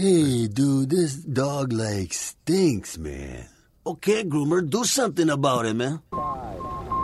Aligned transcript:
Hey, 0.00 0.48
dude, 0.48 0.88
this 0.88 1.12
dog 1.16 1.74
like 1.74 2.14
stinks, 2.14 2.96
man. 2.96 3.44
Okay, 3.86 4.24
groomer, 4.24 4.64
do 4.66 4.82
something 4.82 5.28
about 5.28 5.66
it, 5.66 5.74
man. 5.74 6.00
Five, 6.10 6.56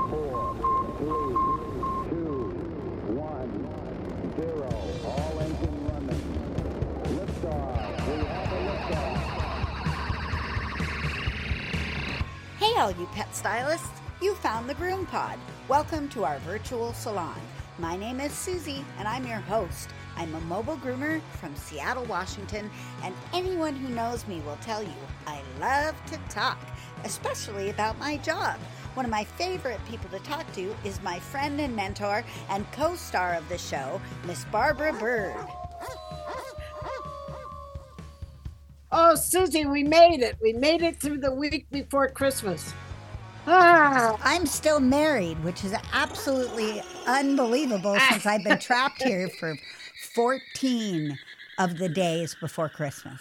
four, 0.09 0.57
three, 0.97 1.37
two, 2.09 2.57
one, 3.13 3.53
zero. 4.35 4.73
All 5.05 5.41
engine 5.45 5.79
running. 5.93 6.25
Liftoff. 7.21 8.01
We 8.09 8.17
have 8.25 8.53
a 8.53 8.61
liftoff. 8.65 9.21
Hey, 12.57 12.73
all 12.81 12.93
you 12.93 13.07
pet 13.13 13.37
stylists! 13.37 14.01
You 14.23 14.35
found 14.37 14.71
the 14.71 14.75
Groom 14.75 15.05
Pod. 15.05 15.39
Welcome 15.69 16.09
to 16.17 16.25
our 16.25 16.39
virtual 16.39 16.95
salon. 16.95 17.39
My 17.79 17.95
name 17.95 18.21
is 18.21 18.33
Susie, 18.33 18.83
and 18.99 19.07
I'm 19.07 19.27
your 19.27 19.41
host. 19.41 19.91
I'm 20.17 20.35
a 20.35 20.41
mobile 20.41 20.79
groomer 20.79 21.21
from 21.39 21.55
Seattle, 21.55 22.07
Washington, 22.07 22.71
and 23.03 23.15
anyone 23.35 23.77
who 23.77 23.95
knows 23.95 24.27
me 24.27 24.41
will 24.47 24.57
tell 24.63 24.83
you 24.83 24.95
I 25.27 25.43
love 25.61 25.95
to 26.07 26.17
talk, 26.31 26.59
especially 27.05 27.69
about 27.69 27.99
my 27.99 28.17
job. 28.17 28.59
One 28.95 29.05
of 29.05 29.11
my 29.11 29.25
favorite 29.25 29.81
people 29.87 30.09
to 30.09 30.25
talk 30.25 30.51
to 30.55 30.75
is 30.85 31.03
my 31.03 31.19
friend 31.19 31.61
and 31.61 31.77
mentor 31.77 32.25
and 32.49 32.71
co 32.73 32.95
star 32.95 33.35
of 33.35 33.47
the 33.51 33.59
show, 33.59 34.01
Miss 34.27 34.47
Barbara 34.47 34.95
Bird. 34.95 35.37
Oh, 38.91 39.17
Susie, 39.17 39.67
we 39.67 39.83
made 39.83 40.23
it. 40.23 40.39
We 40.41 40.55
made 40.55 40.81
it 40.81 40.99
through 40.99 41.19
the 41.19 41.35
week 41.35 41.67
before 41.71 42.09
Christmas. 42.09 42.73
Ah, 43.47 44.19
I'm 44.25 44.47
still 44.47 44.81
married, 44.81 45.43
which 45.45 45.65
is 45.65 45.75
absolutely 45.93 46.83
unbelievable 47.07 47.97
since 48.11 48.27
I've 48.27 48.43
been 48.43 48.59
trapped 48.59 49.03
here 49.03 49.29
for 49.41 49.57
14 50.15 51.19
of 51.59 51.79
the 51.79 51.89
days 51.89 52.37
before 52.41 52.69
Christmas. 52.69 53.21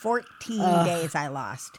14 0.00 0.60
Ugh. 0.60 0.86
days 0.86 1.14
I 1.14 1.28
lost. 1.28 1.78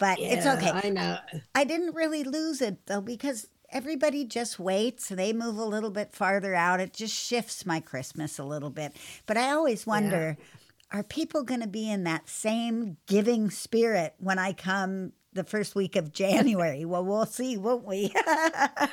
But 0.00 0.18
it's 0.20 0.44
okay. 0.44 0.72
I 0.72 0.90
know. 0.90 1.18
I 1.54 1.64
didn't 1.64 1.94
really 1.94 2.24
lose 2.24 2.60
it 2.60 2.86
though 2.86 3.00
because 3.00 3.46
everybody 3.70 4.24
just 4.24 4.58
waits. 4.58 5.08
They 5.08 5.32
move 5.32 5.56
a 5.56 5.64
little 5.64 5.90
bit 5.90 6.12
farther 6.12 6.54
out. 6.54 6.80
It 6.80 6.92
just 6.92 7.14
shifts 7.14 7.64
my 7.64 7.80
Christmas 7.80 8.38
a 8.38 8.44
little 8.44 8.70
bit. 8.70 8.96
But 9.26 9.36
I 9.36 9.50
always 9.50 9.86
wonder 9.86 10.36
are 10.90 11.02
people 11.02 11.42
going 11.42 11.60
to 11.60 11.66
be 11.66 11.90
in 11.90 12.04
that 12.04 12.28
same 12.28 12.96
giving 13.06 13.50
spirit 13.50 14.14
when 14.18 14.38
I 14.38 14.52
come 14.52 15.12
the 15.34 15.44
first 15.44 15.74
week 15.74 15.96
of 15.96 16.12
January? 16.12 16.84
well, 16.84 17.04
we'll 17.04 17.26
see, 17.26 17.56
won't 17.56 17.84
we? 17.84 18.12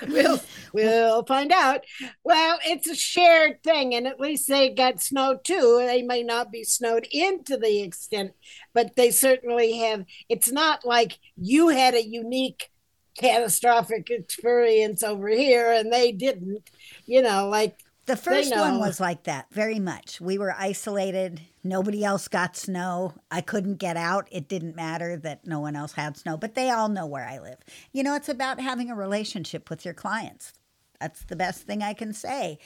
We'll 0.07 0.39
we'll 0.73 1.23
find 1.23 1.51
out. 1.51 1.81
Well, 2.23 2.59
it's 2.65 2.87
a 2.87 2.95
shared 2.95 3.61
thing, 3.63 3.93
and 3.93 4.07
at 4.07 4.19
least 4.19 4.47
they 4.47 4.69
got 4.69 5.01
snow 5.01 5.37
too. 5.41 5.83
They 5.85 6.01
may 6.01 6.23
not 6.23 6.51
be 6.51 6.63
snowed 6.63 7.07
in 7.11 7.43
to 7.45 7.57
the 7.57 7.81
extent, 7.81 8.31
but 8.73 8.95
they 8.95 9.11
certainly 9.11 9.77
have. 9.79 10.05
It's 10.27 10.51
not 10.51 10.85
like 10.85 11.19
you 11.37 11.69
had 11.69 11.93
a 11.93 12.05
unique 12.05 12.69
catastrophic 13.17 14.09
experience 14.09 15.03
over 15.03 15.27
here 15.27 15.71
and 15.71 15.91
they 15.91 16.11
didn't. 16.11 16.69
You 17.05 17.21
know, 17.21 17.47
like 17.49 17.77
The 18.07 18.17
first 18.17 18.51
one 18.55 18.79
was 18.79 18.99
like 18.99 19.23
that, 19.23 19.45
very 19.51 19.79
much. 19.79 20.19
We 20.19 20.37
were 20.37 20.53
isolated. 20.57 21.41
Nobody 21.63 22.03
else 22.03 22.27
got 22.27 22.57
snow. 22.57 23.13
I 23.29 23.41
couldn't 23.41 23.75
get 23.75 23.95
out. 23.95 24.27
It 24.31 24.47
didn't 24.49 24.75
matter 24.75 25.15
that 25.17 25.45
no 25.45 25.59
one 25.59 25.75
else 25.75 25.93
had 25.93 26.17
snow, 26.17 26.35
but 26.35 26.55
they 26.55 26.69
all 26.71 26.89
know 26.89 27.05
where 27.05 27.27
I 27.27 27.37
live. 27.39 27.59
You 27.93 28.03
know, 28.03 28.15
it's 28.15 28.27
about 28.29 28.59
having 28.59 28.89
a 28.89 28.95
relationship 28.95 29.69
with 29.69 29.85
your 29.85 29.93
clients. 29.93 30.53
That's 30.99 31.23
the 31.25 31.35
best 31.35 31.61
thing 31.61 31.83
I 31.83 31.93
can 31.93 32.13
say. 32.13 32.57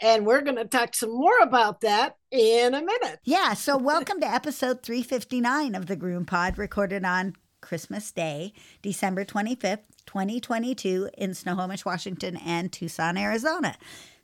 and 0.00 0.24
we're 0.24 0.42
going 0.42 0.56
to 0.56 0.64
talk 0.64 0.94
some 0.94 1.10
more 1.10 1.38
about 1.40 1.80
that 1.80 2.16
in 2.30 2.72
a 2.72 2.80
minute. 2.80 3.18
Yeah, 3.24 3.54
so 3.54 3.76
welcome 3.76 4.20
to 4.20 4.32
episode 4.32 4.82
359 4.82 5.74
of 5.74 5.86
the 5.86 5.96
Groom 5.96 6.24
Pod, 6.24 6.56
recorded 6.56 7.04
on 7.04 7.34
Christmas 7.60 8.10
Day, 8.10 8.52
December 8.82 9.24
25th, 9.24 9.80
2022, 10.06 11.10
in 11.18 11.34
Snohomish, 11.34 11.84
Washington, 11.84 12.36
and 12.36 12.72
Tucson, 12.72 13.16
Arizona. 13.16 13.76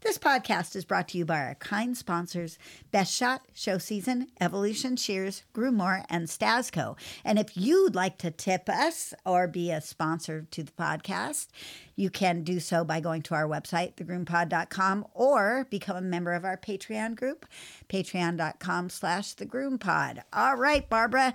This 0.05 0.19
podcast 0.19 0.77
is 0.77 0.84
brought 0.84 1.09
to 1.09 1.19
you 1.19 1.25
by 1.25 1.39
our 1.39 1.55
kind 1.55 1.97
sponsors, 1.97 2.59
Best 2.91 3.15
Shot, 3.15 3.41
Show 3.55 3.78
Season, 3.78 4.28
Evolution 4.39 4.97
Shears, 4.97 5.45
Groomore, 5.55 6.05
and 6.11 6.28
Stasco. 6.28 6.99
And 7.25 7.39
if 7.39 7.56
you'd 7.56 7.95
like 7.95 8.19
to 8.19 8.31
tip 8.31 8.69
us 8.69 9.15
or 9.25 9.49
be 9.49 9.71
a 9.71 9.81
sponsor 9.81 10.47
to 10.51 10.62
the 10.62 10.72
podcast, 10.72 11.47
you 11.97 12.11
can 12.11 12.43
do 12.43 12.61
so 12.61 12.84
by 12.84 13.01
going 13.01 13.22
to 13.22 13.34
our 13.34 13.49
website, 13.49 13.95
thegroompod.com, 13.95 15.06
or 15.15 15.66
become 15.71 15.97
a 15.97 16.03
member 16.03 16.34
of 16.34 16.45
our 16.45 16.59
Patreon 16.59 17.15
group, 17.15 17.47
patreon.com 17.89 18.91
slash 18.91 19.34
thegroompod. 19.34 20.21
All 20.34 20.56
right, 20.56 20.87
Barbara, 20.87 21.33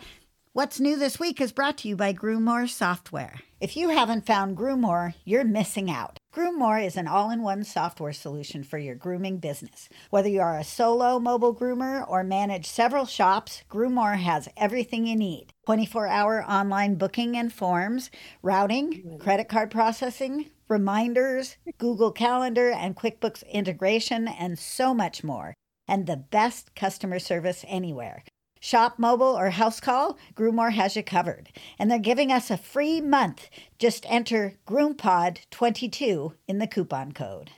What's 0.52 0.80
New 0.80 0.98
This 0.98 1.20
Week 1.20 1.40
is 1.40 1.52
brought 1.52 1.78
to 1.78 1.88
you 1.88 1.96
by 1.96 2.12
Groomore 2.12 2.68
Software. 2.68 3.36
If 3.62 3.78
you 3.78 3.90
haven't 3.90 4.26
found 4.26 4.58
Groomore, 4.58 5.14
you're 5.24 5.44
missing 5.44 5.92
out. 5.92 6.18
Groomore 6.34 6.84
is 6.84 6.98
an 6.98 7.08
all 7.08 7.30
in 7.30 7.44
one 7.44 7.64
software 7.64 8.14
solution 8.14 8.64
for 8.64 8.80
your 8.80 8.96
grooming 8.96 9.38
business. 9.38 9.90
Whether 10.10 10.30
you 10.30 10.42
are 10.42 10.58
a 10.58 10.64
solo 10.64 11.20
mobile 11.20 11.56
groomer 11.56 12.04
or 12.10 12.24
manage 12.24 12.66
several 12.66 13.06
shops, 13.06 13.62
Groomore 13.70 14.18
has 14.18 14.50
everything 14.58 15.06
you 15.06 15.16
need 15.16 15.54
24 15.68 16.08
hour 16.08 16.44
online 16.44 16.96
booking 16.96 17.38
and 17.38 17.54
forms, 17.54 18.10
routing, 18.42 19.20
credit 19.20 19.50
card 19.50 19.70
processing, 19.70 20.50
reminders, 20.68 21.58
Google 21.78 22.12
Calendar 22.12 22.72
and 22.72 22.96
QuickBooks 22.96 23.48
integration, 23.52 24.28
and 24.28 24.58
so 24.58 24.96
much 24.96 25.24
more. 25.24 25.54
And 25.88 26.08
the 26.08 26.18
best 26.18 26.74
customer 26.74 27.20
service 27.20 27.64
anywhere. 27.68 28.24
Shop 28.60 29.00
mobile 29.00 29.38
or 29.38 29.52
house 29.52 29.80
call, 29.80 30.18
Groomore 30.36 30.74
has 30.74 30.96
you 30.96 31.04
covered. 31.04 31.50
And 31.78 31.90
they're 31.90 32.00
giving 32.00 32.32
us 32.32 32.52
a 32.52 32.58
free 32.58 33.00
month. 33.00 33.50
Just 33.78 34.06
enter 34.10 34.56
GroomPod22 34.68 36.34
in 36.48 36.58
the 36.60 36.68
coupon 36.68 37.14
code. 37.14 37.52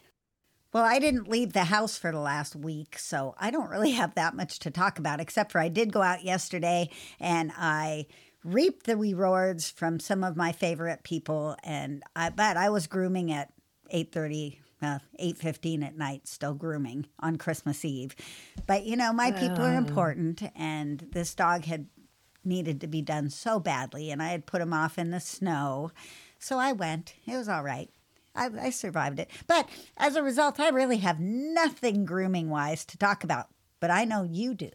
Well, 0.74 0.86
I 0.86 1.00
didn't 1.00 1.28
leave 1.28 1.52
the 1.52 1.66
house 1.66 1.98
for 1.98 2.12
the 2.12 2.20
last 2.20 2.56
week, 2.56 2.98
so 2.98 3.36
I 3.38 3.52
don't 3.52 3.70
really 3.70 3.92
have 3.92 4.16
that 4.16 4.36
much 4.36 4.60
to 4.60 4.72
talk 4.72 5.00
about, 5.00 5.20
except 5.20 5.52
for 5.52 5.60
I 5.60 5.68
did 5.68 5.92
go 5.92 6.02
out 6.02 6.24
yesterday 6.24 6.90
and 7.20 7.52
I 7.58 8.06
reaped 8.46 8.86
the 8.86 8.96
rewards 8.96 9.70
from 9.70 10.00
some 10.00 10.24
of 10.24 10.38
my 10.38 10.54
favorite 10.54 11.04
people. 11.04 11.58
And 11.64 12.04
I 12.16 12.30
but 12.30 12.56
I 12.56 12.70
was 12.70 12.88
grooming 12.88 13.34
at 13.34 13.52
8:30 13.94 14.60
uh, 14.82 15.00
8.15 15.20 15.84
at 15.86 15.98
night 15.98 16.28
still 16.28 16.54
grooming 16.54 17.06
on 17.20 17.38
christmas 17.38 17.84
eve. 17.86 18.16
But 18.68 18.86
you 18.86 18.96
know 18.96 19.14
my 19.14 19.32
people 19.32 19.64
are 19.66 19.74
Oh. 19.74 19.78
important 19.78 20.44
and 20.56 21.08
this 21.12 21.36
dog 21.36 21.66
had 21.66 21.88
needed 22.44 22.82
to 22.82 22.88
be 22.88 23.02
done 23.02 23.30
so 23.30 23.60
badly 23.60 24.10
and 24.12 24.22
i 24.22 24.30
had 24.30 24.46
put 24.48 24.62
him 24.62 24.74
off 24.74 24.98
in 24.98 25.12
the 25.12 25.20
snow. 25.20 25.92
So 26.40 26.58
i 26.58 26.72
went. 26.72 27.14
It 27.28 27.38
was 27.38 27.48
all 27.50 27.64
right. 27.64 27.90
I, 28.36 28.50
I 28.60 28.70
survived 28.70 29.20
it. 29.20 29.30
But 29.48 29.70
as 29.98 30.16
a 30.16 30.24
result 30.24 30.60
i 30.60 30.70
really 30.70 30.98
have 30.98 31.20
nothing 31.20 32.06
grooming 32.06 32.50
wise 32.50 32.86
to 32.86 32.98
talk 32.98 33.24
about 33.24 33.48
but 33.80 33.92
i 33.92 34.06
know 34.06 34.24
you 34.24 34.54
do. 34.54 34.72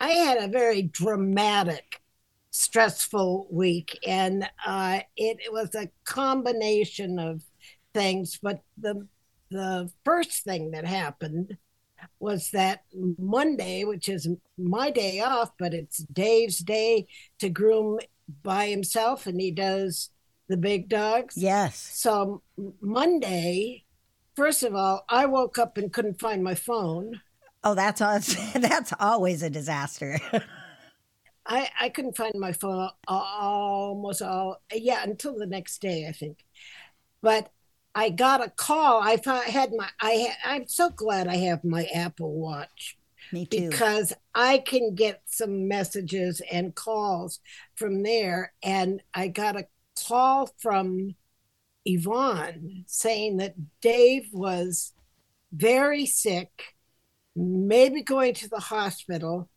I 0.00 0.10
had 0.10 0.38
a 0.38 0.48
very 0.48 0.82
dramatic, 0.82 2.02
stressful 2.50 3.48
week, 3.50 3.98
and 4.06 4.44
uh, 4.66 5.00
it, 5.16 5.38
it 5.44 5.52
was 5.52 5.74
a 5.74 5.90
combination 6.04 7.18
of 7.18 7.42
things. 7.96 8.38
But 8.42 8.60
the 8.76 9.08
the 9.50 9.90
first 10.04 10.44
thing 10.44 10.72
that 10.72 10.84
happened 10.86 11.56
was 12.20 12.50
that 12.52 12.80
Monday, 13.18 13.84
which 13.84 14.08
is 14.08 14.28
my 14.58 14.90
day 14.90 15.20
off, 15.20 15.52
but 15.58 15.74
it's 15.74 15.98
Dave's 15.98 16.58
day 16.58 17.06
to 17.40 17.48
groom 17.48 17.98
by 18.42 18.68
himself, 18.68 19.26
and 19.26 19.40
he 19.40 19.50
does 19.50 20.10
the 20.48 20.56
big 20.56 20.88
dogs. 20.88 21.36
yes 21.36 21.76
So 21.90 22.42
Monday, 22.80 23.84
first 24.36 24.62
of 24.62 24.74
all, 24.74 25.04
I 25.08 25.26
woke 25.26 25.58
up 25.58 25.78
and 25.78 25.92
couldn't 25.92 26.20
find 26.20 26.42
my 26.44 26.54
phone. 26.54 27.20
oh 27.64 27.74
that's 27.74 28.00
that's 28.54 28.92
always 29.00 29.42
a 29.42 29.50
disaster 29.50 30.18
I, 31.46 31.68
I 31.80 31.88
couldn't 31.90 32.16
find 32.16 32.34
my 32.36 32.52
phone 32.52 32.90
almost 33.06 34.22
all 34.22 34.60
yeah 34.72 35.02
until 35.02 35.36
the 35.38 35.46
next 35.46 35.80
day 35.80 36.06
I 36.08 36.12
think, 36.12 36.44
but 37.22 37.50
I 37.96 38.10
got 38.10 38.46
a 38.46 38.50
call. 38.50 39.00
I 39.02 39.18
had 39.46 39.72
my 39.72 39.88
I 39.98 40.28
ha, 40.28 40.52
I'm 40.52 40.68
so 40.68 40.90
glad 40.90 41.28
I 41.28 41.36
have 41.36 41.64
my 41.64 41.86
Apple 41.94 42.34
Watch 42.34 42.98
me 43.32 43.46
too 43.46 43.70
because 43.70 44.12
I 44.34 44.58
can 44.58 44.94
get 44.94 45.22
some 45.24 45.66
messages 45.66 46.42
and 46.52 46.74
calls 46.74 47.40
from 47.74 48.02
there. 48.02 48.52
And 48.62 49.02
I 49.14 49.28
got 49.28 49.56
a 49.56 49.66
call 50.06 50.50
from 50.58 51.14
Yvonne 51.86 52.84
saying 52.86 53.38
that 53.38 53.54
Dave 53.80 54.28
was 54.30 54.92
very 55.50 56.04
sick, 56.04 56.74
maybe 57.34 58.02
going 58.02 58.34
to 58.34 58.48
the 58.50 58.60
hospital. 58.60 59.48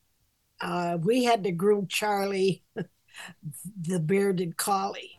Uh, 0.62 0.98
we 1.02 1.26
had 1.26 1.44
to 1.44 1.52
groom 1.52 1.88
Charlie, 1.88 2.64
the 3.82 4.00
bearded 4.00 4.56
collie. 4.56 5.19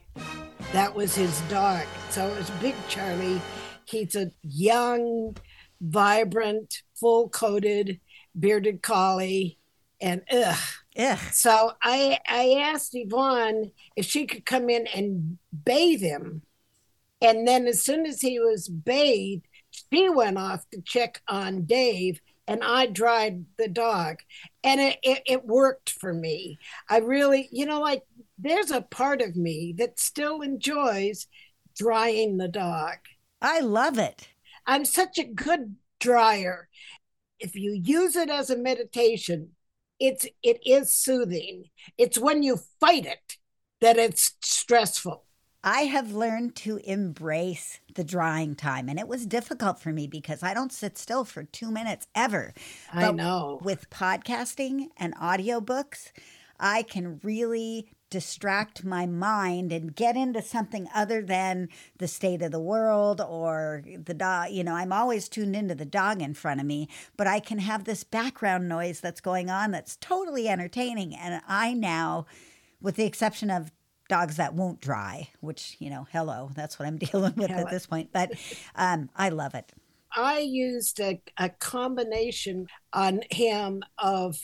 That 0.73 0.95
was 0.95 1.15
his 1.15 1.41
dog. 1.43 1.87
So 2.11 2.27
it 2.29 2.39
was 2.39 2.51
Big 2.63 2.75
Charlie. 2.89 3.41
He's 3.85 4.15
a 4.15 4.31
young, 4.43 5.37
vibrant, 5.81 6.83
full 6.95 7.29
coated 7.29 8.01
bearded 8.39 8.83
collie. 8.83 9.59
And 10.01 10.23
ugh, 10.31 10.59
Ugh. 10.99 11.19
So 11.33 11.73
I 11.83 12.19
I 12.27 12.57
asked 12.61 12.91
Yvonne 12.95 13.73
if 13.97 14.07
she 14.07 14.27
could 14.27 14.45
come 14.45 14.69
in 14.69 14.87
and 14.89 15.39
bathe 15.65 16.01
him. 16.01 16.43
And 17.23 17.47
then 17.47 17.67
as 17.67 17.85
soon 17.85 18.07
as 18.07 18.21
he 18.21 18.41
was 18.41 18.69
bathed, 18.69 19.47
she 19.71 20.09
went 20.09 20.39
off 20.39 20.69
to 20.71 20.81
check 20.81 21.21
on 21.29 21.65
Dave 21.65 22.21
and 22.49 22.65
I 22.65 22.87
dried 22.87 23.45
the 23.59 23.69
dog. 23.69 24.17
And 24.65 24.81
it, 24.81 24.99
it, 25.03 25.23
it 25.27 25.47
worked 25.47 25.91
for 25.91 26.13
me. 26.13 26.59
I 26.89 26.99
really, 26.99 27.49
you 27.53 27.67
know, 27.67 27.81
like 27.81 28.03
there's 28.43 28.71
a 28.71 28.83
part 28.83 29.21
of 29.23 29.37
me 29.37 29.75
that 29.79 30.01
still 30.01 30.41
enjoys 30.41 31.27
drying 31.77 32.37
the 32.37 32.49
dog. 32.49 32.97
I 33.41 33.61
love 33.61 33.99
it. 33.99 34.29
I'm 34.67 34.85
such 34.85 35.19
a 35.19 35.25
good 35.25 35.77
dryer. 35.99 36.69
If 37.39 37.55
you 37.55 37.73
use 37.73 38.17
it 38.17 38.29
as 38.31 38.51
a 38.51 38.57
meditation, 38.57 39.51
it's 39.99 40.27
it 40.43 40.61
is 40.65 40.93
soothing. 40.93 41.65
It's 41.99 42.19
when 42.19 42.43
you 42.43 42.59
fight 42.81 43.07
it 43.07 43.37
that 43.81 43.97
it's 43.97 44.33
stressful. 44.43 45.25
I 45.63 45.83
have 45.83 46.13
learned 46.13 46.57
to 46.57 46.79
embrace 46.85 47.81
the 47.95 48.05
drying 48.05 48.55
time, 48.55 48.89
and 48.89 48.99
it 48.99 49.09
was 49.09 49.27
difficult 49.27 49.79
for 49.79 49.93
me 49.93 50.07
because 50.07 50.43
I 50.43 50.55
don't 50.55 50.73
sit 50.73 50.97
still 50.97 51.25
for 51.25 51.45
two 51.45 51.71
minutes 51.71 52.07
ever. 52.15 52.55
I 52.93 53.13
know. 53.13 53.61
With 53.63 53.91
podcasting 53.91 54.87
and 54.97 55.15
audiobooks, 55.17 56.13
I 56.59 56.83
can 56.83 57.21
really 57.23 57.93
distract 58.11 58.85
my 58.85 59.07
mind 59.07 59.73
and 59.73 59.95
get 59.95 60.17
into 60.17 60.43
something 60.43 60.89
other 60.95 61.23
than 61.23 61.69
the 61.99 62.09
state 62.09 62.43
of 62.43 62.51
the 62.51 62.61
world 62.61 63.21
or 63.21 63.83
the 63.87 64.15
dog. 64.15 64.51
You 64.51 64.65
know, 64.65 64.75
I'm 64.75 64.93
always 64.93 65.29
tuned 65.29 65.57
into 65.57 65.75
the 65.75 65.85
dog 65.85 66.21
in 66.21 66.35
front 66.35 66.61
of 66.61 66.67
me, 66.67 66.89
but 67.17 67.27
I 67.27 67.41
can 67.41 67.61
have 67.61 67.85
this 67.85 68.05
background 68.05 68.69
noise 68.69 69.01
that's 69.01 69.21
going 69.21 69.49
on 69.49 69.71
that's 69.71 69.97
totally 69.97 70.49
entertaining. 70.49 71.15
And 71.15 71.41
I 71.49 71.73
now, 71.73 72.27
with 72.81 72.97
the 72.97 73.05
exception 73.07 73.51
of 73.51 73.73
dogs 74.09 74.37
that 74.37 74.55
won't 74.55 74.81
dry, 74.81 75.29
which, 75.41 75.77
you 75.79 75.89
know, 75.89 76.07
hello, 76.13 76.51
that's 76.55 76.79
what 76.79 76.87
I'm 76.87 76.99
dealing 76.99 77.35
with 77.37 77.51
Hello. 77.51 77.63
at 77.63 77.71
this 77.71 77.87
point. 77.87 78.11
But 78.13 78.33
um, 78.75 79.09
I 79.17 79.31
love 79.31 79.55
it. 79.55 79.73
I 80.15 80.41
used 80.41 80.99
a, 81.01 81.23
a 81.39 81.49
combination 81.49 82.67
on 82.93 83.21
him 83.31 83.83
of 83.97 84.37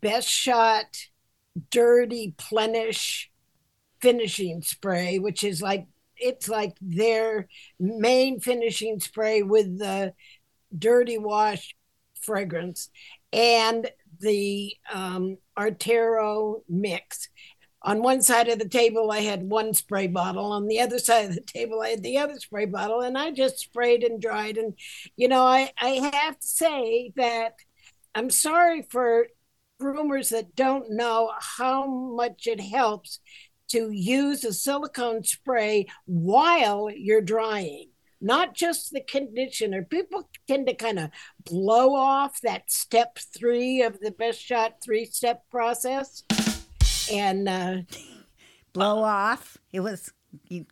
best 0.00 0.28
shot, 0.28 1.06
dirty 1.70 2.34
plenish 2.38 3.26
finishing 4.00 4.62
spray, 4.62 5.18
which 5.18 5.44
is 5.44 5.62
like 5.62 5.86
it's 6.16 6.48
like 6.48 6.76
their 6.80 7.48
main 7.80 8.40
finishing 8.40 9.00
spray 9.00 9.42
with 9.42 9.78
the 9.78 10.12
dirty 10.76 11.18
wash 11.18 11.74
fragrance 12.20 12.88
and 13.32 13.90
the 14.20 14.74
um, 14.92 15.38
Artero 15.58 16.62
mix. 16.68 17.28
On 17.82 18.02
one 18.02 18.22
side 18.22 18.48
of 18.48 18.58
the 18.58 18.68
table, 18.68 19.10
I 19.10 19.20
had 19.20 19.42
one 19.42 19.74
spray 19.74 20.06
bottle. 20.06 20.52
On 20.52 20.66
the 20.66 20.80
other 20.80 20.98
side 20.98 21.26
of 21.26 21.34
the 21.34 21.42
table, 21.42 21.82
I 21.82 21.90
had 21.90 22.02
the 22.02 22.16
other 22.16 22.38
spray 22.38 22.64
bottle, 22.64 23.00
and 23.00 23.18
I 23.18 23.30
just 23.30 23.58
sprayed 23.58 24.04
and 24.04 24.22
dried. 24.22 24.56
And 24.56 24.74
you 25.16 25.28
know, 25.28 25.42
I 25.42 25.70
I 25.78 26.10
have 26.14 26.38
to 26.38 26.46
say 26.46 27.12
that 27.16 27.56
I'm 28.14 28.30
sorry 28.30 28.82
for 28.82 29.26
groomers 29.80 30.30
that 30.30 30.54
don't 30.54 30.90
know 30.90 31.32
how 31.38 31.86
much 31.86 32.46
it 32.46 32.60
helps 32.60 33.20
to 33.68 33.90
use 33.90 34.44
a 34.44 34.52
silicone 34.52 35.24
spray 35.24 35.86
while 36.06 36.90
you're 36.90 37.20
drying 37.20 37.88
not 38.20 38.54
just 38.54 38.92
the 38.92 39.00
conditioner 39.00 39.82
people 39.82 40.28
tend 40.46 40.66
to 40.66 40.74
kind 40.74 40.98
of 40.98 41.10
blow 41.44 41.94
off 41.94 42.40
that 42.42 42.70
step 42.70 43.18
three 43.36 43.82
of 43.82 43.98
the 44.00 44.12
best 44.12 44.40
shot 44.40 44.76
three 44.82 45.04
step 45.04 45.42
process 45.50 46.22
and 47.10 47.48
uh, 47.48 47.76
Blow 48.74 49.04
off. 49.04 49.56
It 49.72 49.80
was 49.80 50.12
you. 50.48 50.66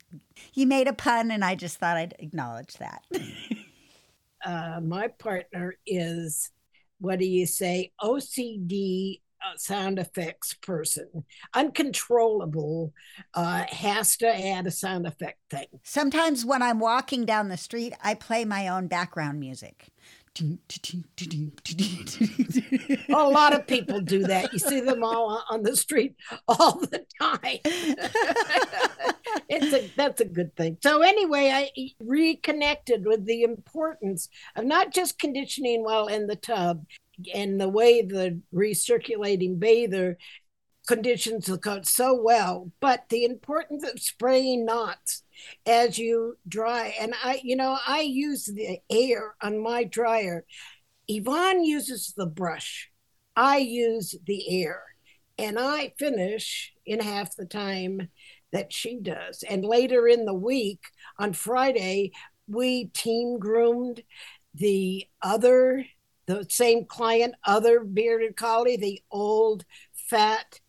You 0.55 0.67
made 0.67 0.89
a 0.89 0.93
pun, 0.93 1.31
and 1.31 1.45
I 1.45 1.55
just 1.55 1.79
thought 1.79 1.97
I'd 1.97 2.17
acknowledge 2.19 2.75
that. 2.75 3.05
uh, 4.45 4.81
my 4.83 5.07
partner 5.07 5.77
is 5.87 6.51
what 7.03 7.19
do 7.19 7.27
you 7.27 7.47
say 7.47 7.91
ocd 8.01 9.21
uh, 9.45 9.57
sound 9.57 9.99
effects 9.99 10.55
person 10.63 11.09
uncontrollable 11.53 12.93
uh, 13.35 13.65
has 13.69 14.17
to 14.17 14.27
add 14.27 14.67
a 14.67 14.71
sound 14.71 15.07
effect 15.07 15.39
thing 15.51 15.67
Sometimes 15.83 16.45
when 16.45 16.63
I'm 16.63 16.79
walking 16.79 17.25
down 17.25 17.49
the 17.49 17.57
street, 17.57 17.93
I 18.03 18.15
play 18.15 18.45
my 18.45 18.69
own 18.69 18.87
background 18.87 19.41
music. 19.41 19.89
a 23.11 23.29
lot 23.29 23.55
of 23.55 23.67
people 23.67 24.01
do 24.01 24.25
that. 24.25 24.53
You 24.53 24.59
see 24.59 24.81
them 24.81 25.05
all 25.05 25.45
on 25.51 25.63
the 25.63 25.77
street 25.77 26.17
all 26.49 26.81
the 26.81 27.05
time. 27.21 27.59
It's 29.49 29.73
a 29.73 29.91
that's 29.97 30.21
a 30.21 30.27
good 30.27 30.55
thing. 30.57 30.79
So 30.83 31.03
anyway 31.03 31.51
i 31.53 31.71
reconnected 32.01 33.07
with 33.07 33.25
the 33.25 33.43
importance 33.43 34.29
of 34.57 34.65
not 34.65 34.93
just 34.93 35.19
conditioning 35.19 35.85
while 35.85 36.07
in 36.07 36.27
the 36.27 36.37
tub 36.37 36.85
and 37.35 37.61
the 37.61 37.69
way 37.69 38.03
the 38.03 38.41
recirculating 38.55 39.59
bather 39.59 40.19
conditions 40.87 41.47
the 41.47 41.59
coat 41.59 41.87
so 41.87 42.21
well 42.21 42.73
but 42.81 43.05
the 43.09 43.25
importance 43.25 43.85
of 43.85 44.01
spraying 44.01 44.65
knots 44.65 45.23
as 45.67 45.99
you 45.99 46.37
dry 46.49 46.95
and 47.01 47.15
i 47.23 47.41
you 47.45 47.55
know 47.55 47.79
i 47.87 48.01
use 48.01 48.47
the 48.47 48.79
air 48.91 49.35
on 49.43 49.63
my 49.63 49.85
dryer. 49.85 50.45
Yvonne 51.09 51.65
uses 51.65 52.15
the 52.17 52.27
brush. 52.27 52.91
I 53.35 53.59
use 53.59 54.15
the 54.27 54.63
air 54.63 54.83
and 55.39 55.59
i 55.59 55.93
finish 55.99 56.73
in 56.85 57.01
half 57.01 57.35
the 57.37 57.47
time 57.47 58.09
that 58.53 58.73
she 58.73 58.99
does. 59.01 59.43
And 59.49 59.65
later 59.65 60.07
in 60.07 60.25
the 60.27 60.35
week 60.35 60.81
on 61.19 61.33
friday 61.33 62.13
we 62.49 62.87
team 62.87 63.39
groomed 63.39 64.03
the 64.55 65.07
other 65.23 65.85
the 66.27 66.47
same 66.49 66.85
client 66.85 67.35
other 67.45 67.83
bearded 67.83 68.37
collie 68.37 68.77
the 68.77 69.01
old 69.11 69.65
fat 69.95 70.61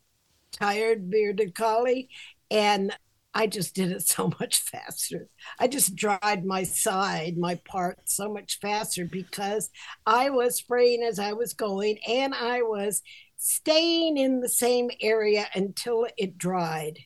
tired 0.54 1.10
bearded 1.10 1.54
collie 1.54 2.08
and 2.50 2.96
I 3.36 3.48
just 3.48 3.74
did 3.74 3.90
it 3.90 4.06
so 4.06 4.30
much 4.40 4.58
faster. 4.70 5.28
I 5.58 5.66
just 5.66 5.96
dried 5.96 6.44
my 6.44 6.62
side, 6.62 7.36
my 7.36 7.56
part 7.66 7.98
so 8.08 8.32
much 8.32 8.60
faster 8.60 9.04
because 9.04 9.70
I 10.06 10.30
was 10.30 10.56
spraying 10.56 11.02
as 11.02 11.18
I 11.18 11.32
was 11.32 11.52
going 11.52 11.98
and 12.08 12.32
I 12.34 12.62
was 12.62 13.02
staying 13.36 14.16
in 14.16 14.40
the 14.40 14.48
same 14.48 14.88
area 15.02 15.46
until 15.54 16.06
it 16.16 16.38
dried. 16.38 16.98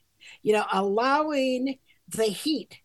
You 0.42 0.52
know, 0.52 0.66
allowing 0.70 1.78
the 2.08 2.24
heat 2.24 2.78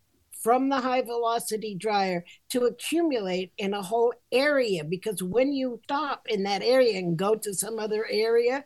from 0.44 0.68
the 0.68 0.82
high 0.82 1.02
velocity 1.02 1.76
dryer 1.76 2.26
to 2.50 2.66
accumulate 2.66 3.54
in 3.58 3.74
a 3.74 3.82
whole 3.82 4.14
area 4.32 4.84
because 4.84 5.24
when 5.24 5.54
you 5.54 5.80
stop 5.86 6.24
in 6.28 6.44
that 6.44 6.62
area 6.62 6.98
and 6.98 7.18
go 7.18 7.34
to 7.36 7.54
some 7.54 7.80
other 7.80 8.06
area, 8.10 8.66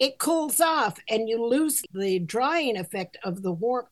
it 0.00 0.18
cools 0.18 0.60
off 0.60 0.98
and 1.08 1.28
you 1.28 1.44
lose 1.44 1.82
the 1.92 2.18
drying 2.18 2.76
effect 2.76 3.18
of 3.22 3.42
the 3.42 3.52
warmth 3.52 3.88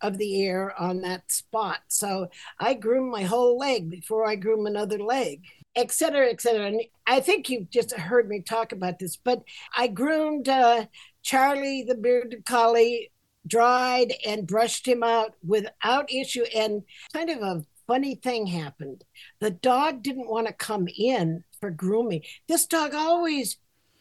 of 0.00 0.16
the 0.16 0.44
air 0.44 0.72
on 0.80 1.02
that 1.02 1.30
spot. 1.30 1.80
So 1.88 2.28
I 2.58 2.74
groom 2.74 3.10
my 3.10 3.24
whole 3.24 3.58
leg 3.58 3.90
before 3.90 4.24
I 4.24 4.36
groom 4.36 4.66
another 4.66 4.98
leg, 4.98 5.42
et 5.74 5.90
cetera, 5.90 6.28
et 6.30 6.40
cetera. 6.40 6.66
And 6.66 6.82
I 7.06 7.20
think 7.20 7.50
you've 7.50 7.70
just 7.70 7.92
heard 7.92 8.28
me 8.28 8.40
talk 8.40 8.72
about 8.72 8.98
this, 8.98 9.16
but 9.16 9.42
I 9.76 9.88
groomed 9.88 10.48
uh, 10.48 10.86
Charlie 11.22 11.84
the 11.86 11.96
bearded 11.96 12.44
collie, 12.44 13.10
dried 13.46 14.12
and 14.26 14.46
brushed 14.46 14.86
him 14.86 15.02
out 15.02 15.34
without 15.46 16.12
issue. 16.12 16.44
And 16.54 16.82
kind 17.12 17.30
of 17.30 17.42
a 17.42 17.64
funny 17.86 18.14
thing 18.14 18.46
happened. 18.46 19.04
The 19.40 19.50
dog 19.50 20.02
didn't 20.02 20.28
want 20.28 20.46
to 20.46 20.52
come 20.52 20.86
in 20.96 21.42
for 21.60 21.70
grooming. 21.70 22.22
This 22.46 22.66
dog 22.66 22.94
always 22.94 23.56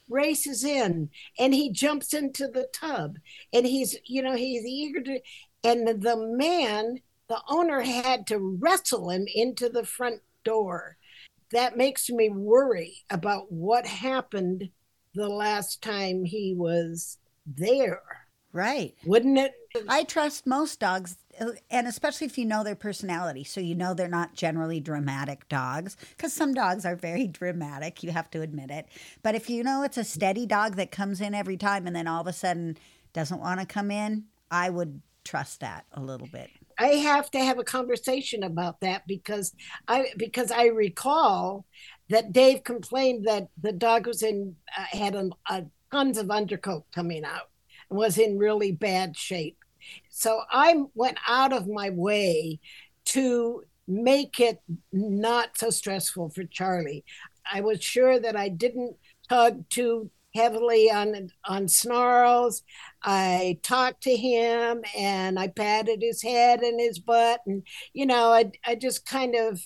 races 0.10 0.64
in 0.64 1.10
and 1.38 1.54
he 1.54 1.72
jumps 1.72 2.14
into 2.14 2.48
the 2.48 2.68
tub 2.74 3.18
and 3.54 3.66
he's 3.66 3.98
you 4.06 4.22
know 4.22 4.36
he's 4.36 4.66
eager 4.66 5.02
to 5.02 5.20
and 5.64 5.88
the 6.02 6.16
man 6.16 7.00
the 7.28 7.42
owner 7.50 7.82
had 7.82 8.26
to 8.28 8.38
wrestle 8.60 9.10
him 9.10 9.26
into 9.34 9.68
the 9.70 9.86
front 9.86 10.22
door 10.44 10.98
that 11.52 11.78
makes 11.78 12.10
me 12.10 12.30
worry 12.30 13.04
about 13.10 13.52
what 13.52 13.86
happened 13.86 14.70
the 15.14 15.30
last 15.30 15.82
time 15.82 16.24
he 16.24 16.54
was 16.56 17.18
there 17.46 18.02
Right. 18.54 18.96
wouldn't 19.06 19.38
it 19.38 19.54
I 19.88 20.04
trust 20.04 20.48
most 20.48 20.80
dogs, 20.80 21.18
and 21.70 21.88
especially 21.88 22.28
if 22.28 22.38
you 22.38 22.46
know 22.46 22.64
their 22.64 22.76
personality. 22.76 23.44
So 23.44 23.62
you 23.62 23.76
know 23.76 23.94
they're 23.94 24.08
not 24.08 24.34
generally 24.36 24.80
dramatic 24.80 25.48
dogs, 25.50 25.98
because 26.16 26.34
some 26.34 26.54
dogs 26.54 26.86
are 26.86 26.96
very 26.96 27.28
dramatic. 27.28 28.04
You 28.04 28.12
have 28.12 28.30
to 28.32 28.42
admit 28.42 28.72
it. 28.72 28.88
But 29.24 29.36
if 29.36 29.50
you 29.50 29.64
know 29.64 29.84
it's 29.84 29.98
a 29.98 30.04
steady 30.04 30.46
dog 30.46 30.76
that 30.76 30.92
comes 30.92 31.22
in 31.22 31.34
every 31.34 31.58
time 31.58 31.88
and 31.88 31.96
then 31.96 32.08
all 32.08 32.22
of 32.22 32.28
a 32.28 32.34
sudden 32.34 32.78
doesn't 33.14 33.40
want 33.40 33.60
to 33.60 33.66
come 33.66 33.92
in, 33.92 34.26
I 34.52 34.70
would 34.70 35.02
trust 35.24 35.60
that 35.60 35.86
a 35.92 36.02
little 36.02 36.28
bit. 36.28 36.50
I 36.80 36.88
have 36.88 37.30
to 37.32 37.40
have 37.40 37.60
a 37.60 37.64
conversation 37.64 38.44
about 38.44 38.80
that 38.82 39.08
because 39.08 39.54
I 39.88 40.08
because 40.18 40.52
I 40.52 40.68
recall 40.68 41.66
that 42.10 42.32
Dave 42.32 42.64
complained 42.64 43.26
that 43.28 43.48
the 43.62 43.72
dog 43.72 44.08
was 44.08 44.22
in 44.22 44.56
uh, 44.78 44.84
had 44.98 45.16
a, 45.16 45.30
a 45.50 45.66
tons 45.92 46.18
of 46.18 46.30
undercoat 46.30 46.86
coming 46.94 47.26
out 47.26 47.50
and 47.90 47.98
was 47.98 48.18
in 48.18 48.38
really 48.38 48.72
bad 48.72 49.18
shape. 49.18 49.58
So 50.10 50.42
I 50.52 50.76
went 50.96 51.18
out 51.28 51.54
of 51.54 51.68
my 51.68 51.90
way 51.90 52.60
to 53.06 53.64
make 53.88 54.40
it 54.40 54.60
not 54.92 55.58
so 55.58 55.70
stressful 55.70 56.30
for 56.30 56.44
Charlie. 56.44 57.06
I 57.52 57.62
was 57.62 57.84
sure 57.84 58.20
that 58.20 58.36
I 58.36 58.50
didn't 58.50 58.98
tug 59.30 59.70
too 59.70 60.12
heavily 60.36 60.92
on 60.92 61.30
on 61.46 61.68
snarls. 61.68 62.64
I 63.02 63.60
talked 63.64 64.04
to 64.04 64.16
him 64.16 64.84
and 64.98 65.40
I 65.40 65.48
patted 65.48 66.02
his 66.02 66.22
head 66.22 66.62
and 66.62 66.80
his 66.80 67.00
butt 67.00 67.42
and 67.48 67.64
you 67.94 68.06
know 68.06 68.32
I 68.32 68.52
I 68.66 68.76
just 68.76 69.06
kind 69.06 69.36
of 69.36 69.62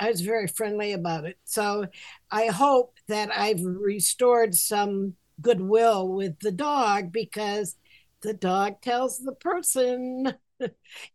I 0.00 0.08
was 0.08 0.20
very 0.22 0.46
friendly 0.46 0.92
about 0.92 1.24
it. 1.24 1.36
So 1.44 1.86
I 2.30 2.46
hope 2.46 2.94
that 3.08 3.30
I've 3.36 3.60
restored 3.62 4.54
some 4.54 5.14
goodwill 5.40 6.08
with 6.08 6.38
the 6.40 6.52
dog 6.52 7.12
because 7.12 7.76
the 8.22 8.34
dog 8.34 8.80
tells 8.82 9.18
the 9.18 9.32
person 9.32 10.32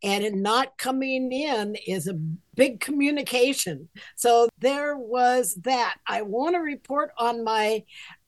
and 0.04 0.44
not 0.44 0.78
coming 0.78 1.32
in 1.32 1.76
is 1.88 2.08
a 2.08 2.14
big 2.56 2.80
communication. 2.80 3.90
So 4.16 4.50
there 4.60 4.98
was 4.98 5.56
that. 5.64 5.98
I 6.08 6.24
want 6.24 6.56
to 6.56 6.60
report 6.60 7.12
on 7.18 7.44
my 7.44 7.84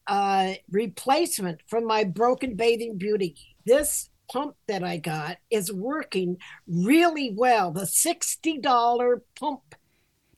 uh, 0.07 0.53
replacement 0.69 1.61
from 1.67 1.85
my 1.85 2.03
broken 2.03 2.55
bathing 2.55 2.97
beauty. 2.97 3.35
This 3.65 4.09
pump 4.31 4.55
that 4.67 4.83
I 4.83 4.97
got 4.97 5.37
is 5.49 5.71
working 5.71 6.37
really 6.67 7.33
well. 7.35 7.71
The 7.71 7.81
$60 7.81 9.21
pump 9.39 9.75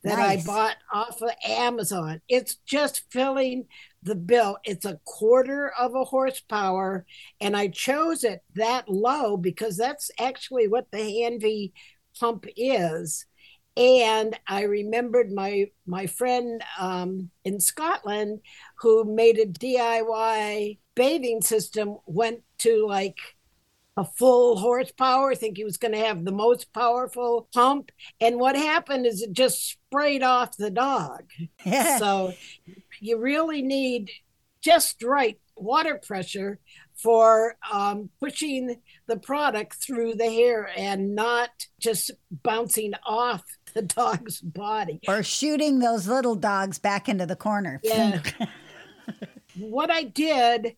that 0.03 0.17
Nice. 0.17 0.43
I 0.43 0.47
bought 0.47 0.75
off 0.93 1.21
of 1.21 1.29
Amazon. 1.45 2.21
It's 2.29 2.55
just 2.65 3.11
filling 3.11 3.65
the 4.03 4.15
bill. 4.15 4.57
It's 4.63 4.85
a 4.85 4.99
quarter 5.05 5.71
of 5.77 5.95
a 5.95 6.03
horsepower, 6.03 7.05
and 7.39 7.55
I 7.55 7.67
chose 7.67 8.23
it 8.23 8.41
that 8.55 8.89
low 8.89 9.37
because 9.37 9.77
that's 9.77 10.11
actually 10.19 10.67
what 10.67 10.87
the 10.91 10.97
Hanvey 10.97 11.71
pump 12.19 12.45
is. 12.55 13.25
And 13.77 14.37
I 14.47 14.63
remembered 14.63 15.31
my 15.31 15.67
my 15.85 16.07
friend 16.07 16.63
um, 16.77 17.29
in 17.45 17.59
Scotland 17.59 18.41
who 18.79 19.03
made 19.03 19.37
a 19.37 19.45
DIY 19.45 20.79
bathing 20.95 21.41
system 21.41 21.97
went 22.05 22.41
to 22.59 22.85
like 22.85 23.17
a 23.99 24.05
full 24.05 24.57
horsepower, 24.57 25.35
think 25.35 25.57
he 25.57 25.63
was 25.65 25.77
going 25.77 25.91
to 25.91 25.99
have 25.99 26.23
the 26.23 26.31
most 26.31 26.71
powerful 26.73 27.49
pump. 27.53 27.91
And 28.21 28.39
what 28.39 28.55
happened 28.55 29.05
is 29.05 29.21
it 29.21 29.33
just 29.33 29.71
sprayed 29.71 30.23
off 30.23 30.55
the 30.55 30.71
dog. 30.71 31.23
so 31.99 32.33
you 32.99 33.19
really 33.19 33.61
need 33.61 34.09
just 34.61 35.03
right 35.03 35.39
water 35.55 35.99
pressure 36.05 36.59
for 36.95 37.55
um, 37.71 38.09
pushing 38.19 38.81
the 39.07 39.17
product 39.17 39.75
through 39.75 40.13
the 40.15 40.29
hair 40.29 40.69
and 40.75 41.15
not 41.15 41.49
just 41.79 42.11
bouncing 42.31 42.93
off 43.05 43.43
the 43.73 43.81
dog's 43.81 44.41
body. 44.41 44.99
or 45.07 45.23
shooting 45.23 45.79
those 45.79 46.07
little 46.07 46.35
dogs 46.35 46.79
back 46.79 47.07
into 47.07 47.25
the 47.25 47.35
corner. 47.35 47.79
Yeah. 47.83 48.21
what 49.57 49.91
I 49.91 50.03
did 50.03 50.75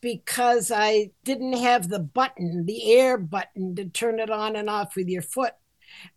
because 0.00 0.72
I 0.74 1.10
didn't 1.24 1.58
have 1.58 1.88
the 1.88 1.98
button, 1.98 2.64
the 2.64 2.94
air 2.94 3.18
button 3.18 3.76
to 3.76 3.84
turn 3.84 4.18
it 4.18 4.30
on 4.30 4.56
and 4.56 4.70
off 4.70 4.96
with 4.96 5.08
your 5.08 5.22
foot 5.22 5.52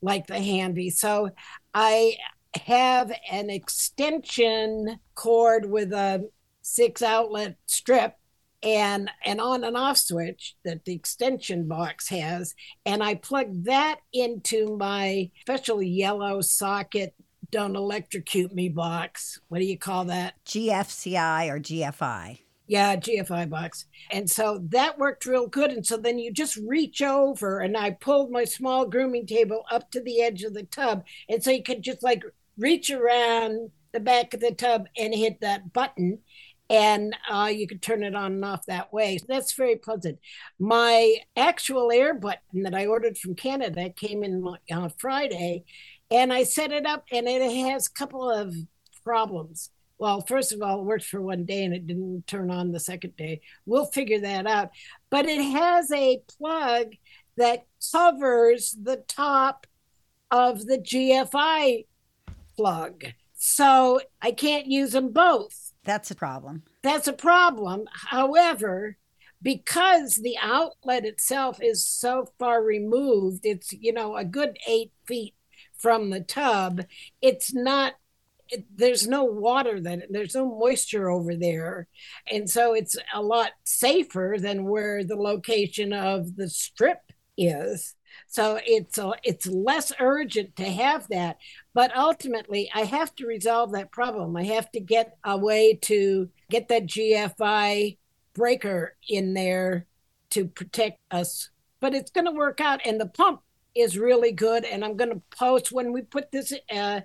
like 0.02 0.28
the 0.28 0.40
handy. 0.40 0.90
So 0.90 1.32
I 1.74 2.18
have 2.66 3.12
an 3.32 3.50
extension 3.50 5.00
cord 5.16 5.70
with 5.70 5.92
a 5.94 6.30
six 6.62 7.02
outlet 7.02 7.58
strip 7.66 8.16
and 8.62 9.10
an 9.26 9.40
on 9.40 9.64
and 9.64 9.76
off 9.76 9.98
switch 9.98 10.56
that 10.64 10.86
the 10.86 10.94
extension 10.94 11.68
box 11.68 12.08
has 12.08 12.56
and 12.86 13.04
I 13.04 13.16
plug 13.16 13.66
that 13.66 14.00
into 14.14 14.78
my 14.78 15.30
special 15.42 15.82
yellow 15.82 16.40
socket 16.40 17.14
don't 17.54 17.76
electrocute 17.76 18.54
me 18.54 18.68
box. 18.68 19.40
What 19.48 19.60
do 19.60 19.66
you 19.66 19.78
call 19.78 20.06
that? 20.06 20.34
GFCI 20.46 21.50
or 21.50 21.60
GFI. 21.60 22.40
Yeah, 22.66 22.96
GFI 22.96 23.48
box. 23.48 23.86
And 24.10 24.28
so 24.28 24.60
that 24.70 24.98
worked 24.98 25.28
real 25.28 25.46
good. 25.46 25.72
And 25.72 25.86
so 25.86 25.98
then 25.98 26.18
you 26.18 26.34
just 26.34 26.58
reach 26.58 27.04
over, 27.04 27.60
and 27.60 27.78
I 27.78 27.92
pulled 27.92 28.32
my 28.32 28.46
small 28.46 28.88
grooming 28.88 29.28
table 29.28 29.66
up 29.70 29.92
to 29.92 30.02
the 30.02 30.22
edge 30.22 30.42
of 30.42 30.56
the 30.56 30.64
tub. 30.64 31.04
And 31.30 31.44
so 31.44 31.52
you 31.52 31.62
could 31.62 31.84
just 31.84 32.02
like 32.02 32.24
reach 32.58 32.92
around 32.92 33.72
the 33.92 34.00
back 34.00 34.34
of 34.34 34.40
the 34.40 34.52
tub 34.52 34.88
and 34.98 35.14
hit 35.14 35.42
that 35.42 35.74
button. 35.74 36.20
And 36.70 37.16
uh, 37.30 37.52
you 37.54 37.68
could 37.68 37.82
turn 37.82 38.04
it 38.04 38.16
on 38.16 38.34
and 38.34 38.46
off 38.46 38.66
that 38.66 38.92
way. 38.92 39.20
That's 39.28 39.54
very 39.54 39.76
pleasant. 39.76 40.20
My 40.60 41.18
actual 41.36 41.92
air 41.92 42.14
button 42.14 42.64
that 42.64 42.74
I 42.74 42.86
ordered 42.86 43.18
from 43.18 43.36
Canada 43.36 43.90
came 43.90 44.24
in 44.24 44.44
on 44.72 44.92
Friday, 44.98 45.66
and 46.10 46.34
I 46.34 46.44
set 46.44 46.72
it 46.72 46.86
up, 46.86 47.04
and 47.12 47.28
it 47.28 47.42
has 47.68 47.88
a 47.88 47.92
couple 47.92 48.30
of 48.30 48.56
problems 49.04 49.70
well, 50.04 50.20
first 50.20 50.52
of 50.52 50.62
all, 50.62 50.82
it 50.82 50.84
worked 50.84 51.06
for 51.06 51.22
one 51.22 51.46
day 51.46 51.64
and 51.64 51.74
it 51.74 51.88
didn't 51.88 52.28
turn 52.28 52.52
on 52.52 52.74
the 52.74 52.80
second 52.82 53.16
day. 53.16 53.40
We'll 53.66 53.86
figure 53.86 54.20
that 54.20 54.46
out. 54.46 54.72
But 55.10 55.28
it 55.28 55.42
has 55.42 55.90
a 55.94 56.22
plug 56.38 56.88
that 57.38 57.66
covers 57.92 58.76
the 58.82 58.98
top 59.08 59.66
of 60.30 60.66
the 60.66 60.78
GFI 60.78 61.86
plug. 62.56 63.06
So 63.34 64.00
I 64.22 64.32
can't 64.32 64.68
use 64.68 64.92
them 64.92 65.12
both. 65.12 65.74
That's 65.84 66.12
a 66.12 66.16
problem. 66.16 66.64
That's 66.82 67.08
a 67.08 67.14
problem. 67.14 67.86
However, 67.92 68.98
because 69.42 70.16
the 70.16 70.38
outlet 70.42 71.06
itself 71.06 71.62
is 71.62 71.86
so 71.86 72.28
far 72.40 72.64
removed, 72.64 73.46
it's, 73.46 73.74
you 73.74 73.92
know, 73.92 74.16
a 74.16 74.24
good 74.24 74.58
eight 74.68 74.94
feet 75.06 75.36
from 75.78 76.10
the 76.10 76.22
tub, 76.22 76.84
it's 77.22 77.54
not 77.54 77.94
it, 78.50 78.66
there's 78.76 79.08
no 79.08 79.24
water 79.24 79.80
that 79.82 80.04
there's 80.10 80.36
no 80.36 80.46
moisture 80.46 81.10
over 81.10 81.34
there 81.34 81.88
and 82.30 82.50
so 82.50 82.74
it's 82.74 82.96
a 83.14 83.22
lot 83.22 83.52
safer 83.64 84.36
than 84.38 84.66
where 84.66 85.04
the 85.04 85.16
location 85.16 85.94
of 85.94 86.36
the 86.36 86.50
strip 86.50 87.00
is 87.38 87.96
so 88.28 88.60
it's 88.66 88.98
a, 88.98 89.14
it's 89.24 89.48
less 89.48 89.92
urgent 90.00 90.56
to 90.56 90.66
have 90.66 91.08
that 91.10 91.38
but 91.74 91.96
ultimately 91.96 92.70
i 92.74 92.82
have 92.82 93.14
to 93.16 93.26
resolve 93.26 93.72
that 93.74 93.92
problem. 93.92 94.36
I 94.36 94.44
have 94.44 94.72
to 94.72 94.80
get 94.80 95.18
a 95.24 95.38
way 95.38 95.76
to 95.84 96.30
get 96.50 96.68
that 96.70 96.86
gfi 96.86 97.98
breaker 98.34 98.96
in 99.08 99.34
there 99.34 99.86
to 100.32 100.48
protect 100.48 101.00
us. 101.12 101.50
But 101.80 101.94
it's 101.94 102.12
going 102.12 102.26
to 102.26 102.32
work 102.32 102.60
out 102.62 102.82
and 102.86 103.00
the 103.00 103.08
pump 103.08 103.42
is 103.76 103.98
really 103.98 104.32
good 104.32 104.66
and 104.66 104.86
i'm 104.86 104.96
going 104.96 105.10
to 105.10 105.22
post 105.36 105.72
when 105.72 105.92
we 105.92 106.04
put 106.04 106.32
this 106.32 106.54
uh, 106.72 107.02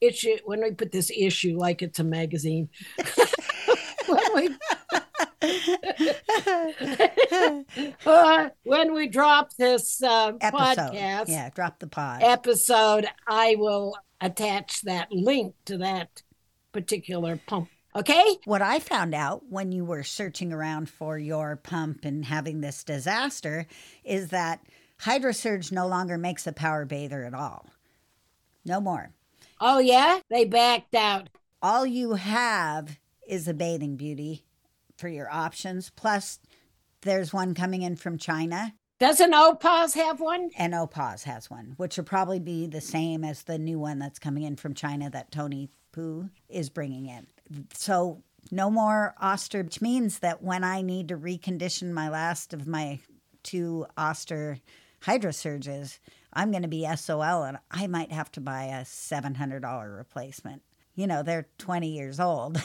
issue 0.00 0.36
when 0.44 0.62
we 0.62 0.72
put 0.72 0.92
this 0.92 1.10
issue 1.16 1.56
like 1.56 1.82
it's 1.82 1.98
a 1.98 2.04
magazine. 2.04 2.68
When 4.08 4.34
we 4.34 4.48
uh, 8.06 8.48
when 8.64 8.92
we 8.94 9.08
drop 9.08 9.54
this 9.56 10.02
uh, 10.02 10.32
Episode. 10.40 10.58
podcast 10.92 11.28
Yeah, 11.28 11.50
drop 11.50 11.78
the 11.78 11.86
pod. 11.86 12.22
episode 12.22 13.06
i 13.26 13.54
will 13.58 13.96
attach 14.20 14.82
that 14.82 15.10
link 15.12 15.54
to 15.66 15.78
that 15.78 16.22
particular 16.72 17.40
pump 17.46 17.68
okay 17.96 18.36
What 18.44 18.62
I 18.62 18.78
found 18.80 19.14
out 19.14 19.42
when 19.48 19.72
you 19.72 19.84
were 19.84 20.02
searching 20.04 20.52
around 20.52 20.88
for 20.90 21.18
your 21.18 21.56
pump 21.56 22.04
and 22.04 22.24
having 22.24 22.60
this 22.60 22.84
disaster 22.84 23.66
is 24.04 24.28
that 24.28 24.60
Hydrosurge 25.02 25.70
no 25.72 25.86
longer 25.86 26.18
makes 26.18 26.46
a 26.46 26.52
power 26.52 26.84
bather 26.84 27.24
at 27.24 27.32
all. 27.34 27.66
No 28.64 28.80
more. 28.80 29.10
oh 29.60 29.78
yeah 29.78 30.18
they 30.30 30.44
backed 30.44 30.94
out 30.94 31.28
All 31.62 31.86
you 31.86 32.14
have 32.14 32.98
is 33.26 33.48
a 33.48 33.54
bathing 33.54 33.96
beauty 33.96 34.44
for 34.98 35.08
your 35.08 35.32
options. 35.32 35.90
Plus, 35.90 36.38
there's 37.02 37.32
one 37.32 37.54
coming 37.54 37.82
in 37.82 37.96
from 37.96 38.18
China, 38.18 38.74
doesn't 38.98 39.32
opaz 39.32 39.94
have 39.94 40.18
one 40.18 40.50
and 40.58 40.72
Opaz 40.72 41.22
has 41.22 41.48
one, 41.48 41.74
which 41.76 41.96
will 41.96 42.04
probably 42.04 42.40
be 42.40 42.66
the 42.66 42.80
same 42.80 43.22
as 43.22 43.44
the 43.44 43.56
new 43.56 43.78
one 43.78 44.00
that's 44.00 44.18
coming 44.18 44.42
in 44.42 44.56
from 44.56 44.74
China 44.74 45.08
that 45.10 45.30
Tony 45.30 45.70
Poo 45.92 46.30
is 46.48 46.68
bringing 46.68 47.06
in. 47.06 47.28
So, 47.74 48.24
no 48.50 48.70
more 48.70 49.14
Oster, 49.20 49.62
which 49.62 49.80
means 49.80 50.18
that 50.18 50.42
when 50.42 50.64
I 50.64 50.82
need 50.82 51.08
to 51.08 51.16
recondition 51.16 51.92
my 51.92 52.08
last 52.08 52.52
of 52.52 52.66
my 52.66 52.98
two 53.44 53.86
Oster 53.96 54.58
hydrosurges, 55.04 56.00
I'm 56.32 56.50
going 56.50 56.62
to 56.62 56.68
be 56.68 56.88
SOL 56.96 57.44
and 57.44 57.58
I 57.70 57.86
might 57.86 58.10
have 58.10 58.32
to 58.32 58.40
buy 58.40 58.64
a 58.64 58.82
$700 58.82 59.96
replacement. 59.96 60.62
You 60.96 61.06
know, 61.06 61.22
they're 61.22 61.46
20 61.58 61.88
years 61.88 62.18
old. 62.18 62.60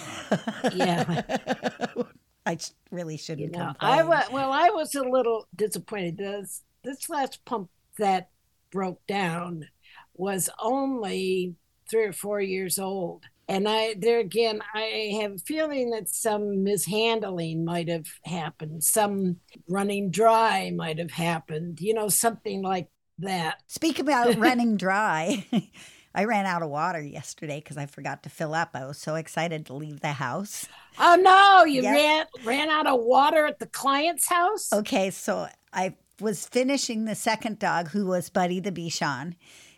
yeah 0.73 1.21
I 2.45 2.57
really 2.91 3.17
shouldn't 3.17 3.53
you 3.53 3.57
know 3.57 3.67
complain. 3.67 3.91
i 3.91 4.03
was 4.03 4.25
well 4.31 4.51
i 4.51 4.69
was 4.69 4.93
a 4.95 5.03
little 5.03 5.47
disappointed 5.55 6.17
this 6.17 6.61
this 6.83 7.09
last 7.09 7.43
pump 7.45 7.69
that 7.97 8.29
broke 8.71 9.05
down 9.07 9.67
was 10.15 10.49
only 10.59 11.55
three 11.89 12.05
or 12.05 12.13
four 12.13 12.41
years 12.41 12.79
old. 12.79 13.23
And 13.47 13.67
I, 13.67 13.95
there 13.97 14.19
again, 14.19 14.61
I 14.73 15.17
have 15.21 15.33
a 15.33 15.37
feeling 15.37 15.91
that 15.91 16.07
some 16.09 16.63
mishandling 16.63 17.65
might 17.65 17.89
have 17.89 18.07
happened, 18.23 18.83
some 18.83 19.37
running 19.67 20.11
dry 20.11 20.71
might 20.75 20.97
have 20.97 21.11
happened, 21.11 21.81
you 21.81 21.93
know, 21.93 22.07
something 22.07 22.61
like 22.61 22.87
that. 23.19 23.61
Speak 23.67 23.99
about 23.99 24.35
running 24.37 24.77
dry. 24.77 25.45
I 26.15 26.25
ran 26.25 26.45
out 26.45 26.61
of 26.61 26.69
water 26.69 27.01
yesterday 27.01 27.57
because 27.59 27.77
I 27.77 27.85
forgot 27.85 28.23
to 28.23 28.29
fill 28.29 28.53
up. 28.53 28.71
I 28.73 28.85
was 28.85 28.97
so 28.97 29.15
excited 29.15 29.65
to 29.67 29.73
leave 29.73 30.01
the 30.01 30.13
house. 30.13 30.67
Oh 30.99 31.15
no, 31.19 31.65
you 31.65 31.81
Yep. 31.81 31.93
ran 31.95 32.25
ran 32.43 32.69
out 32.69 32.85
of 32.85 32.99
water 33.01 33.47
at 33.47 33.57
the 33.57 33.65
client's 33.65 34.27
house? 34.27 34.71
Okay, 34.71 35.09
so 35.09 35.47
I 35.73 35.95
was 36.21 36.45
finishing 36.47 37.05
the 37.05 37.15
second 37.15 37.57
dog, 37.57 37.89
who 37.89 38.05
was 38.05 38.29
Buddy 38.29 38.59
the 38.59 38.71
Bichon, 38.71 39.33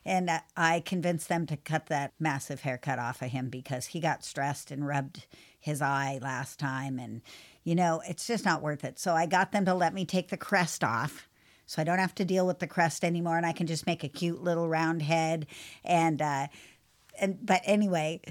and 0.06 0.30
uh, 0.30 0.40
I 0.58 0.82
convinced 0.82 1.30
them 1.30 1.46
to 1.48 1.56
cut 1.56 1.86
that 1.88 2.12
massive 2.20 2.62
haircut 2.62 3.00
off 3.00 3.22
of 3.22 3.30
him 3.32 3.48
because 3.50 3.88
he 3.88 4.02
got 4.02 4.26
stressed 4.26 4.72
and 4.72 4.86
rubbed 4.86 5.26
his 5.58 5.82
eye 5.82 6.20
last 6.22 6.60
time, 6.60 7.00
and 7.00 7.22
you 7.64 7.76
know 7.76 8.02
it's 8.10 8.28
just 8.28 8.44
not 8.44 8.62
worth 8.62 8.84
it. 8.84 9.00
So 9.00 9.14
I 9.14 9.26
got 9.26 9.54
them 9.54 9.64
to 9.66 9.74
let 9.74 9.94
me 9.94 10.04
take 10.06 10.28
the 10.30 10.38
crest 10.38 10.84
off. 10.84 11.30
So 11.66 11.82
I 11.82 11.86
don't 11.86 12.00
have 12.00 12.16
to 12.16 12.26
deal 12.26 12.46
with 12.46 12.60
the 12.60 12.68
crust 12.68 13.04
anymore, 13.04 13.38
and 13.38 13.46
I 13.46 13.54
can 13.54 13.68
just 13.68 13.88
make 13.88 14.04
a 14.04 14.10
cute 14.10 14.44
little 14.44 14.68
round 14.70 15.02
head. 15.02 15.48
And 15.84 16.22
uh, 16.22 16.48
and 17.20 17.46
but 17.46 17.62
anyway, 17.66 18.22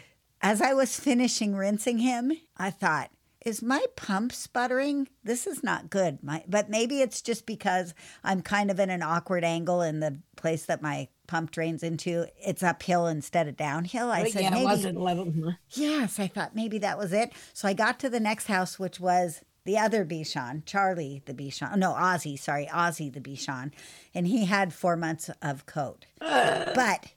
as 0.40 0.60
I 0.62 0.74
was 0.74 0.98
finishing 0.98 1.54
rinsing 1.56 1.98
him, 1.98 2.32
I 2.56 2.70
thought, 2.70 3.10
is 3.44 3.62
my 3.62 3.84
pump 3.96 4.32
sputtering? 4.32 5.08
This 5.22 5.46
is 5.46 5.62
not 5.62 5.90
good. 5.90 6.22
My, 6.22 6.44
but 6.48 6.70
maybe 6.70 7.00
it's 7.00 7.20
just 7.20 7.44
because 7.44 7.92
I'm 8.22 8.40
kind 8.40 8.70
of 8.70 8.80
in 8.80 8.88
an 8.90 9.02
awkward 9.02 9.44
angle 9.44 9.82
in 9.82 10.00
the 10.00 10.18
place 10.36 10.64
that 10.66 10.80
my 10.80 11.08
pump 11.26 11.50
drains 11.50 11.82
into. 11.82 12.26
It's 12.38 12.62
uphill 12.62 13.06
instead 13.06 13.48
of 13.48 13.56
downhill. 13.56 14.10
I 14.10 14.22
Well, 14.22 14.30
said, 14.30 14.42
yeah, 14.42 14.50
maybe. 14.50 14.62
it 14.62 14.66
wasn't 14.66 15.00
level. 15.00 15.54
Yes, 15.70 16.18
I 16.18 16.26
thought 16.28 16.54
maybe 16.54 16.78
that 16.78 16.98
was 16.98 17.12
it. 17.12 17.32
So 17.52 17.68
I 17.68 17.72
got 17.74 17.98
to 18.00 18.08
the 18.08 18.20
next 18.20 18.46
house, 18.46 18.78
which 18.78 18.98
was 19.00 19.42
the 19.64 19.78
other 19.78 20.04
Bichon, 20.04 20.64
Charlie 20.66 21.22
the 21.24 21.34
Bichon. 21.34 21.70
Oh, 21.72 21.76
no, 21.76 21.92
Ozzy, 21.92 22.38
sorry, 22.38 22.66
Ozzy 22.66 23.12
the 23.12 23.20
Bichon. 23.20 23.72
And 24.14 24.26
he 24.26 24.44
had 24.44 24.72
four 24.72 24.96
months 24.96 25.30
of 25.42 25.66
coat. 25.66 26.06
But 26.20 27.14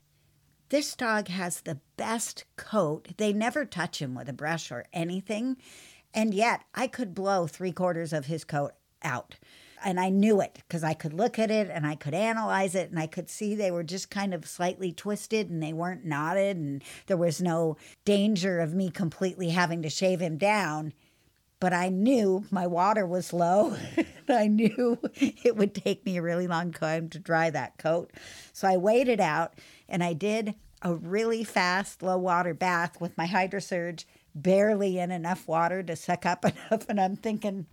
this 0.70 0.96
dog 0.96 1.30
has 1.30 1.62
the 1.62 1.80
best 1.96 2.46
coat. 2.58 3.10
They 3.18 3.32
never 3.32 3.66
touch 3.66 4.01
him 4.01 4.16
with 4.16 4.27
a 4.27 4.34
brush 4.34 4.72
or 4.72 4.86
anything. 4.92 5.58
And 6.13 6.34
yet 6.34 6.63
I 6.75 6.88
could 6.88 7.13
blow 7.16 7.48
three 7.48 7.72
quarters 7.72 8.12
of 8.12 8.25
his 8.25 8.44
coat 8.44 8.74
out. 9.04 9.36
And 9.84 10.00
I 10.00 10.10
knew 10.10 10.42
it 10.42 10.56
because 10.68 10.84
I 10.84 10.94
could 10.94 11.13
look 11.13 11.38
at 11.38 11.51
it 11.51 11.70
and 11.72 11.86
I 11.86 11.96
could 11.96 12.13
analyze 12.13 12.75
it 12.75 12.89
and 12.89 13.00
I 13.00 13.08
could 13.08 13.30
see 13.30 13.54
they 13.54 13.72
were 13.72 13.84
just 13.84 14.10
kind 14.10 14.34
of 14.34 14.48
slightly 14.48 14.92
twisted 14.92 15.50
and 15.50 15.62
they 15.62 15.72
weren't 15.74 16.04
knotted 16.04 16.58
and 16.58 16.84
there 17.06 17.18
was 17.18 17.42
no 17.42 17.77
danger 18.04 18.60
of 18.60 18.74
me 18.74 18.89
completely 18.89 19.50
having 19.50 19.84
to 19.84 19.89
shave 19.89 20.20
him 20.20 20.38
down. 20.38 20.94
But 21.60 21.74
I 21.74 21.90
knew 21.90 22.46
my 22.52 22.68
water 22.68 23.06
was 23.06 23.34
low. 23.34 23.76
I 24.30 24.48
knew 24.48 25.00
it 25.16 25.56
would 25.56 25.74
take 25.74 26.06
me 26.06 26.18
a 26.18 26.22
really 26.22 26.48
long 26.48 26.72
time 26.72 27.10
to 27.10 27.20
dry 27.20 27.50
that 27.50 27.78
coat. 27.78 28.12
So 28.54 28.68
I 28.68 28.78
waited 28.78 29.20
out 29.20 29.56
and 29.90 30.04
I 30.04 30.14
did 30.14 30.56
a 30.82 30.94
really 30.94 31.44
fast 31.44 32.04
low 32.04 32.18
water 32.18 32.54
bath 32.54 33.02
with 33.02 33.18
my 33.18 33.28
hydrosurge, 33.28 34.06
barely 34.36 35.00
in 35.00 35.12
enough 35.12 35.48
water 35.48 35.82
to 35.82 35.96
suck 35.96 36.26
up 36.26 36.46
enough. 36.72 36.86
And 36.88 37.00
I'm 37.02 37.16
thinking, 37.16 37.66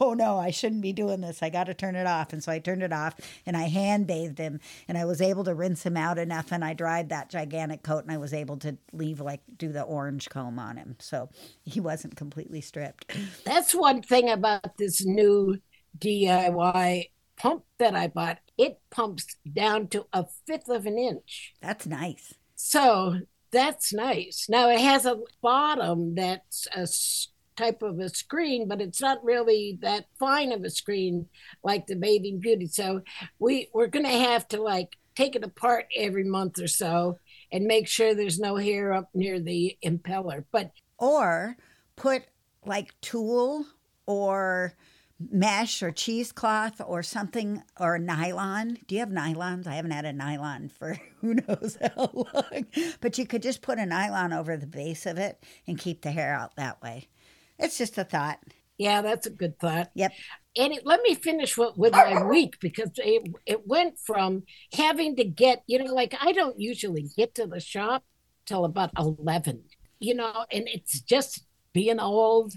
oh 0.00 0.14
no, 0.14 0.38
I 0.38 0.50
shouldn't 0.50 0.82
be 0.82 0.92
doing 0.92 1.20
this. 1.20 1.42
I 1.42 1.50
got 1.50 1.64
to 1.64 1.74
turn 1.74 1.96
it 1.96 2.06
off. 2.06 2.32
And 2.32 2.42
so 2.42 2.52
I 2.52 2.58
turned 2.58 2.82
it 2.82 2.92
off 2.92 3.14
and 3.46 3.56
I 3.56 3.64
hand 3.64 4.06
bathed 4.06 4.38
him 4.38 4.60
and 4.88 4.96
I 4.96 5.04
was 5.04 5.20
able 5.20 5.44
to 5.44 5.54
rinse 5.54 5.84
him 5.84 5.96
out 5.96 6.18
enough. 6.18 6.52
And 6.52 6.64
I 6.64 6.74
dried 6.74 7.10
that 7.10 7.30
gigantic 7.30 7.82
coat 7.82 8.04
and 8.04 8.12
I 8.12 8.18
was 8.18 8.32
able 8.32 8.56
to 8.58 8.76
leave, 8.92 9.20
like, 9.20 9.40
do 9.56 9.72
the 9.72 9.82
orange 9.82 10.28
comb 10.30 10.58
on 10.58 10.76
him. 10.76 10.96
So 10.98 11.28
he 11.64 11.80
wasn't 11.80 12.16
completely 12.16 12.60
stripped. 12.60 13.16
That's 13.44 13.74
one 13.74 14.02
thing 14.02 14.30
about 14.30 14.76
this 14.78 15.04
new 15.04 15.58
DIY 15.98 17.10
pump 17.36 17.64
that 17.78 17.94
I 17.94 18.08
bought. 18.08 18.38
It 18.56 18.78
pumps 18.90 19.26
down 19.50 19.88
to 19.88 20.06
a 20.12 20.24
fifth 20.46 20.68
of 20.68 20.86
an 20.86 20.98
inch. 20.98 21.54
That's 21.60 21.86
nice. 21.86 22.34
So 22.54 23.16
that's 23.50 23.92
nice. 23.92 24.46
Now 24.48 24.70
it 24.70 24.80
has 24.80 25.04
a 25.04 25.18
bottom 25.42 26.14
that's 26.14 26.66
a 26.74 26.86
type 27.56 27.82
of 27.82 27.98
a 27.98 28.08
screen, 28.08 28.68
but 28.68 28.80
it's 28.80 29.00
not 29.00 29.24
really 29.24 29.78
that 29.82 30.06
fine 30.18 30.52
of 30.52 30.64
a 30.64 30.70
screen 30.70 31.26
like 31.62 31.86
the 31.86 31.96
Bathing 31.96 32.40
Beauty. 32.40 32.66
So 32.66 33.02
we 33.38 33.68
we're 33.72 33.86
gonna 33.86 34.08
have 34.08 34.48
to 34.48 34.62
like 34.62 34.96
take 35.14 35.36
it 35.36 35.44
apart 35.44 35.86
every 35.96 36.24
month 36.24 36.58
or 36.58 36.68
so 36.68 37.18
and 37.50 37.66
make 37.66 37.86
sure 37.86 38.14
there's 38.14 38.38
no 38.38 38.56
hair 38.56 38.92
up 38.92 39.10
near 39.14 39.40
the 39.40 39.76
impeller. 39.84 40.44
But 40.50 40.70
Or 40.98 41.56
put 41.96 42.22
like 42.64 42.94
tulle 43.00 43.66
or 44.06 44.74
mesh 45.30 45.82
or 45.82 45.90
cheesecloth 45.92 46.80
or 46.84 47.02
something 47.02 47.62
or 47.78 47.98
nylon. 47.98 48.78
Do 48.86 48.94
you 48.94 49.00
have 49.00 49.10
nylons? 49.10 49.66
I 49.66 49.74
haven't 49.74 49.92
had 49.92 50.04
a 50.04 50.12
nylon 50.12 50.68
for 50.68 50.98
who 51.20 51.34
knows 51.34 51.76
how 51.80 52.10
long. 52.12 52.66
But 53.00 53.18
you 53.18 53.26
could 53.26 53.42
just 53.42 53.62
put 53.62 53.78
a 53.78 53.86
nylon 53.86 54.32
over 54.32 54.56
the 54.56 54.66
base 54.66 55.06
of 55.06 55.18
it 55.18 55.42
and 55.66 55.78
keep 55.78 56.02
the 56.02 56.10
hair 56.10 56.34
out 56.34 56.56
that 56.56 56.82
way. 56.82 57.08
It's 57.58 57.78
just 57.78 57.98
a 57.98 58.04
thought. 58.04 58.38
yeah, 58.78 59.02
that's 59.02 59.26
a 59.26 59.30
good 59.30 59.58
thought. 59.58 59.90
Yep. 59.94 60.12
and 60.56 60.72
it, 60.72 60.86
let 60.86 61.02
me 61.02 61.14
finish 61.14 61.56
with, 61.56 61.76
with 61.76 61.92
my 61.92 62.24
week 62.24 62.58
because 62.60 62.90
it, 62.96 63.22
it 63.46 63.66
went 63.66 63.98
from 63.98 64.42
having 64.74 65.16
to 65.16 65.24
get 65.24 65.62
you 65.66 65.78
know 65.82 65.92
like 65.94 66.14
i 66.20 66.32
don't 66.32 66.58
usually 66.58 67.08
get 67.16 67.34
to 67.34 67.46
the 67.46 67.60
shop 67.60 68.04
till 68.46 68.64
about 68.64 68.90
11 68.98 69.62
you 70.00 70.14
know 70.14 70.44
and 70.50 70.68
it's 70.68 71.00
just 71.00 71.44
being 71.72 72.00
old 72.00 72.52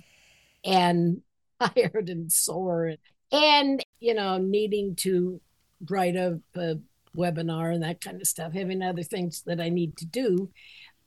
and 0.64 1.22
tired 1.60 2.10
and 2.10 2.32
sore 2.32 2.96
and 3.32 3.84
you 4.00 4.14
know 4.14 4.38
needing 4.38 4.96
to 4.96 5.40
write 5.90 6.16
a, 6.16 6.40
a 6.56 6.76
webinar 7.16 7.74
and 7.74 7.84
that 7.84 8.02
kind 8.02 8.20
of 8.20 8.28
stuff 8.28 8.52
having 8.54 8.82
other 8.82 9.04
things 9.04 9.44
that 9.46 9.62
i 9.62 9.70
need 9.70 9.96
to 9.96 10.06
do 10.06 10.50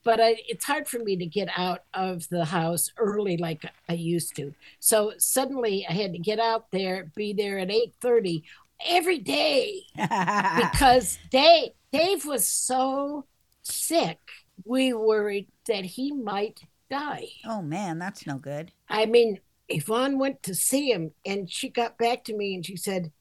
but 0.09 0.21
I, 0.23 0.37
it's 0.49 0.65
hard 0.65 0.89
for 0.89 0.99
me 1.01 1.19
to 1.19 1.27
get 1.27 1.51
out 1.55 1.83
of 1.93 2.27
the 2.31 2.47
house 2.47 2.91
early 2.97 3.37
like 3.37 3.71
I 3.91 3.93
used 3.93 4.35
to. 4.37 4.55
So 4.81 5.13
suddenly 5.19 5.87
I 5.87 5.93
had 5.93 6.15
to 6.15 6.19
get 6.19 6.41
out 6.41 6.71
there, 6.71 7.13
be 7.15 7.35
there 7.35 7.59
at 7.59 7.69
8:30 7.69 8.43
every 8.87 9.19
day 9.19 9.83
because 9.95 11.19
Dave 11.31 11.73
Dave 11.93 12.25
was 12.25 12.47
so 12.49 13.27
sick. 13.61 14.19
We 14.65 14.95
worried 14.95 15.49
that 15.67 15.85
he 15.85 16.11
might 16.13 16.63
die. 16.89 17.27
oh 17.45 17.61
man, 17.61 17.99
that's 17.99 18.27
no 18.27 18.39
good. 18.39 18.73
I 18.89 19.05
mean, 19.05 19.41
Yvonne 19.69 20.19
went 20.19 20.43
to 20.45 20.55
see 20.55 20.91
him 20.91 21.11
and 21.27 21.51
she 21.51 21.69
got 21.69 21.99
back 21.99 22.25
to 22.25 22.35
me 22.35 22.55
and 22.55 22.65
she 22.65 22.77
said, 22.77 23.13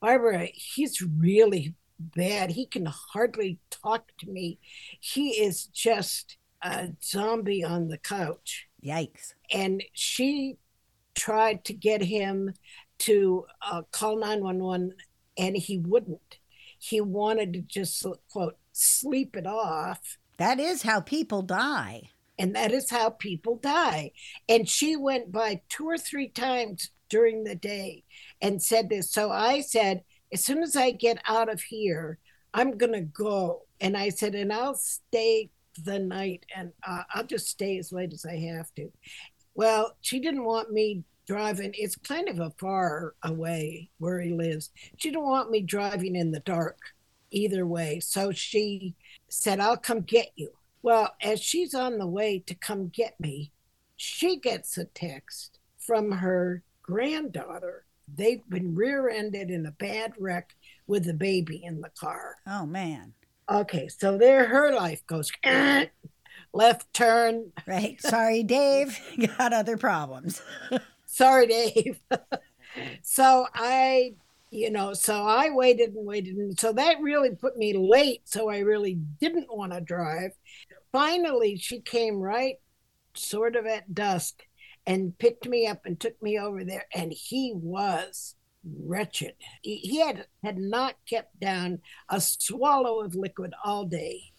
Barbara, 0.00 0.48
he's 0.54 1.02
really 1.02 1.74
bad. 2.00 2.50
He 2.50 2.66
can 2.66 2.86
hardly 2.86 3.58
talk 3.70 4.12
to 4.18 4.28
me. 4.28 4.58
He 4.98 5.30
is 5.30 5.66
just 5.66 6.36
a 6.62 6.90
zombie 7.02 7.64
on 7.64 7.88
the 7.88 7.98
couch. 7.98 8.68
Yikes. 8.84 9.34
And 9.52 9.82
she 9.92 10.58
tried 11.14 11.64
to 11.64 11.72
get 11.72 12.02
him 12.02 12.54
to 12.98 13.46
uh, 13.62 13.82
call 13.92 14.18
911 14.18 14.94
and 15.38 15.56
he 15.56 15.78
wouldn't. 15.78 16.38
He 16.78 17.00
wanted 17.00 17.52
to 17.54 17.60
just, 17.60 18.04
quote, 18.30 18.56
sleep 18.72 19.36
it 19.36 19.46
off. 19.46 20.18
That 20.38 20.58
is 20.58 20.82
how 20.82 21.00
people 21.00 21.42
die. 21.42 22.10
And 22.38 22.56
that 22.56 22.72
is 22.72 22.88
how 22.88 23.10
people 23.10 23.56
die. 23.56 24.12
And 24.48 24.66
she 24.66 24.96
went 24.96 25.30
by 25.30 25.60
two 25.68 25.86
or 25.86 25.98
three 25.98 26.28
times 26.28 26.90
during 27.10 27.44
the 27.44 27.54
day 27.54 28.04
and 28.40 28.62
said 28.62 28.88
this. 28.88 29.10
So 29.10 29.30
I 29.30 29.60
said, 29.60 30.02
as 30.32 30.44
soon 30.44 30.62
as 30.62 30.76
I 30.76 30.90
get 30.92 31.18
out 31.26 31.52
of 31.52 31.60
here, 31.60 32.18
I'm 32.54 32.76
going 32.76 32.92
to 32.92 33.00
go. 33.00 33.62
And 33.80 33.96
I 33.96 34.10
said, 34.10 34.34
and 34.34 34.52
I'll 34.52 34.74
stay 34.74 35.50
the 35.84 35.98
night 35.98 36.44
and 36.54 36.72
uh, 36.86 37.02
I'll 37.14 37.26
just 37.26 37.48
stay 37.48 37.78
as 37.78 37.92
late 37.92 38.12
as 38.12 38.26
I 38.26 38.36
have 38.36 38.74
to. 38.74 38.90
Well, 39.54 39.96
she 40.00 40.20
didn't 40.20 40.44
want 40.44 40.72
me 40.72 41.04
driving. 41.26 41.72
It's 41.74 41.96
kind 41.96 42.28
of 42.28 42.40
a 42.40 42.52
far 42.58 43.14
away 43.22 43.90
where 43.98 44.20
he 44.20 44.30
lives. 44.30 44.70
She 44.96 45.10
didn't 45.10 45.24
want 45.24 45.50
me 45.50 45.62
driving 45.62 46.16
in 46.16 46.32
the 46.32 46.40
dark 46.40 46.78
either 47.30 47.66
way. 47.66 48.00
So 48.00 48.32
she 48.32 48.94
said, 49.28 49.60
I'll 49.60 49.76
come 49.76 50.00
get 50.00 50.30
you. 50.34 50.50
Well, 50.82 51.14
as 51.22 51.40
she's 51.40 51.74
on 51.74 51.98
the 51.98 52.06
way 52.06 52.42
to 52.46 52.54
come 52.54 52.88
get 52.88 53.18
me, 53.20 53.52
she 53.96 54.38
gets 54.38 54.78
a 54.78 54.86
text 54.86 55.58
from 55.78 56.10
her 56.12 56.62
granddaughter. 56.82 57.84
They've 58.16 58.46
been 58.48 58.74
rear 58.74 59.08
ended 59.08 59.50
in 59.50 59.66
a 59.66 59.70
bad 59.72 60.12
wreck 60.18 60.54
with 60.86 61.04
the 61.04 61.14
baby 61.14 61.62
in 61.64 61.80
the 61.80 61.90
car. 61.90 62.36
Oh 62.46 62.66
man. 62.66 63.14
Okay, 63.50 63.88
so 63.88 64.16
there 64.16 64.46
her 64.46 64.72
life 64.74 65.06
goes 65.06 65.30
left 66.52 66.92
turn. 66.92 67.52
Right. 67.66 68.00
Sorry, 68.00 68.42
Dave. 68.44 68.98
Got 69.38 69.52
other 69.52 69.76
problems. 69.76 70.42
Sorry, 71.06 71.46
Dave. 71.46 72.00
so 73.02 73.46
I 73.54 74.14
you 74.50 74.70
know, 74.70 74.94
so 74.94 75.22
I 75.22 75.50
waited 75.50 75.94
and 75.94 76.04
waited. 76.04 76.36
And 76.36 76.58
so 76.58 76.72
that 76.72 77.00
really 77.00 77.30
put 77.30 77.56
me 77.56 77.72
late. 77.72 78.22
So 78.24 78.50
I 78.50 78.58
really 78.58 78.94
didn't 78.94 79.56
want 79.56 79.72
to 79.72 79.80
drive. 79.80 80.32
Finally, 80.90 81.56
she 81.58 81.80
came 81.80 82.16
right 82.16 82.56
sort 83.14 83.54
of 83.56 83.66
at 83.66 83.94
dusk 83.94 84.42
and 84.86 85.16
picked 85.18 85.46
me 85.46 85.66
up 85.66 85.86
and 85.86 85.98
took 85.98 86.20
me 86.22 86.38
over 86.38 86.64
there. 86.64 86.86
And 86.94 87.12
he 87.12 87.52
was 87.54 88.34
wretched. 88.64 89.34
He, 89.62 89.76
he 89.76 90.00
had, 90.00 90.26
had 90.42 90.58
not 90.58 90.96
kept 91.08 91.38
down 91.40 91.80
a 92.08 92.20
swallow 92.20 93.00
of 93.00 93.14
liquid 93.14 93.54
all 93.64 93.84
day. 93.84 94.32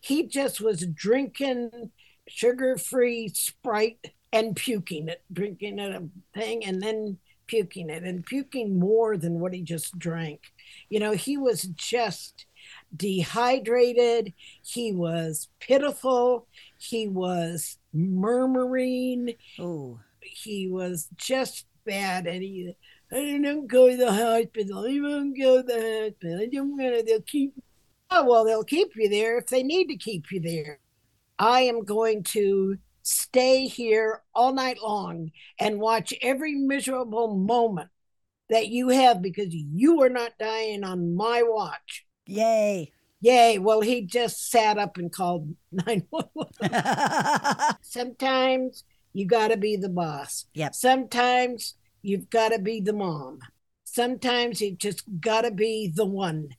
He 0.00 0.26
just 0.26 0.60
was 0.60 0.86
drinking 0.86 1.90
sugar 2.28 2.76
free 2.76 3.28
Sprite 3.28 4.12
and 4.32 4.54
puking 4.54 5.08
it, 5.08 5.22
drinking 5.32 5.78
it 5.78 5.94
a 5.94 6.08
thing, 6.38 6.64
and 6.64 6.82
then 6.82 7.18
puking 7.46 7.90
it 7.90 8.02
and 8.02 8.26
puking 8.26 8.78
more 8.78 9.16
than 9.16 9.40
what 9.40 9.54
he 9.54 9.62
just 9.62 9.98
drank. 9.98 10.40
You 10.88 11.00
know, 11.00 11.12
he 11.12 11.36
was 11.36 11.62
just 11.62 12.46
dehydrated. 12.94 14.32
He 14.62 14.92
was 14.92 15.48
pitiful. 15.60 16.46
He 16.86 17.08
was 17.08 17.78
murmuring. 17.92 19.34
Oh, 19.58 20.00
He 20.20 20.68
was 20.68 21.08
just 21.16 21.66
bad. 21.84 22.26
And 22.26 22.42
he, 22.42 22.74
I 23.12 23.38
don't 23.42 23.66
go 23.66 23.88
to 23.90 23.96
the 23.96 24.12
hospital. 24.12 24.86
I 24.86 25.00
won't 25.00 25.38
go 25.38 25.58
to 25.58 25.62
the 25.62 26.10
hospital. 26.10 26.40
I 26.42 26.46
don't 26.46 26.70
want 26.76 26.96
to. 26.98 27.02
They'll 27.04 27.20
keep. 27.22 27.54
Oh, 28.10 28.24
well, 28.28 28.44
they'll 28.44 28.64
keep 28.64 28.92
you 28.96 29.08
there 29.08 29.38
if 29.38 29.46
they 29.48 29.62
need 29.62 29.88
to 29.88 29.96
keep 29.96 30.30
you 30.30 30.40
there. 30.40 30.78
I 31.38 31.62
am 31.62 31.84
going 31.84 32.22
to 32.24 32.78
stay 33.02 33.66
here 33.66 34.22
all 34.34 34.52
night 34.52 34.78
long 34.82 35.30
and 35.58 35.80
watch 35.80 36.14
every 36.22 36.54
miserable 36.54 37.36
moment 37.36 37.90
that 38.48 38.68
you 38.68 38.88
have 38.90 39.22
because 39.22 39.52
you 39.52 40.02
are 40.02 40.08
not 40.08 40.38
dying 40.38 40.84
on 40.84 41.14
my 41.16 41.42
watch. 41.44 42.04
yay. 42.26 42.92
Yay. 43.26 43.58
Well, 43.58 43.80
he 43.80 44.02
just 44.02 44.52
sat 44.52 44.78
up 44.78 44.98
and 44.98 45.10
called 45.10 45.52
911. 45.72 47.76
Sometimes 47.82 48.84
you 49.12 49.26
got 49.26 49.48
to 49.48 49.56
be 49.56 49.74
the 49.74 49.88
boss. 49.88 50.44
Yep. 50.54 50.76
Sometimes 50.76 51.74
you've 52.02 52.30
got 52.30 52.50
to 52.50 52.60
be 52.60 52.80
the 52.80 52.92
mom. 52.92 53.40
Sometimes 53.82 54.60
you 54.60 54.76
just 54.76 55.02
got 55.20 55.40
to 55.40 55.50
be 55.50 55.92
the 55.92 56.06
one 56.06 56.50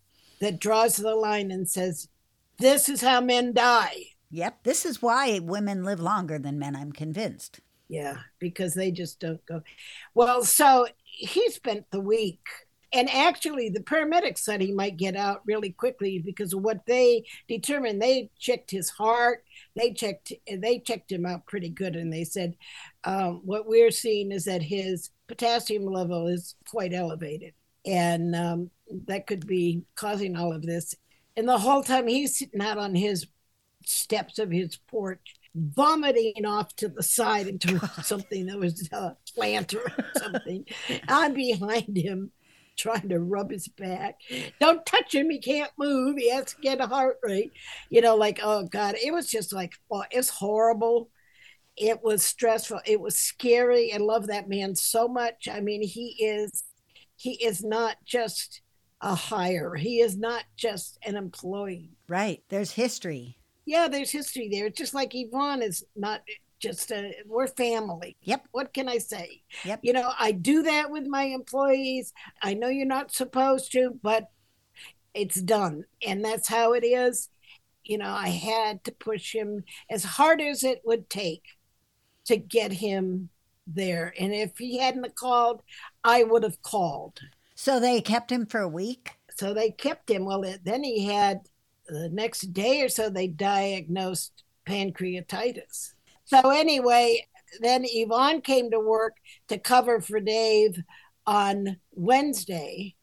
that 0.42 0.60
draws 0.60 0.98
the 0.98 1.16
line 1.16 1.52
and 1.52 1.70
says, 1.70 2.10
This 2.60 2.90
is 2.90 3.00
how 3.00 3.22
men 3.22 3.54
die. 3.54 3.96
Yep. 4.32 4.64
This 4.64 4.86
is 4.86 5.02
why 5.02 5.40
women 5.40 5.86
live 5.86 6.02
longer 6.02 6.38
than 6.38 6.60
men, 6.60 6.76
I'm 6.76 6.92
convinced. 6.92 7.62
Yeah, 7.88 8.18
because 8.40 8.74
they 8.74 8.92
just 8.92 9.22
don't 9.22 9.46
go. 9.46 9.62
Well, 10.14 10.44
so 10.44 10.88
he 11.06 11.50
spent 11.50 11.86
the 11.92 12.02
week. 12.02 12.46
And 12.94 13.10
actually, 13.10 13.70
the 13.70 13.82
paramedics 13.82 14.40
said 14.40 14.62
he 14.62 14.72
might 14.72 14.98
get 14.98 15.16
out 15.16 15.42
really 15.46 15.72
quickly 15.72 16.20
because 16.20 16.54
of 16.54 16.62
what 16.62 16.86
they 16.86 17.26
determined. 17.48 18.02
They 18.02 18.30
checked 18.40 18.72
his 18.72 18.90
heart. 18.90 19.44
They 19.76 19.92
checked. 19.92 20.32
They 20.50 20.80
checked 20.80 21.12
him 21.12 21.26
out 21.26 21.46
pretty 21.48 21.70
good, 21.70 21.96
and 21.96 22.12
they 22.12 22.24
said 22.24 22.56
um, 23.04 23.42
what 23.44 23.68
we're 23.68 23.92
seeing 23.92 24.32
is 24.32 24.46
that 24.46 24.62
his 24.62 25.10
potassium 25.28 25.86
level 25.86 26.28
is 26.28 26.56
quite 26.70 26.94
elevated, 26.94 27.54
and 27.86 28.36
um, 28.36 28.72
that 29.08 29.28
could 29.28 29.46
be 29.46 29.84
causing 29.96 30.38
all 30.38 30.54
of 30.54 30.62
this. 30.62 30.96
And 31.36 31.48
the 31.48 31.58
whole 31.58 31.84
time 31.84 32.08
he's 32.08 32.38
sitting 32.38 32.62
out 32.62 32.78
on 32.78 32.96
his 32.96 33.28
steps 33.86 34.40
of 34.40 34.52
his 34.52 34.76
porch, 34.76 35.36
vomiting 35.56 36.46
off 36.46 36.76
to 36.78 36.88
the 36.88 37.04
side 37.04 37.48
into 37.48 37.80
something 38.04 38.46
that 38.48 38.60
was 38.60 38.90
a 38.92 39.16
plant 39.36 39.74
or 39.74 39.92
something. 40.18 40.66
I'm 41.08 41.34
behind 41.34 41.98
him, 41.98 42.32
trying 42.78 43.10
to 43.10 43.20
rub 43.20 43.52
his 43.52 43.68
back. 43.68 44.20
Don't 44.60 44.86
touch 44.86 45.14
him. 45.14 45.30
He 45.30 45.40
can't 45.40 45.72
move. 45.78 46.18
He 46.18 46.30
has 46.32 46.46
to 46.54 46.62
get 46.62 46.82
a 46.82 46.88
heart 46.88 47.18
rate. 47.24 47.52
You 47.90 48.02
know, 48.02 48.16
like, 48.16 48.40
oh 48.42 48.64
God, 48.64 48.96
it 49.04 49.14
was 49.14 49.30
just 49.30 49.54
like, 49.54 49.74
oh, 49.92 50.04
it's 50.12 50.30
horrible. 50.30 51.10
It 51.76 52.04
was 52.04 52.24
stressful. 52.24 52.82
It 52.86 53.00
was 53.00 53.20
scary. 53.20 53.94
I 53.94 53.98
love 53.98 54.28
that 54.28 54.50
man 54.50 54.76
so 54.76 55.08
much. 55.08 55.48
I 55.52 55.60
mean, 55.60 55.84
he 55.84 56.16
is, 56.20 56.64
he 57.16 57.44
is 57.44 57.64
not 57.64 57.98
just 58.06 58.62
a 59.02 59.14
hire. 59.14 59.76
He 59.76 60.00
is 60.00 60.18
not 60.18 60.44
just 60.56 60.98
an 61.04 61.16
employee. 61.16 61.92
Right. 62.08 62.44
There's 62.50 62.72
history. 62.72 63.38
Yeah, 63.66 63.88
there's 63.90 64.12
history 64.12 64.50
there. 64.52 64.68
It's 64.68 64.78
just 64.78 64.94
like 64.94 65.12
Yvonne 65.14 65.62
is 65.62 65.84
not 65.96 66.22
just 66.60 66.92
a, 66.92 67.14
we're 67.28 67.48
family. 67.48 68.18
Yep. 68.24 68.48
What 68.52 68.74
can 68.74 68.90
I 68.90 68.98
say? 68.98 69.42
Yep. 69.64 69.80
You 69.84 69.94
know, 69.94 70.12
I 70.20 70.32
do 70.32 70.64
that 70.64 70.90
with 70.90 71.06
my 71.06 71.24
employees. 71.24 72.14
I 72.42 72.54
know 72.54 72.68
you're 72.68 72.86
not 72.86 73.14
supposed 73.14 73.72
to, 73.74 73.98
but 74.02 74.30
it's 75.14 75.42
done. 75.42 75.86
And 76.06 76.24
that's 76.24 76.48
how 76.48 76.74
it 76.74 76.84
is. 76.86 77.30
You 77.84 77.98
know, 77.98 78.10
I 78.10 78.30
had 78.30 78.84
to 78.86 78.92
push 78.92 79.34
him 79.34 79.64
as 79.90 80.04
hard 80.04 80.42
as 80.42 80.64
it 80.64 80.82
would 80.86 81.10
take 81.10 81.44
to 82.26 82.38
get 82.38 82.74
him 82.74 83.30
there. 83.66 84.14
And 84.20 84.34
if 84.34 84.58
he 84.58 84.80
hadn't 84.80 85.16
called, 85.16 85.62
I 86.04 86.24
would 86.24 86.44
have 86.44 86.62
called. 86.62 87.20
So 87.56 87.80
they 87.80 88.02
kept 88.02 88.32
him 88.32 88.46
for 88.46 88.62
a 88.62 88.68
week? 88.68 89.12
So 89.36 89.54
they 89.54 89.72
kept 89.72 90.10
him. 90.10 90.26
Well, 90.26 90.44
then 90.64 90.84
he 90.84 91.06
had 91.06 91.42
the 91.88 92.10
next 92.10 92.54
day 92.54 92.82
or 92.82 92.90
so, 92.90 93.10
they 93.10 93.28
diagnosed 93.28 94.44
pancreatitis. 94.68 95.94
So, 96.28 96.50
anyway, 96.50 97.26
then 97.62 97.84
Yvonne 97.86 98.42
came 98.42 98.70
to 98.72 98.80
work 98.80 99.16
to 99.48 99.58
cover 99.58 100.02
for 100.02 100.20
Dave 100.20 100.84
on 101.26 101.78
Wednesday. 101.92 102.96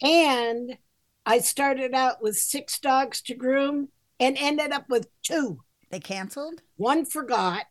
And 0.00 0.78
I 1.26 1.38
started 1.38 1.92
out 1.92 2.22
with 2.22 2.36
six 2.36 2.78
dogs 2.78 3.20
to 3.22 3.34
groom 3.34 3.88
and 4.20 4.36
ended 4.38 4.70
up 4.70 4.88
with 4.88 5.08
two. 5.22 5.60
They 5.90 5.98
canceled? 5.98 6.62
One 6.76 7.04
forgot. 7.04 7.66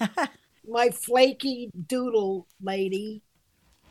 My 0.68 0.88
flaky 0.88 1.70
doodle 1.86 2.46
lady. 2.62 3.22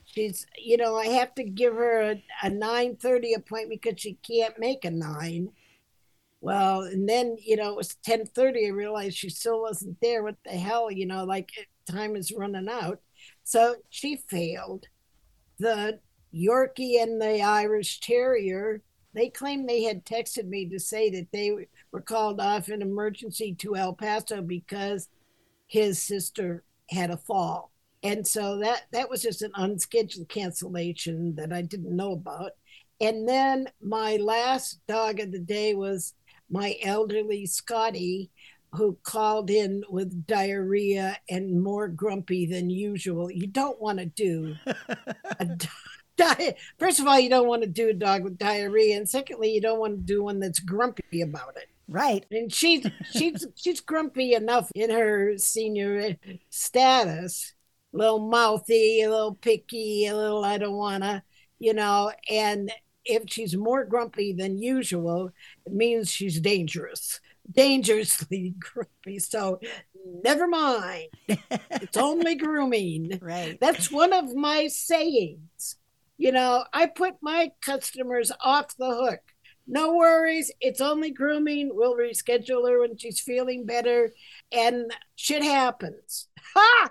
She's, 0.05 0.47
you 0.57 0.77
know, 0.77 0.95
I 0.95 1.07
have 1.07 1.35
to 1.35 1.43
give 1.43 1.75
her 1.75 2.01
a, 2.01 2.23
a 2.43 2.49
9.30 2.49 3.37
appointment 3.37 3.81
because 3.83 4.01
she 4.01 4.17
can't 4.27 4.57
make 4.57 4.83
a 4.83 4.89
9. 4.89 5.49
Well, 6.41 6.81
and 6.81 7.07
then, 7.07 7.37
you 7.39 7.55
know, 7.57 7.69
it 7.69 7.75
was 7.75 7.97
10.30. 8.05 8.67
I 8.67 8.69
realized 8.69 9.17
she 9.17 9.29
still 9.29 9.61
wasn't 9.61 9.99
there. 10.01 10.23
What 10.23 10.37
the 10.45 10.51
hell, 10.51 10.89
you 10.89 11.05
know, 11.05 11.25
like 11.25 11.51
eh, 11.57 11.63
time 11.91 12.15
is 12.15 12.31
running 12.31 12.69
out. 12.69 12.99
So 13.43 13.75
she 13.89 14.15
failed. 14.15 14.85
The 15.59 15.99
Yorkie 16.33 17.01
and 17.01 17.21
the 17.21 17.41
Irish 17.41 17.99
Terrier, 17.99 18.81
they 19.13 19.29
claimed 19.29 19.67
they 19.67 19.83
had 19.83 20.05
texted 20.05 20.47
me 20.47 20.69
to 20.69 20.79
say 20.79 21.09
that 21.09 21.27
they 21.33 21.67
were 21.91 22.01
called 22.01 22.39
off 22.39 22.69
in 22.69 22.81
emergency 22.81 23.53
to 23.55 23.75
El 23.75 23.93
Paso 23.93 24.41
because 24.41 25.09
his 25.67 26.01
sister 26.01 26.63
had 26.89 27.09
a 27.09 27.17
fall. 27.17 27.71
And 28.01 28.25
so 28.25 28.59
that 28.59 28.83
that 28.93 29.09
was 29.09 29.21
just 29.21 29.41
an 29.41 29.51
unscheduled 29.55 30.29
cancellation 30.29 31.35
that 31.35 31.51
I 31.51 31.61
didn't 31.61 31.95
know 31.95 32.13
about. 32.13 32.51
And 33.01 33.27
then 33.27 33.67
my 33.81 34.17
last 34.17 34.79
dog 34.87 35.19
of 35.19 35.31
the 35.31 35.39
day 35.39 35.73
was 35.73 36.13
my 36.49 36.75
elderly 36.83 37.45
Scotty, 37.45 38.31
who 38.73 38.97
called 39.03 39.49
in 39.49 39.83
with 39.89 40.27
diarrhea 40.27 41.17
and 41.29 41.61
more 41.61 41.87
grumpy 41.87 42.45
than 42.45 42.69
usual. 42.69 43.31
You 43.31 43.47
don't 43.47 43.81
want 43.81 43.99
to 43.99 44.05
do 44.05 44.55
a 45.39 45.47
diet. 46.17 46.57
First 46.77 46.99
of 46.99 47.07
all, 47.07 47.19
you 47.19 47.29
don't 47.29 47.47
want 47.47 47.63
to 47.63 47.69
do 47.69 47.89
a 47.89 47.93
dog 47.93 48.23
with 48.23 48.37
diarrhea, 48.37 48.97
and 48.97 49.09
secondly, 49.09 49.51
you 49.51 49.61
don't 49.61 49.79
want 49.79 49.95
to 49.95 50.01
do 50.01 50.23
one 50.23 50.39
that's 50.39 50.59
grumpy 50.59 51.21
about 51.21 51.57
it. 51.57 51.69
Right. 51.89 52.23
And 52.29 52.53
she's 52.53 52.85
she's 53.11 53.47
she's 53.55 53.81
grumpy 53.81 54.33
enough 54.33 54.71
in 54.75 54.91
her 54.91 55.37
senior 55.37 56.15
status, 56.51 57.53
a 57.93 57.97
little 57.97 58.19
mouthy, 58.19 59.01
a 59.01 59.09
little 59.09 59.33
picky, 59.33 60.05
a 60.05 60.15
little 60.15 60.45
I 60.45 60.59
don't 60.59 60.75
wanna, 60.75 61.23
you 61.57 61.73
know, 61.73 62.11
and 62.29 62.71
if 63.05 63.23
she's 63.27 63.55
more 63.55 63.85
grumpy 63.85 64.33
than 64.33 64.57
usual, 64.61 65.31
it 65.65 65.73
means 65.73 66.11
she's 66.11 66.39
dangerous, 66.39 67.19
dangerously 67.51 68.55
grumpy. 68.59 69.19
So 69.19 69.59
never 70.23 70.47
mind. 70.47 71.07
it's 71.27 71.97
only 71.97 72.35
grooming. 72.45 73.19
Right. 73.21 73.57
That's 73.59 73.91
one 73.91 74.13
of 74.13 74.35
my 74.35 74.67
sayings. 74.67 75.75
You 76.17 76.31
know, 76.33 76.65
I 76.73 76.87
put 76.87 77.15
my 77.21 77.51
customers 77.61 78.31
off 78.43 78.75
the 78.77 78.93
hook. 78.93 79.21
No 79.65 79.93
worries. 79.95 80.51
It's 80.59 80.81
only 80.81 81.11
grooming. 81.11 81.69
We'll 81.73 81.95
reschedule 81.95 82.67
her 82.67 82.79
when 82.81 82.97
she's 82.97 83.19
feeling 83.19 83.65
better. 83.65 84.11
And 84.51 84.91
shit 85.15 85.43
happens. 85.43 86.27
Ha! 86.55 86.89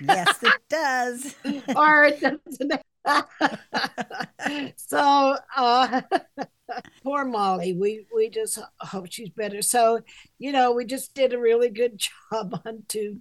yes, 0.00 0.42
it 0.42 0.60
does. 0.68 1.34
or 1.76 2.04
it 2.04 2.20
doesn't. 2.20 2.72
so 4.76 5.36
uh 5.56 6.00
poor 7.02 7.24
molly 7.24 7.74
we 7.74 8.06
we 8.14 8.30
just 8.30 8.58
hope 8.80 9.06
she's 9.10 9.28
better 9.30 9.60
so 9.60 10.00
you 10.38 10.50
know 10.50 10.72
we 10.72 10.84
just 10.84 11.14
did 11.14 11.32
a 11.32 11.38
really 11.38 11.68
good 11.68 11.98
job 12.32 12.60
on 12.64 12.82
two 12.88 13.18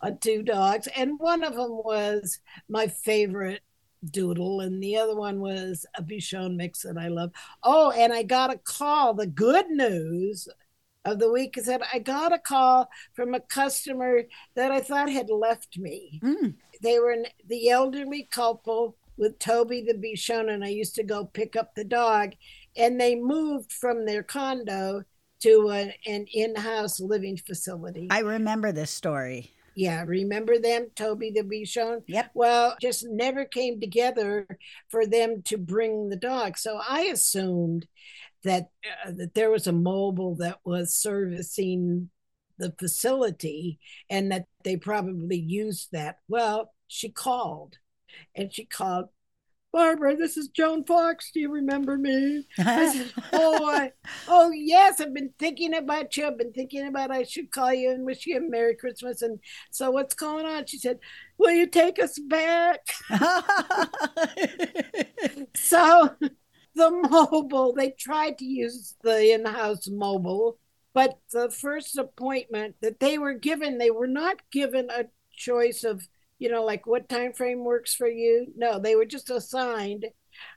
on 0.00 0.18
two 0.18 0.42
dogs 0.42 0.86
and 0.96 1.18
one 1.18 1.42
of 1.42 1.54
them 1.54 1.70
was 1.70 2.38
my 2.68 2.86
favorite 2.86 3.62
doodle, 4.10 4.60
and 4.60 4.82
the 4.82 4.96
other 4.96 5.16
one 5.16 5.40
was 5.40 5.86
a 5.96 6.02
Bichon 6.02 6.56
mix 6.56 6.82
that 6.82 6.98
I 6.98 7.08
love. 7.08 7.30
Oh, 7.62 7.90
and 7.92 8.12
I 8.12 8.22
got 8.22 8.52
a 8.52 8.58
call. 8.58 9.14
The 9.14 9.26
good 9.26 9.70
news 9.70 10.48
of 11.04 11.18
the 11.18 11.30
week 11.30 11.58
is 11.58 11.66
that 11.66 11.82
I 11.92 11.98
got 11.98 12.32
a 12.32 12.38
call 12.38 12.88
from 13.14 13.34
a 13.34 13.40
customer 13.40 14.22
that 14.54 14.70
I 14.70 14.80
thought 14.80 15.10
had 15.10 15.30
left 15.30 15.78
me. 15.78 16.20
Mm. 16.22 16.54
They 16.80 16.98
were 16.98 17.10
an, 17.10 17.26
the 17.46 17.70
elderly 17.70 18.28
couple 18.30 18.96
with 19.22 19.38
Toby 19.38 19.82
the 19.82 19.94
Bichon, 19.94 20.52
and 20.52 20.64
I 20.64 20.68
used 20.68 20.96
to 20.96 21.04
go 21.04 21.24
pick 21.24 21.54
up 21.54 21.76
the 21.76 21.84
dog, 21.84 22.32
and 22.76 23.00
they 23.00 23.14
moved 23.14 23.70
from 23.70 24.04
their 24.04 24.24
condo 24.24 25.04
to 25.42 25.70
a, 25.70 25.94
an 26.06 26.26
in-house 26.32 26.98
living 26.98 27.36
facility. 27.36 28.08
I 28.10 28.18
remember 28.18 28.72
this 28.72 28.90
story. 28.90 29.52
Yeah, 29.76 30.02
remember 30.04 30.58
them, 30.58 30.88
Toby 30.96 31.30
the 31.30 31.42
Bichon? 31.42 32.02
Yep. 32.08 32.32
Well, 32.34 32.76
just 32.82 33.06
never 33.08 33.44
came 33.44 33.78
together 33.78 34.46
for 34.88 35.06
them 35.06 35.42
to 35.42 35.56
bring 35.56 36.08
the 36.08 36.16
dog. 36.16 36.58
So 36.58 36.80
I 36.86 37.02
assumed 37.02 37.86
that 38.42 38.70
uh, 39.06 39.12
that 39.18 39.34
there 39.34 39.52
was 39.52 39.68
a 39.68 39.72
mobile 39.72 40.34
that 40.40 40.58
was 40.64 40.94
servicing 40.94 42.10
the 42.58 42.74
facility 42.76 43.78
and 44.10 44.32
that 44.32 44.46
they 44.64 44.76
probably 44.76 45.38
used 45.38 45.90
that. 45.92 46.16
Well, 46.26 46.74
she 46.88 47.08
called 47.08 47.78
and 48.34 48.52
she 48.52 48.64
called 48.64 49.08
Barbara, 49.72 50.16
this 50.16 50.36
is 50.36 50.48
Joan 50.48 50.84
Fox. 50.84 51.30
Do 51.32 51.40
you 51.40 51.50
remember 51.50 51.96
me? 51.96 52.46
I 52.58 52.92
said, 52.92 53.12
oh, 53.32 53.66
I, 53.66 53.92
oh 54.28 54.50
yes, 54.50 55.00
I've 55.00 55.14
been 55.14 55.32
thinking 55.38 55.74
about 55.74 56.14
you. 56.16 56.26
I've 56.26 56.36
been 56.36 56.52
thinking 56.52 56.86
about 56.86 57.10
I 57.10 57.22
should 57.22 57.50
call 57.50 57.72
you 57.72 57.90
and 57.90 58.04
wish 58.04 58.26
you 58.26 58.36
a 58.36 58.40
Merry 58.40 58.74
Christmas. 58.74 59.22
And 59.22 59.40
so 59.70 59.90
what's 59.90 60.14
going 60.14 60.44
on? 60.44 60.66
She 60.66 60.76
said, 60.78 60.98
Will 61.38 61.52
you 61.52 61.66
take 61.66 61.98
us 61.98 62.18
back? 62.18 62.80
so 65.56 66.10
the 66.74 66.90
mobile, 66.90 67.72
they 67.72 67.92
tried 67.92 68.36
to 68.38 68.44
use 68.44 68.94
the 69.02 69.32
in-house 69.32 69.88
mobile, 69.88 70.58
but 70.92 71.18
the 71.32 71.50
first 71.50 71.96
appointment 71.96 72.76
that 72.82 73.00
they 73.00 73.16
were 73.16 73.34
given, 73.34 73.78
they 73.78 73.90
were 73.90 74.06
not 74.06 74.42
given 74.50 74.90
a 74.90 75.06
choice 75.34 75.82
of 75.82 76.06
you 76.42 76.50
know, 76.50 76.64
like 76.64 76.88
what 76.88 77.08
time 77.08 77.32
frame 77.32 77.62
works 77.62 77.94
for 77.94 78.08
you. 78.08 78.48
No, 78.56 78.80
they 78.80 78.96
were 78.96 79.04
just 79.04 79.30
assigned 79.30 80.06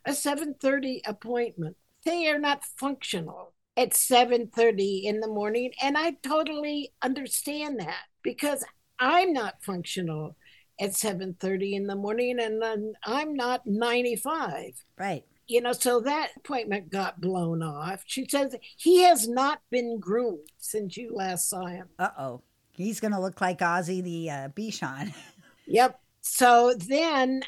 a 0.03 0.11
7:30 0.11 1.01
appointment. 1.05 1.77
They 2.03 2.27
are 2.27 2.39
not 2.39 2.63
functional 2.63 3.53
at 3.77 3.93
7:30 3.93 5.03
in 5.03 5.19
the 5.19 5.27
morning, 5.27 5.73
and 5.79 5.95
I 5.95 6.17
totally 6.23 6.91
understand 7.03 7.79
that 7.81 8.05
because 8.23 8.65
I'm 8.97 9.31
not 9.31 9.61
functional 9.61 10.35
at 10.81 10.95
7:30 10.95 11.75
in 11.75 11.85
the 11.85 11.95
morning 11.95 12.39
and 12.39 12.63
I'm, 13.05 13.35
not 13.35 13.65
95 13.65 14.83
right. 14.97 15.23
you 15.47 15.61
know 15.61 15.71
so 15.71 16.01
that 16.01 16.31
appointment 16.35 16.91
got 16.91 17.21
blown 17.21 17.63
off 17.63 18.03
she 18.05 18.27
says 18.27 18.57
he 18.75 19.03
has 19.03 19.25
not 19.25 19.61
been 19.71 20.01
groomed 20.01 20.49
since 20.57 20.97
you 20.97 21.15
last 21.15 21.47
saw 21.49 21.65
him 21.65 21.87
Uh 21.97 22.09
oh. 22.17 22.41
He's 22.75 22.99
going 22.99 23.13
to 23.13 23.21
look 23.21 23.39
like 23.39 23.59
Ozzy 23.59 24.03
the 24.03 24.29
uh, 24.29 24.49
Bichon. 24.49 25.13
Yep. 25.67 25.99
So 26.21 26.73
then 26.75 27.43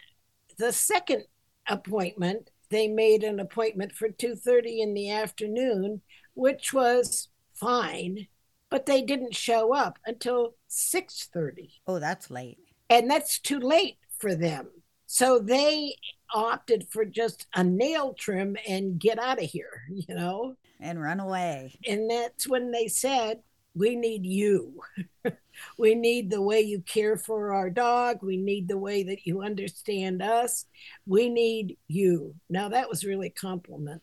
the 0.57 0.71
second 0.71 1.23
appointment, 1.67 2.49
they 2.69 2.87
made 2.87 3.23
an 3.23 3.39
appointment 3.39 3.93
for 3.93 4.09
2:30 4.09 4.81
in 4.81 4.93
the 4.93 5.11
afternoon, 5.11 6.01
which 6.33 6.73
was 6.73 7.29
fine, 7.53 8.27
but 8.69 8.85
they 8.85 9.01
didn't 9.01 9.35
show 9.35 9.73
up 9.73 9.99
until 10.05 10.55
6:30. 10.67 11.81
oh, 11.87 11.99
that's 11.99 12.29
late. 12.29 12.59
And 12.89 13.09
that's 13.09 13.39
too 13.39 13.59
late 13.59 13.97
for 14.17 14.35
them. 14.35 14.69
So 15.07 15.39
they 15.39 15.95
opted 16.33 16.87
for 16.89 17.05
just 17.05 17.47
a 17.55 17.63
nail 17.63 18.13
trim 18.13 18.57
and 18.67 18.99
get 18.99 19.19
out 19.19 19.41
of 19.41 19.49
here, 19.49 19.83
you 19.89 20.13
know? 20.13 20.55
And 20.79 21.01
run 21.01 21.19
away. 21.19 21.79
And 21.87 22.09
that's 22.09 22.47
when 22.47 22.71
they 22.71 22.87
said, 22.87 23.41
We 23.73 23.95
need 23.95 24.25
you. 24.25 24.81
we 25.77 25.95
need 25.95 26.29
the 26.29 26.41
way 26.41 26.61
you 26.61 26.81
care 26.81 27.17
for 27.17 27.53
our 27.53 27.69
dog. 27.69 28.19
We 28.21 28.37
need 28.37 28.67
the 28.67 28.77
way 28.77 29.03
that 29.03 29.25
you 29.25 29.41
understand 29.41 30.21
us. 30.21 30.65
We 31.05 31.29
need 31.29 31.77
you. 31.87 32.35
Now, 32.49 32.69
that 32.69 32.89
was 32.89 33.05
really 33.05 33.27
a 33.27 33.31
compliment. 33.31 34.01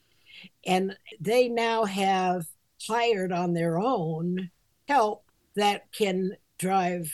And 0.67 0.97
they 1.21 1.49
now 1.49 1.85
have 1.85 2.47
hired 2.87 3.33
on 3.33 3.55
their 3.55 3.79
own 3.79 4.51
help 4.89 5.25
that 5.57 5.91
can 5.93 6.37
drive 6.59 7.13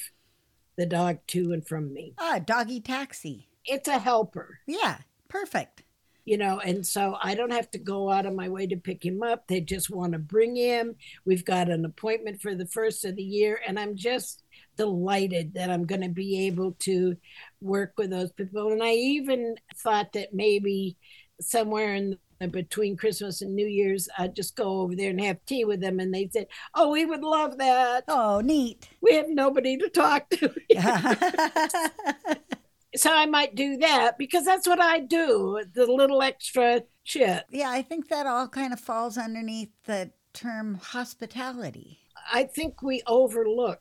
the 0.77 0.87
dog 0.87 1.19
to 1.29 1.53
and 1.53 1.67
from 1.67 1.93
me. 1.93 2.15
Ah, 2.19 2.41
doggy 2.45 2.81
taxi. 2.81 3.49
It's 3.65 3.89
a 3.89 3.99
helper. 3.99 4.61
Yeah, 4.67 4.99
perfect. 5.29 5.83
You 6.25 6.37
know, 6.37 6.61
and 6.61 6.87
so 6.87 7.17
I 7.23 7.35
don't 7.35 7.53
have 7.53 7.71
to 7.73 7.79
go 7.79 8.11
out 8.11 8.27
of 8.27 8.35
my 8.35 8.49
way 8.49 8.67
to 8.67 8.77
pick 8.77 9.05
him 9.05 9.23
up. 9.23 9.47
They 9.47 9.61
just 9.61 9.91
want 9.91 10.13
to 10.13 10.19
bring 10.19 10.57
him. 10.57 10.97
We've 11.25 11.45
got 11.45 11.69
an 11.69 11.85
appointment 11.85 12.41
for 12.41 12.55
the 12.55 12.67
first 12.67 13.05
of 13.05 13.17
the 13.17 13.23
year, 13.23 13.61
and 13.67 13.79
I'm 13.79 13.97
just 13.97 14.43
delighted 14.77 15.55
that 15.55 15.71
I'm 15.71 15.87
going 15.87 16.03
to 16.03 16.09
be 16.09 16.47
able 16.47 16.73
to 16.81 17.17
work 17.61 17.95
with 17.97 18.11
those 18.11 18.33
people. 18.33 18.73
And 18.73 18.83
I 18.83 18.93
even 18.93 19.57
thought 19.77 20.13
that 20.15 20.33
maybe 20.35 20.97
somewhere 21.41 21.95
in 21.95 22.19
the, 22.39 22.49
between 22.49 22.97
Christmas 22.97 23.43
and 23.43 23.55
New 23.55 23.67
Year's, 23.67 24.09
I'd 24.19 24.35
just 24.35 24.57
go 24.57 24.81
over 24.81 24.97
there 24.97 25.11
and 25.11 25.21
have 25.21 25.45
tea 25.47 25.65
with 25.65 25.81
them. 25.81 26.01
And 26.01 26.13
they 26.15 26.29
said, 26.33 26.47
"Oh, 26.75 26.91
we 26.91 27.05
would 27.05 27.23
love 27.23 27.59
that. 27.59 28.05
Oh, 28.09 28.41
neat. 28.41 28.89
We 29.01 29.15
have 29.15 29.29
nobody 29.29 29.77
to 29.77 29.89
talk 29.89 30.31
to." 30.31 30.55
so 32.97 33.13
I 33.13 33.27
might 33.27 33.55
do 33.55 33.77
that 33.79 34.19
because 34.19 34.45
that's 34.45 34.67
what 34.67 34.81
I 34.81 35.01
do. 35.01 35.63
The 35.75 35.87
little 35.87 36.23
extra 36.23 36.83
shit. 37.05 37.45
yeah, 37.51 37.71
I 37.71 37.83
think 37.83 38.09
that 38.09 38.27
all 38.27 38.49
kind 38.49 38.73
of 38.73 38.81
falls 38.81 39.17
underneath 39.17 39.71
the 39.85 40.11
term 40.33 40.75
hospitality. 40.75 41.99
I 42.33 42.45
think 42.45 42.83
we 42.83 43.03
overlook 43.07 43.81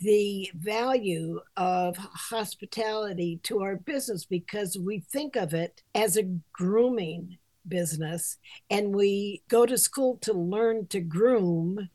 the 0.00 0.50
value 0.54 1.40
of 1.56 1.96
hospitality 1.96 3.40
to 3.44 3.60
our 3.60 3.76
business 3.76 4.24
because 4.24 4.78
we 4.78 5.00
think 5.00 5.36
of 5.36 5.54
it 5.54 5.82
as 5.94 6.16
a 6.16 6.30
grooming 6.52 7.38
business 7.66 8.38
and 8.70 8.94
we 8.94 9.42
go 9.48 9.66
to 9.66 9.76
school 9.76 10.16
to 10.22 10.32
learn 10.32 10.86
to 10.86 11.00
groom 11.00 11.88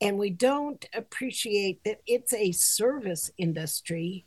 and 0.00 0.18
we 0.18 0.30
don't 0.30 0.86
appreciate 0.94 1.82
that 1.84 2.00
it's 2.06 2.32
a 2.32 2.52
service 2.52 3.30
industry 3.38 4.24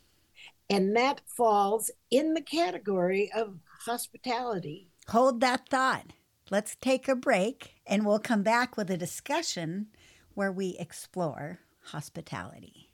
and 0.68 0.96
that 0.96 1.20
falls 1.26 1.90
in 2.10 2.34
the 2.34 2.40
category 2.40 3.30
of 3.34 3.58
hospitality. 3.84 4.88
Hold 5.08 5.40
that 5.40 5.68
thought. 5.68 6.12
Let's 6.50 6.76
take 6.76 7.08
a 7.08 7.16
break 7.16 7.74
and 7.86 8.04
we'll 8.04 8.18
come 8.18 8.42
back 8.42 8.76
with 8.76 8.90
a 8.90 8.96
discussion 8.96 9.88
where 10.34 10.52
we 10.52 10.76
explore 10.78 11.60
hospitality. 11.86 12.90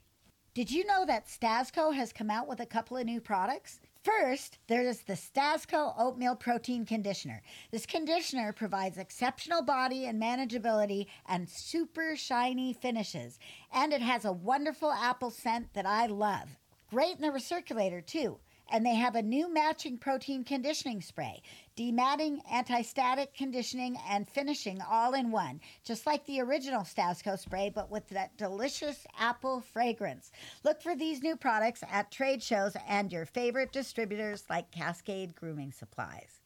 Did 0.53 0.71
you 0.71 0.85
know 0.85 1.03
that 1.05 1.27
Stasco 1.27 1.95
has 1.95 2.13
come 2.13 2.29
out 2.29 2.47
with 2.47 2.59
a 2.59 2.65
couple 2.65 2.95
of 2.97 3.05
new 3.05 3.19
products? 3.19 3.79
First, 4.03 4.59
there's 4.67 4.99
the 4.99 5.13
Stasco 5.13 5.95
Oatmeal 5.97 6.35
Protein 6.35 6.85
Conditioner. 6.85 7.41
This 7.71 7.85
conditioner 7.85 8.53
provides 8.53 8.97
exceptional 8.97 9.63
body 9.63 10.05
and 10.05 10.21
manageability 10.21 11.07
and 11.25 11.49
super 11.49 12.15
shiny 12.15 12.73
finishes. 12.73 13.39
And 13.71 13.93
it 13.93 14.01
has 14.01 14.25
a 14.25 14.31
wonderful 14.31 14.91
apple 14.91 15.31
scent 15.31 15.73
that 15.73 15.87
I 15.87 16.05
love. 16.05 16.49
Great 16.93 17.15
in 17.15 17.21
the 17.21 17.29
recirculator, 17.29 18.05
too. 18.05 18.37
And 18.71 18.85
they 18.85 18.93
have 18.93 19.15
a 19.15 19.21
new 19.23 19.51
matching 19.51 19.97
protein 19.97 20.43
conditioning 20.43 21.01
spray, 21.01 21.41
dematting, 21.75 22.37
anti-static 22.51 23.33
conditioning, 23.35 23.97
and 24.07 24.29
finishing 24.29 24.79
all 24.79 25.15
in 25.15 25.31
one, 25.31 25.59
just 25.83 26.05
like 26.05 26.23
the 26.27 26.39
original 26.39 26.83
Stasco 26.83 27.37
spray, 27.37 27.71
but 27.73 27.89
with 27.89 28.07
that 28.09 28.37
delicious 28.37 29.07
apple 29.17 29.59
fragrance. 29.59 30.31
Look 30.63 30.83
for 30.83 30.95
these 30.95 31.23
new 31.23 31.35
products 31.35 31.83
at 31.91 32.11
trade 32.11 32.43
shows 32.43 32.77
and 32.87 33.11
your 33.11 33.25
favorite 33.25 33.71
distributors 33.71 34.43
like 34.47 34.69
Cascade 34.69 35.33
Grooming 35.33 35.71
Supplies. 35.71 36.41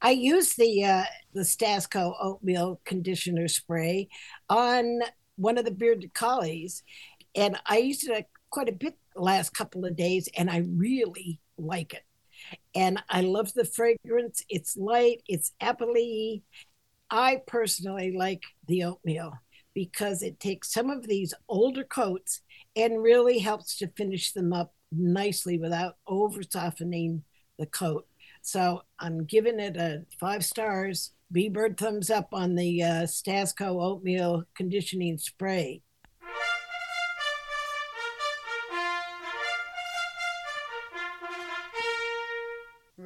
I 0.00 0.12
use 0.12 0.54
the 0.54 0.84
uh, 0.84 1.04
the 1.34 1.42
Stasco 1.42 2.14
oatmeal 2.18 2.80
conditioner 2.86 3.46
spray 3.46 4.08
on 4.48 5.00
one 5.36 5.58
of 5.58 5.66
the 5.66 5.70
bearded 5.70 6.14
collies, 6.14 6.82
and 7.34 7.58
I 7.66 7.76
used 7.76 8.08
it 8.08 8.26
quite 8.48 8.70
a 8.70 8.72
bit 8.72 8.96
last 9.16 9.50
couple 9.54 9.84
of 9.84 9.96
days, 9.96 10.28
and 10.36 10.50
I 10.50 10.58
really 10.58 11.40
like 11.58 11.94
it. 11.94 12.02
And 12.74 13.02
I 13.08 13.20
love 13.20 13.52
the 13.54 13.64
fragrance. 13.64 14.42
It's 14.48 14.76
light. 14.76 15.22
It's 15.28 15.52
appley. 15.62 16.42
I 17.10 17.40
personally 17.46 18.16
like 18.16 18.42
the 18.66 18.84
oatmeal 18.84 19.34
because 19.74 20.22
it 20.22 20.40
takes 20.40 20.72
some 20.72 20.90
of 20.90 21.06
these 21.06 21.34
older 21.48 21.84
coats 21.84 22.40
and 22.76 23.02
really 23.02 23.38
helps 23.38 23.76
to 23.78 23.92
finish 23.96 24.32
them 24.32 24.52
up 24.52 24.74
nicely 24.90 25.58
without 25.58 25.96
over 26.06 26.42
softening 26.42 27.22
the 27.58 27.66
coat. 27.66 28.06
So 28.42 28.82
I'm 28.98 29.24
giving 29.24 29.60
it 29.60 29.76
a 29.76 30.04
five 30.18 30.44
stars. 30.44 31.12
B 31.30 31.48
Bird 31.48 31.78
thumbs 31.78 32.10
up 32.10 32.28
on 32.32 32.54
the 32.54 32.82
uh, 32.82 33.02
Stasco 33.02 33.82
oatmeal 33.82 34.44
conditioning 34.54 35.16
spray. 35.16 35.82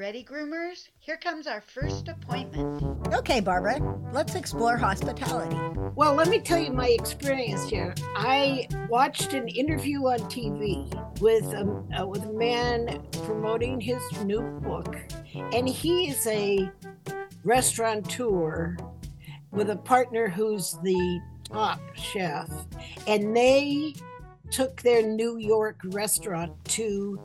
Ready, 0.07 0.23
groomers? 0.23 0.89
Here 1.01 1.17
comes 1.17 1.49
our 1.49 1.61
first 1.61 2.07
appointment. 2.07 3.13
Okay, 3.13 3.41
Barbara, 3.41 3.81
let's 4.13 4.37
explore 4.37 4.77
hospitality. 4.77 5.57
Well, 5.97 6.15
let 6.15 6.29
me 6.29 6.39
tell 6.39 6.61
you 6.61 6.71
my 6.71 6.91
experience 6.91 7.69
here. 7.69 7.93
I 8.15 8.69
watched 8.89 9.33
an 9.33 9.49
interview 9.49 10.07
on 10.07 10.21
TV 10.31 10.87
with 11.21 11.43
a, 11.47 12.01
uh, 12.01 12.07
with 12.07 12.23
a 12.23 12.33
man 12.33 13.05
promoting 13.25 13.81
his 13.81 14.01
new 14.23 14.43
book, 14.61 14.97
and 15.35 15.69
he 15.69 16.11
is 16.11 16.25
a 16.29 16.71
restaurateur 17.43 18.77
with 19.51 19.71
a 19.71 19.77
partner 19.77 20.29
who's 20.29 20.79
the 20.85 21.21
top 21.51 21.81
chef, 21.97 22.49
and 23.09 23.37
they 23.37 23.93
took 24.53 24.81
their 24.83 25.03
New 25.03 25.39
York 25.39 25.81
restaurant 25.87 26.53
to 26.67 27.21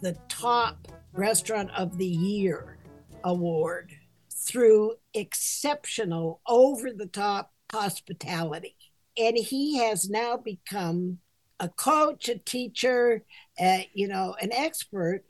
the 0.00 0.16
top 0.30 0.88
restaurant 1.12 1.70
of 1.76 1.98
the 1.98 2.06
year 2.06 2.78
award 3.24 3.92
through 4.30 4.94
exceptional 5.14 6.40
over 6.46 6.92
the 6.92 7.06
top 7.06 7.52
hospitality. 7.70 8.76
And 9.16 9.36
he 9.36 9.78
has 9.78 10.08
now 10.08 10.36
become 10.36 11.18
a 11.60 11.68
coach, 11.68 12.28
a 12.28 12.38
teacher, 12.38 13.24
uh, 13.60 13.80
you 13.92 14.08
know, 14.08 14.34
an 14.40 14.52
expert 14.52 15.24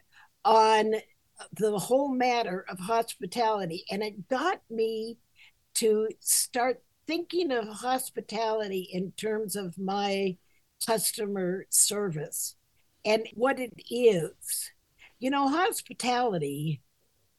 on 0.44 0.94
the 1.58 1.78
whole 1.78 2.08
matter 2.08 2.64
of 2.68 2.78
hospitality. 2.78 3.84
And 3.90 4.02
it 4.02 4.28
got 4.28 4.62
me 4.70 5.18
to 5.74 6.08
start 6.20 6.82
thinking 7.06 7.50
of 7.50 7.68
hospitality 7.68 8.88
in 8.92 9.12
terms 9.12 9.56
of 9.56 9.78
my 9.78 10.36
customer 10.86 11.66
service 11.68 12.56
and 13.04 13.26
what 13.34 13.58
it 13.58 13.74
is. 13.90 14.70
You 15.22 15.30
know, 15.30 15.46
hospitality 15.46 16.82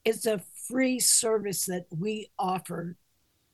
is 0.06 0.26
a 0.26 0.42
free 0.70 1.02
service 1.02 1.66
that 1.66 1.86
we 1.90 2.30
offer 2.40 2.96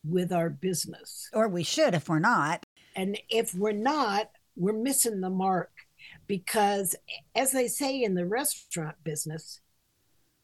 with 0.04 0.32
our 0.32 0.52
business. 0.52 1.32
Or 1.34 1.48
we 1.48 1.64
should 1.64 1.96
if 1.96 2.08
we're 2.08 2.20
not. 2.20 2.64
And 2.96 3.18
if 3.28 3.56
we're 3.56 3.72
not, 3.72 4.30
we're 4.56 4.74
missing 4.74 5.20
the 5.20 5.32
mark 5.32 5.72
because, 6.28 6.96
as 7.34 7.54
they 7.54 7.68
say 7.68 8.04
in 8.04 8.14
the 8.14 8.28
restaurant 8.28 8.98
business, 9.04 9.62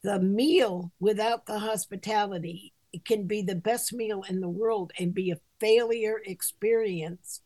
the 0.01 0.19
meal 0.19 0.91
without 0.99 1.45
the 1.45 1.59
hospitality 1.59 2.73
it 2.91 3.05
can 3.05 3.27
be 3.27 3.43
the 3.43 3.53
best 3.53 3.93
meal 3.93 4.23
in 4.27 4.39
the 4.39 4.49
world 4.49 4.93
and 4.97 5.13
be 5.13 5.29
a 5.29 5.39
failure 5.59 6.23
experience 6.25 7.41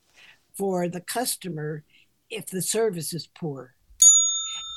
for 0.54 0.88
the 0.88 1.02
customer 1.02 1.84
if 2.30 2.46
the 2.46 2.62
service 2.62 3.14
is 3.14 3.28
poor. 3.28 3.74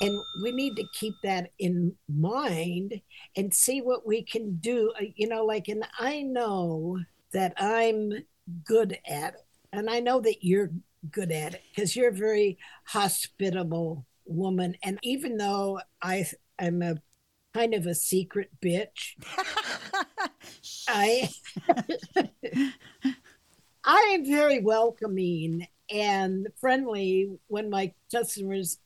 And 0.01 0.25
we 0.33 0.51
need 0.51 0.75
to 0.77 0.83
keep 0.85 1.21
that 1.23 1.51
in 1.59 1.95
mind 2.09 3.01
and 3.35 3.53
see 3.53 3.81
what 3.81 4.05
we 4.05 4.21
can 4.23 4.57
do. 4.57 4.93
Uh, 4.99 5.05
You 5.15 5.27
know, 5.29 5.45
like, 5.45 5.67
and 5.69 5.85
I 5.99 6.21
know 6.23 6.99
that 7.31 7.53
I'm 7.57 8.11
good 8.65 8.97
at 9.07 9.35
it. 9.35 9.41
And 9.71 9.89
I 9.89 9.99
know 10.01 10.19
that 10.21 10.43
you're 10.43 10.71
good 11.11 11.31
at 11.31 11.55
it 11.55 11.63
because 11.73 11.95
you're 11.95 12.09
a 12.09 12.13
very 12.13 12.57
hospitable 12.85 14.05
woman. 14.25 14.75
And 14.83 14.99
even 15.03 15.37
though 15.37 15.79
I 16.01 16.27
am 16.59 16.81
a 16.81 16.95
kind 17.53 17.73
of 17.73 17.85
a 17.87 17.95
secret 17.95 18.49
bitch, 18.61 19.15
I 20.87 21.29
I 23.83 24.11
am 24.15 24.25
very 24.25 24.59
welcoming 24.59 25.67
and 25.89 26.47
friendly 26.59 27.37
when 27.47 27.69
my 27.69 27.93
customers 28.11 28.77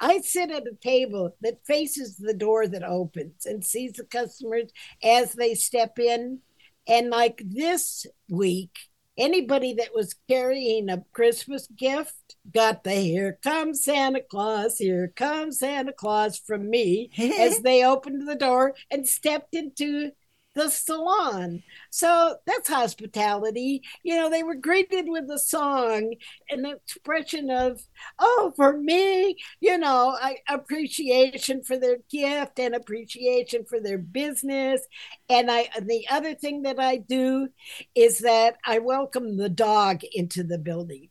I 0.00 0.20
sit 0.20 0.50
at 0.50 0.66
a 0.66 0.76
table 0.80 1.36
that 1.42 1.64
faces 1.66 2.16
the 2.16 2.34
door 2.34 2.66
that 2.66 2.82
opens 2.82 3.46
and 3.46 3.64
sees 3.64 3.92
the 3.92 4.04
customers 4.04 4.70
as 5.02 5.32
they 5.32 5.54
step 5.54 5.98
in. 5.98 6.40
And 6.88 7.10
like 7.10 7.42
this 7.44 8.06
week, 8.28 8.78
anybody 9.18 9.74
that 9.74 9.94
was 9.94 10.14
carrying 10.28 10.88
a 10.88 11.04
Christmas 11.12 11.66
gift 11.68 12.36
got 12.52 12.84
the 12.84 12.94
here 12.94 13.38
comes 13.42 13.82
Santa 13.82 14.20
Claus, 14.20 14.78
here 14.78 15.12
comes 15.16 15.58
Santa 15.58 15.92
Claus 15.92 16.38
from 16.38 16.68
me 16.70 17.10
as 17.18 17.60
they 17.60 17.84
opened 17.84 18.28
the 18.28 18.36
door 18.36 18.74
and 18.90 19.06
stepped 19.06 19.54
into 19.54 20.12
the 20.56 20.70
salon. 20.70 21.62
So 21.90 22.36
that's 22.46 22.68
hospitality. 22.68 23.82
You 24.02 24.16
know, 24.16 24.30
they 24.30 24.42
were 24.42 24.54
greeted 24.54 25.04
with 25.06 25.30
a 25.30 25.38
song, 25.38 26.14
an 26.50 26.64
expression 26.64 27.50
of, 27.50 27.82
oh, 28.18 28.52
for 28.56 28.76
me, 28.76 29.36
you 29.60 29.76
know, 29.76 30.16
I, 30.20 30.38
appreciation 30.48 31.62
for 31.62 31.76
their 31.76 31.98
gift 32.10 32.58
and 32.58 32.74
appreciation 32.74 33.66
for 33.66 33.78
their 33.80 33.98
business. 33.98 34.80
And 35.28 35.50
I, 35.50 35.68
the 35.80 36.06
other 36.10 36.34
thing 36.34 36.62
that 36.62 36.80
I 36.80 36.96
do 36.96 37.48
is 37.94 38.20
that 38.20 38.56
I 38.64 38.78
welcome 38.78 39.36
the 39.36 39.50
dog 39.50 40.00
into 40.12 40.42
the 40.42 40.58
building. 40.58 41.10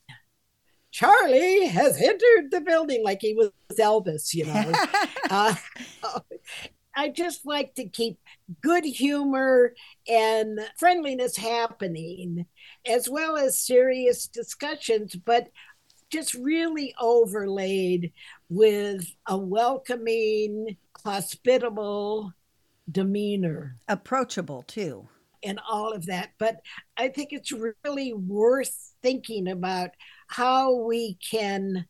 Charlie 0.91 1.67
has 1.67 2.01
entered 2.01 2.51
the 2.51 2.61
building 2.61 3.03
like 3.03 3.19
he 3.21 3.35
was 3.35 3.51
Elvis, 3.77 4.33
you 4.33 4.45
know. 4.45 4.71
uh, 5.29 5.53
I 6.95 7.09
just 7.09 7.45
like 7.45 7.75
to 7.75 7.87
keep 7.89 8.19
good 8.61 8.85
humor 8.85 9.73
and 10.07 10.59
friendliness 10.77 11.35
happening, 11.35 12.45
as 12.87 13.09
well 13.09 13.37
as 13.37 13.59
serious 13.59 14.27
discussions, 14.27 15.15
but 15.15 15.49
just 16.09 16.33
really 16.35 16.93
overlaid 16.99 18.13
with 18.49 19.05
a 19.27 19.37
welcoming, 19.37 20.77
hospitable 21.03 22.31
demeanor 22.89 23.75
Approachable, 23.87 24.63
too. 24.63 25.07
and 25.43 25.59
all 25.69 25.91
of 25.91 26.05
that. 26.05 26.29
But 26.37 26.57
I 26.97 27.09
think 27.09 27.29
it's 27.31 27.51
really 27.83 28.13
worth 28.13 28.93
thinking 29.01 29.47
about 29.47 29.89
how 30.27 30.75
we 30.75 31.15
can 31.15 31.85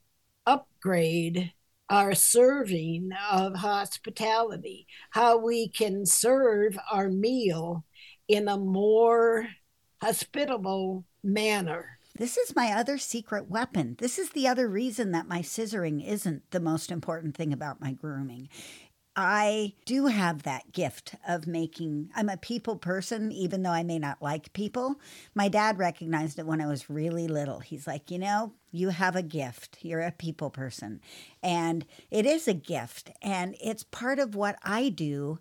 upgrade 0.45 1.51
our 1.89 2.15
serving 2.15 3.09
of 3.31 3.55
hospitality, 3.55 4.87
how 5.11 5.37
we 5.37 5.67
can 5.69 6.05
serve 6.05 6.77
our 6.91 7.09
meal 7.09 7.85
in 8.27 8.47
a 8.47 8.57
more 8.57 9.47
hospitable 10.01 11.05
manner. 11.23 11.99
This 12.17 12.37
is 12.37 12.55
my 12.55 12.71
other 12.71 12.97
secret 12.97 13.49
weapon. 13.49 13.97
This 13.99 14.17
is 14.17 14.29
the 14.29 14.47
other 14.47 14.69
reason 14.69 15.11
that 15.11 15.27
my 15.27 15.39
scissoring 15.41 16.05
isn't 16.05 16.49
the 16.51 16.61
most 16.61 16.89
important 16.89 17.35
thing 17.35 17.51
about 17.51 17.81
my 17.81 17.91
grooming. 17.91 18.47
I 19.15 19.73
do 19.85 20.07
have 20.07 20.43
that 20.43 20.73
gift 20.73 21.15
of 21.27 21.47
making, 21.47 22.09
I'm 22.15 22.27
a 22.27 22.37
people 22.37 22.75
person, 22.75 23.31
even 23.31 23.63
though 23.63 23.71
I 23.71 23.83
may 23.83 23.97
not 23.97 24.21
like 24.21 24.51
people. 24.53 24.99
My 25.33 25.47
dad 25.47 25.77
recognized 25.77 26.37
it 26.37 26.45
when 26.45 26.59
I 26.59 26.67
was 26.67 26.89
really 26.89 27.27
little. 27.27 27.59
He's 27.59 27.87
like, 27.87 28.11
you 28.11 28.19
know, 28.19 28.53
you 28.71 28.89
have 28.89 29.15
a 29.15 29.21
gift. 29.21 29.77
You're 29.81 30.01
a 30.01 30.11
people 30.11 30.49
person. 30.49 30.99
And 31.41 31.85
it 32.11 32.25
is 32.25 32.47
a 32.47 32.53
gift. 32.53 33.11
And 33.21 33.55
it's 33.61 33.83
part 33.83 34.19
of 34.19 34.35
what 34.35 34.57
I 34.63 34.89
do 34.89 35.39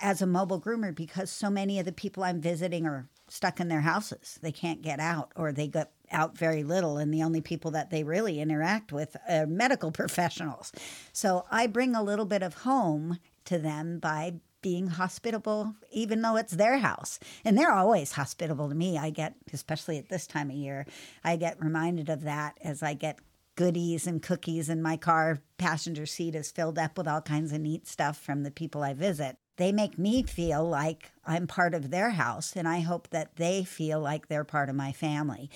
as 0.00 0.20
a 0.20 0.26
mobile 0.26 0.60
groomer 0.60 0.94
because 0.94 1.30
so 1.30 1.48
many 1.48 1.78
of 1.78 1.86
the 1.86 1.92
people 1.92 2.22
I'm 2.22 2.40
visiting 2.40 2.86
are 2.86 3.08
stuck 3.28 3.60
in 3.60 3.68
their 3.68 3.80
houses. 3.80 4.38
They 4.42 4.52
can't 4.52 4.82
get 4.82 5.00
out 5.00 5.32
or 5.36 5.52
they 5.52 5.68
get 5.68 5.92
out 6.10 6.36
very 6.36 6.62
little, 6.62 6.98
and 6.98 7.12
the 7.12 7.22
only 7.22 7.40
people 7.40 7.70
that 7.72 7.90
they 7.90 8.04
really 8.04 8.40
interact 8.40 8.92
with 8.92 9.16
are 9.28 9.46
medical 9.46 9.90
professionals. 9.92 10.72
So 11.12 11.44
I 11.50 11.66
bring 11.66 11.94
a 11.94 12.02
little 12.02 12.26
bit 12.26 12.42
of 12.42 12.54
home 12.54 13.18
to 13.46 13.58
them 13.58 13.98
by 13.98 14.34
being 14.62 14.88
hospitable, 14.88 15.74
even 15.90 16.22
though 16.22 16.36
it's 16.36 16.52
their 16.52 16.78
house. 16.78 17.18
And 17.44 17.56
they're 17.56 17.72
always 17.72 18.12
hospitable 18.12 18.68
to 18.68 18.74
me. 18.74 18.98
I 18.98 19.10
get, 19.10 19.34
especially 19.52 19.98
at 19.98 20.08
this 20.08 20.26
time 20.26 20.50
of 20.50 20.56
year, 20.56 20.86
I 21.24 21.36
get 21.36 21.62
reminded 21.62 22.08
of 22.08 22.22
that 22.22 22.58
as 22.62 22.82
I 22.82 22.94
get 22.94 23.20
goodies 23.56 24.06
and 24.06 24.22
cookies, 24.22 24.68
and 24.68 24.82
my 24.82 24.96
car 24.96 25.38
passenger 25.58 26.06
seat 26.06 26.34
is 26.34 26.50
filled 26.50 26.78
up 26.78 26.96
with 26.96 27.08
all 27.08 27.20
kinds 27.20 27.52
of 27.52 27.60
neat 27.60 27.86
stuff 27.86 28.18
from 28.18 28.42
the 28.42 28.50
people 28.50 28.82
I 28.82 28.94
visit. 28.94 29.36
They 29.56 29.72
make 29.72 29.98
me 29.98 30.22
feel 30.22 30.66
like 30.66 31.12
I'm 31.26 31.46
part 31.46 31.74
of 31.74 31.90
their 31.90 32.10
house, 32.10 32.56
and 32.56 32.66
I 32.66 32.80
hope 32.80 33.08
that 33.10 33.36
they 33.36 33.64
feel 33.64 34.00
like 34.00 34.28
they're 34.28 34.44
part 34.44 34.70
of 34.70 34.76
my 34.76 34.92
family. 34.92 35.50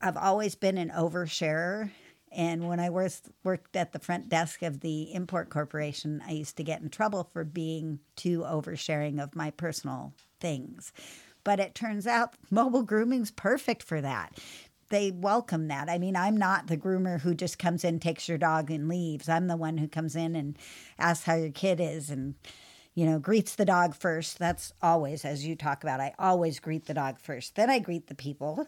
I've 0.00 0.16
always 0.16 0.54
been 0.54 0.78
an 0.78 0.90
oversharer. 0.90 1.90
And 2.32 2.68
when 2.68 2.80
I 2.80 2.90
was, 2.90 3.22
worked 3.44 3.76
at 3.76 3.92
the 3.92 3.98
front 3.98 4.28
desk 4.28 4.62
of 4.62 4.80
the 4.80 5.14
import 5.14 5.48
corporation, 5.48 6.22
I 6.26 6.32
used 6.32 6.56
to 6.58 6.64
get 6.64 6.82
in 6.82 6.90
trouble 6.90 7.30
for 7.32 7.44
being 7.44 8.00
too 8.14 8.40
oversharing 8.40 9.22
of 9.22 9.34
my 9.34 9.50
personal 9.50 10.12
things. 10.40 10.92
But 11.44 11.60
it 11.60 11.74
turns 11.74 12.06
out 12.06 12.34
mobile 12.50 12.82
grooming's 12.82 13.30
perfect 13.30 13.82
for 13.82 14.00
that. 14.00 14.38
They 14.88 15.10
welcome 15.10 15.68
that. 15.68 15.88
I 15.88 15.98
mean, 15.98 16.14
I'm 16.14 16.36
not 16.36 16.68
the 16.68 16.76
groomer 16.76 17.20
who 17.20 17.34
just 17.34 17.58
comes 17.58 17.84
in, 17.84 17.98
takes 17.98 18.28
your 18.28 18.38
dog, 18.38 18.70
and 18.70 18.88
leaves. 18.88 19.28
I'm 19.28 19.48
the 19.48 19.56
one 19.56 19.78
who 19.78 19.88
comes 19.88 20.14
in 20.14 20.36
and 20.36 20.56
asks 20.98 21.24
how 21.24 21.34
your 21.34 21.50
kid 21.50 21.80
is 21.80 22.10
and 22.10 22.34
you 22.96 23.04
know, 23.04 23.18
greets 23.18 23.54
the 23.54 23.66
dog 23.66 23.94
first. 23.94 24.38
That's 24.38 24.72
always, 24.82 25.24
as 25.24 25.46
you 25.46 25.54
talk 25.54 25.84
about, 25.84 26.00
I 26.00 26.14
always 26.18 26.58
greet 26.58 26.86
the 26.86 26.94
dog 26.94 27.18
first. 27.18 27.54
Then 27.54 27.68
I 27.68 27.78
greet 27.78 28.06
the 28.06 28.14
people. 28.14 28.66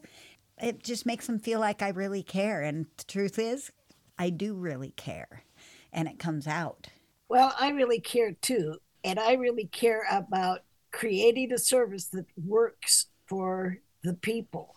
It 0.61 0.83
just 0.83 1.07
makes 1.07 1.27
them 1.27 1.39
feel 1.39 1.61
like 1.61 1.83
I 1.83 1.89
really 1.91 2.23
care. 2.23 2.63
And 2.63 2.87
the 2.97 3.05
truth 3.05 3.39
is, 3.39 3.71
I 4.19 4.31
do 4.31 4.55
really 4.55 4.91
care. 4.91 5.45
And 5.93 6.09
it 6.09 6.19
comes 6.19 6.47
out. 6.47 6.89
Well, 7.29 7.55
I 7.59 7.71
really 7.71 8.01
care 8.01 8.33
too. 8.33 8.79
and 9.05 9.19
I 9.19 9.35
really 9.35 9.67
care 9.67 10.05
about 10.11 10.61
creating 10.91 11.53
a 11.53 11.59
service 11.59 12.07
that 12.09 12.27
works 12.37 13.07
for 13.27 13.79
the 14.03 14.15
people. 14.15 14.75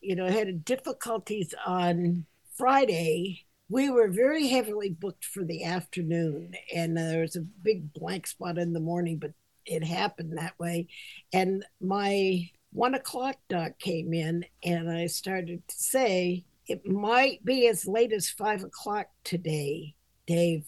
You 0.00 0.16
know, 0.16 0.26
I 0.26 0.30
had 0.30 0.64
difficulties 0.64 1.54
on 1.66 2.26
Friday. 2.56 3.44
We 3.68 3.90
were 3.90 4.08
very 4.08 4.48
heavily 4.48 4.90
booked 4.90 5.24
for 5.24 5.44
the 5.44 5.64
afternoon, 5.64 6.54
and 6.74 6.98
uh, 6.98 7.02
there 7.02 7.20
was 7.22 7.36
a 7.36 7.40
big 7.40 7.92
blank 7.92 8.26
spot 8.26 8.58
in 8.58 8.72
the 8.72 8.80
morning, 8.80 9.18
but 9.18 9.32
it 9.64 9.84
happened 9.84 10.36
that 10.38 10.58
way. 10.58 10.88
And 11.32 11.64
my 11.80 12.50
one 12.72 12.94
o'clock 12.94 13.36
doc 13.48 13.78
came 13.78 14.12
in, 14.14 14.44
and 14.64 14.90
I 14.90 15.06
started 15.06 15.66
to 15.68 15.74
say, 15.76 16.44
It 16.66 16.86
might 16.86 17.44
be 17.44 17.68
as 17.68 17.86
late 17.86 18.12
as 18.12 18.30
five 18.30 18.64
o'clock 18.64 19.08
today, 19.24 19.94
Dave. 20.26 20.64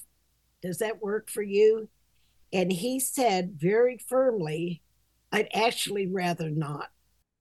Does 0.62 0.78
that 0.78 1.02
work 1.02 1.30
for 1.30 1.42
you? 1.42 1.88
And 2.52 2.72
he 2.72 3.00
said 3.00 3.54
very 3.58 3.98
firmly, 3.98 4.82
I'd 5.32 5.48
actually 5.54 6.06
rather 6.06 6.50
not. 6.50 6.90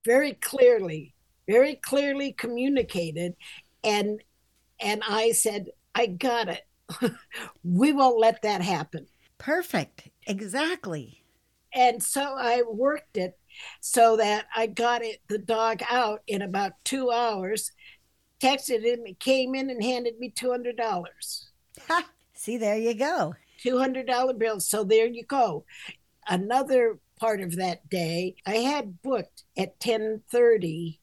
Very 0.06 0.34
clearly, 0.34 1.14
very 1.48 1.76
clearly 1.76 2.32
communicated. 2.34 3.36
And 3.84 4.22
and 4.80 5.04
I 5.08 5.32
said, 5.32 5.68
I 5.94 6.08
got 6.08 6.48
it. 6.50 6.68
we 7.64 7.92
won't 7.92 8.20
let 8.20 8.42
that 8.42 8.62
happen. 8.62 9.08
Perfect. 9.38 10.10
Exactly. 10.26 11.24
And 11.74 12.02
so 12.02 12.36
I 12.38 12.64
worked 12.68 13.18
it 13.18 13.38
so 13.82 14.18
that 14.18 14.46
I 14.56 14.68
got 14.68 15.04
it 15.04 15.20
the 15.28 15.38
dog 15.38 15.82
out 15.90 16.22
in 16.28 16.42
about 16.42 16.74
two 16.84 17.12
hours, 17.12 17.72
texted 18.40 18.84
him, 18.84 19.06
he 19.06 19.14
came 19.16 19.56
in 19.56 19.70
and 19.70 19.84
handed 19.84 20.20
me 20.20 20.30
two 20.30 20.52
hundred 20.52 20.78
dollars. 20.78 21.50
See, 22.34 22.58
there 22.58 22.78
you 22.78 22.94
go. 22.94 23.36
Two 23.60 23.78
hundred 23.78 24.08
dollar 24.08 24.34
bills. 24.34 24.68
So 24.68 24.84
there 24.84 25.08
you 25.08 25.24
go. 25.24 25.66
Another 26.28 27.00
part 27.20 27.42
of 27.42 27.56
that 27.56 27.88
day, 27.90 28.36
I 28.46 28.56
had 28.56 29.02
booked 29.02 29.44
at 29.58 29.80
ten 29.80 30.22
thirty 30.30 31.00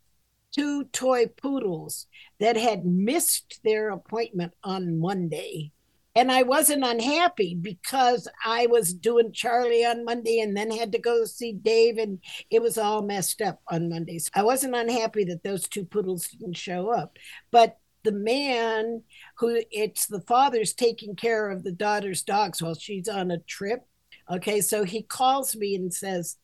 two 0.53 0.85
toy 0.85 1.27
poodles 1.27 2.07
that 2.41 2.57
had 2.57 2.85
missed 2.85 3.61
their 3.65 3.91
appointment 3.91 4.53
on 4.65 4.99
Monday. 4.99 5.73
And 6.17 6.33
I 6.33 6.43
wasn't 6.43 6.85
unhappy 6.85 7.55
because 7.55 8.27
I 8.45 8.67
was 8.67 8.93
doing 8.93 9.33
Charlie 9.33 9.85
on 9.85 10.05
Monday 10.05 10.41
and 10.41 10.57
then 10.57 10.71
had 10.71 10.91
to 10.93 10.99
go 10.99 11.25
see 11.25 11.53
Dave, 11.53 11.99
and 11.99 12.19
it 12.51 12.61
was 12.61 12.77
all 12.79 13.03
messed 13.03 13.41
up 13.41 13.61
on 13.71 13.89
Mondays. 13.89 14.29
I 14.35 14.43
wasn't 14.43 14.75
unhappy 14.75 15.25
that 15.25 15.45
those 15.45 15.69
two 15.69 15.85
poodles 15.85 16.27
didn't 16.29 16.57
show 16.57 16.91
up. 16.91 17.17
But 17.53 17.79
the 18.03 18.13
man 18.13 19.03
who 19.39 19.63
it's 19.71 20.07
the 20.07 20.23
father's 20.23 20.73
taking 20.73 21.15
care 21.15 21.51
of 21.51 21.63
the 21.63 21.73
daughter's 21.73 22.23
dogs 22.23 22.63
while 22.63 22.75
she's 22.75 23.09
on 23.09 23.31
a 23.31 23.39
trip. 23.39 23.87
Okay, 24.31 24.61
so 24.61 24.85
he 24.85 25.03
calls 25.03 25.57
me 25.57 25.75
and 25.75 25.93
says, 25.93 26.37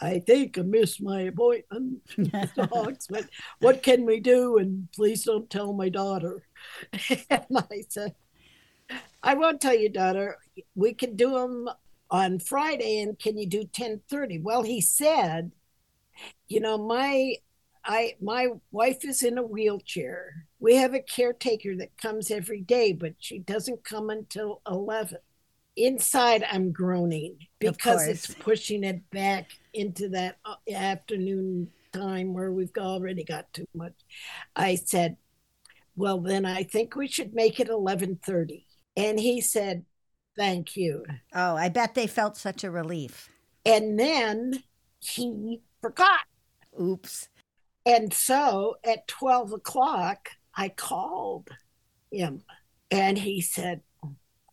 I 0.00 0.20
think 0.20 0.58
I 0.58 0.62
missed 0.62 1.02
my 1.02 1.22
appointment 1.22 2.00
with 2.16 2.54
the 2.54 2.66
dogs, 2.72 3.06
but 3.08 3.26
what 3.60 3.82
can 3.82 4.04
we 4.04 4.20
do? 4.20 4.58
And 4.58 4.88
please 4.92 5.24
don't 5.24 5.50
tell 5.50 5.72
my 5.72 5.88
daughter. 5.88 6.44
And 7.30 7.46
I 7.70 7.82
said, 7.88 8.14
I 9.22 9.34
won't 9.34 9.60
tell 9.60 9.74
your 9.74 9.90
daughter. 9.90 10.38
We 10.74 10.94
can 10.94 11.16
do 11.16 11.32
them 11.32 11.68
on 12.10 12.38
Friday, 12.38 13.00
and 13.00 13.18
can 13.18 13.38
you 13.38 13.46
do 13.46 13.64
ten 13.64 14.00
thirty? 14.08 14.38
Well, 14.38 14.62
he 14.62 14.80
said, 14.80 15.52
you 16.48 16.60
know, 16.60 16.78
my 16.78 17.36
I 17.84 18.16
my 18.20 18.48
wife 18.70 19.04
is 19.04 19.22
in 19.22 19.38
a 19.38 19.42
wheelchair. 19.42 20.46
We 20.60 20.76
have 20.76 20.94
a 20.94 21.00
caretaker 21.00 21.76
that 21.76 21.96
comes 21.96 22.30
every 22.30 22.60
day, 22.60 22.92
but 22.92 23.14
she 23.18 23.38
doesn't 23.38 23.84
come 23.84 24.10
until 24.10 24.60
eleven. 24.68 25.18
Inside, 25.74 26.44
I'm 26.50 26.70
groaning 26.70 27.38
because 27.58 28.06
it's 28.06 28.34
pushing 28.34 28.84
it 28.84 29.08
back 29.10 29.50
into 29.72 30.10
that 30.10 30.36
uh, 30.44 30.56
afternoon 30.70 31.70
time 31.92 32.34
where 32.34 32.52
we've 32.52 32.70
already 32.76 33.24
got 33.24 33.52
too 33.54 33.66
much. 33.74 33.94
I 34.54 34.74
said, 34.74 35.16
"Well, 35.96 36.20
then 36.20 36.44
I 36.44 36.64
think 36.64 36.94
we 36.94 37.08
should 37.08 37.34
make 37.34 37.58
it 37.58 37.68
eleven 37.68 38.18
thirty. 38.22 38.66
And 38.96 39.18
he 39.18 39.40
said, 39.40 39.84
"Thank 40.36 40.76
you." 40.76 41.04
Oh, 41.34 41.56
I 41.56 41.68
bet 41.68 41.94
they 41.94 42.06
felt 42.06 42.36
such 42.36 42.64
a 42.64 42.70
relief. 42.70 43.28
And 43.64 43.98
then 43.98 44.62
he 45.00 45.62
forgot. 45.80 46.20
Oops. 46.80 47.28
And 47.84 48.12
so 48.12 48.76
at 48.84 49.08
12 49.08 49.52
o'clock, 49.52 50.30
I 50.54 50.68
called 50.68 51.48
him 52.10 52.42
and 52.90 53.18
he 53.18 53.40
said, 53.40 53.80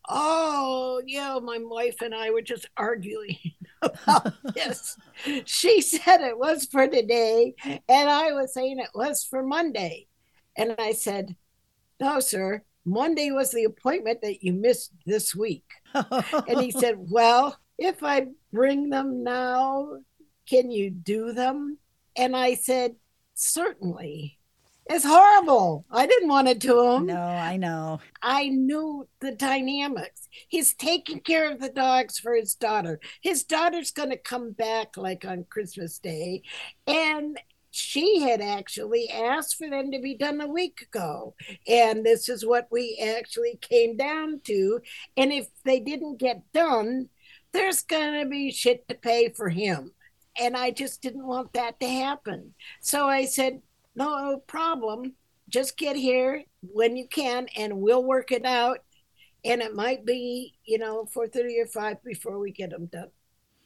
Oh, 0.08 1.00
yeah, 1.06 1.38
my 1.40 1.58
wife 1.60 2.00
and 2.00 2.12
I 2.12 2.30
were 2.30 2.42
just 2.42 2.68
arguing 2.76 3.38
about 3.82 4.32
this. 4.54 4.96
She 5.44 5.80
said 5.80 6.20
it 6.20 6.36
was 6.36 6.64
for 6.64 6.88
today, 6.88 7.54
and 7.64 8.10
I 8.10 8.32
was 8.32 8.52
saying 8.52 8.80
it 8.80 8.90
was 8.92 9.22
for 9.22 9.44
Monday. 9.44 10.08
And 10.56 10.74
I 10.78 10.92
said, 10.92 11.36
No, 12.00 12.18
sir, 12.18 12.64
Monday 12.84 13.30
was 13.30 13.50
the 13.50 13.64
appointment 13.64 14.22
that 14.22 14.42
you 14.42 14.52
missed 14.52 14.92
this 15.06 15.34
week. 15.34 15.64
And 15.94 16.60
he 16.60 16.70
said, 16.70 16.96
Well, 16.98 17.58
if 17.78 18.02
I 18.02 18.26
bring 18.52 18.90
them 18.90 19.22
now, 19.22 19.98
can 20.48 20.70
you 20.70 20.90
do 20.90 21.32
them? 21.32 21.78
And 22.16 22.36
I 22.36 22.54
said, 22.54 22.96
Certainly. 23.34 24.38
It's 24.92 25.04
horrible. 25.04 25.84
I 25.88 26.06
didn't 26.08 26.28
want 26.28 26.48
it 26.48 26.60
to 26.62 26.66
do 26.66 26.82
them. 26.82 27.06
no, 27.06 27.20
I 27.20 27.56
know. 27.56 28.00
I 28.22 28.48
knew 28.48 29.06
the 29.20 29.30
dynamics. 29.30 30.28
He's 30.48 30.74
taking 30.74 31.20
care 31.20 31.48
of 31.48 31.60
the 31.60 31.68
dogs 31.68 32.18
for 32.18 32.34
his 32.34 32.56
daughter. 32.56 32.98
His 33.20 33.44
daughter's 33.44 33.92
going 33.92 34.10
to 34.10 34.16
come 34.16 34.50
back 34.50 34.96
like 34.96 35.24
on 35.24 35.44
Christmas 35.48 36.00
Day. 36.00 36.42
And 36.88 37.38
she 37.70 38.20
had 38.20 38.40
actually 38.40 39.08
asked 39.08 39.56
for 39.56 39.68
them 39.68 39.92
to 39.92 40.00
be 40.00 40.14
done 40.14 40.40
a 40.40 40.46
week 40.46 40.82
ago. 40.82 41.34
And 41.68 42.04
this 42.04 42.28
is 42.28 42.44
what 42.44 42.68
we 42.70 42.98
actually 43.16 43.58
came 43.60 43.96
down 43.96 44.40
to. 44.44 44.80
And 45.16 45.32
if 45.32 45.48
they 45.64 45.80
didn't 45.80 46.18
get 46.18 46.52
done, 46.52 47.08
there's 47.52 47.82
going 47.82 48.22
to 48.22 48.28
be 48.28 48.50
shit 48.50 48.88
to 48.88 48.94
pay 48.94 49.28
for 49.28 49.48
him. 49.48 49.92
And 50.38 50.56
I 50.56 50.70
just 50.70 51.02
didn't 51.02 51.26
want 51.26 51.52
that 51.52 51.78
to 51.80 51.88
happen. 51.88 52.54
So 52.80 53.06
I 53.06 53.24
said, 53.24 53.62
no 53.94 54.38
problem. 54.46 55.14
Just 55.48 55.76
get 55.76 55.96
here 55.96 56.44
when 56.60 56.96
you 56.96 57.08
can 57.08 57.48
and 57.56 57.80
we'll 57.80 58.04
work 58.04 58.32
it 58.32 58.44
out. 58.44 58.78
And 59.44 59.62
it 59.62 59.74
might 59.74 60.04
be, 60.04 60.54
you 60.64 60.78
know, 60.78 61.08
4.30 61.14 61.62
or 61.62 61.66
5 61.66 62.04
before 62.04 62.38
we 62.38 62.52
get 62.52 62.70
them 62.70 62.86
done. 62.86 63.08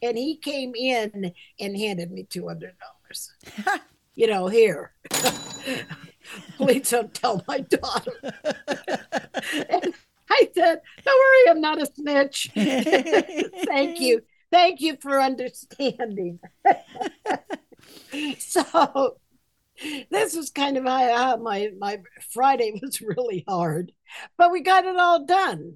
And 0.03 0.17
he 0.17 0.37
came 0.37 0.75
in 0.75 1.33
and 1.59 1.77
handed 1.77 2.11
me 2.11 2.27
$200. 2.31 2.73
you 4.15 4.27
know, 4.27 4.49
here. 4.49 4.93
Please 6.57 6.91
don't 6.91 7.13
tell 7.15 7.43
my 7.47 7.61
daughter. 7.61 8.13
and 8.23 9.95
I 10.31 10.49
said, 10.55 10.81
don't 11.05 11.21
worry, 11.21 11.51
I'm 11.51 11.61
not 11.61 11.83
a 11.83 11.87
snitch. 11.87 12.51
Thank 12.55 14.01
you. 14.01 14.23
Thank 14.51 14.81
you 14.81 14.97
for 15.01 15.21
understanding. 15.21 16.39
so 18.39 19.17
this 20.11 20.35
was 20.37 20.51
kind 20.51 20.77
of 20.77 20.85
how 20.85 21.35
uh, 21.35 21.37
my 21.37 21.71
my 21.79 22.01
Friday 22.33 22.79
was 22.81 23.01
really 23.01 23.45
hard, 23.47 23.93
but 24.39 24.51
we 24.51 24.61
got 24.61 24.85
it 24.85 24.97
all 24.97 25.25
done. 25.25 25.75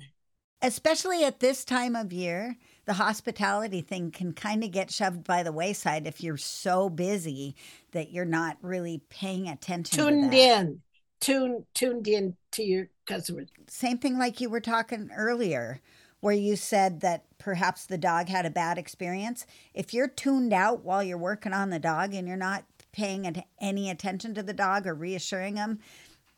Especially 0.62 1.24
at 1.24 1.41
this 1.41 1.64
time 1.64 1.95
of 1.95 2.12
year, 2.12 2.57
the 2.89 2.95
hospitality 2.95 3.82
thing 3.82 4.11
can 4.11 4.32
kind 4.32 4.64
of 4.64 4.70
get 4.70 4.91
shoved 4.91 5.22
by 5.22 5.43
the 5.43 5.53
wayside 5.53 6.07
if 6.07 6.22
you're 6.22 6.39
so 6.39 6.89
busy 6.89 7.55
that 7.93 8.11
you're 8.11 8.24
not 8.24 8.57
really 8.62 9.03
paying 9.11 9.47
attention. 9.47 9.99
Tuned 9.99 10.32
in, 10.32 10.80
tuned 11.20 11.66
tuned 11.74 12.09
in 12.09 12.34
to 12.53 12.62
your 12.62 12.89
customers. 13.07 13.51
Same 13.68 13.99
thing 13.99 14.18
like 14.18 14.41
you 14.41 14.49
were 14.49 14.61
talking 14.61 15.11
earlier, 15.14 15.82
where 16.20 16.34
you 16.34 16.57
said 16.57 17.03
that 17.03 17.24
perhaps 17.36 17.84
the 17.84 17.99
dog 17.99 18.30
had 18.30 18.47
a 18.47 18.51
bad 18.51 18.78
experience. 18.78 19.45
If 19.74 19.93
you're 19.93 20.09
tuned 20.09 20.55
out 20.55 20.82
while 20.82 21.03
you're 21.03 21.18
working 21.18 21.53
on 21.53 21.68
the 21.68 21.78
dog 21.78 22.14
and 22.14 22.26
you're 22.26 22.39
not 22.39 22.64
paying 22.93 23.45
any 23.61 23.91
attention 23.91 24.32
to 24.32 24.43
the 24.43 24.55
dog 24.55 24.86
or 24.86 24.95
reassuring 24.95 25.57
him, 25.57 25.78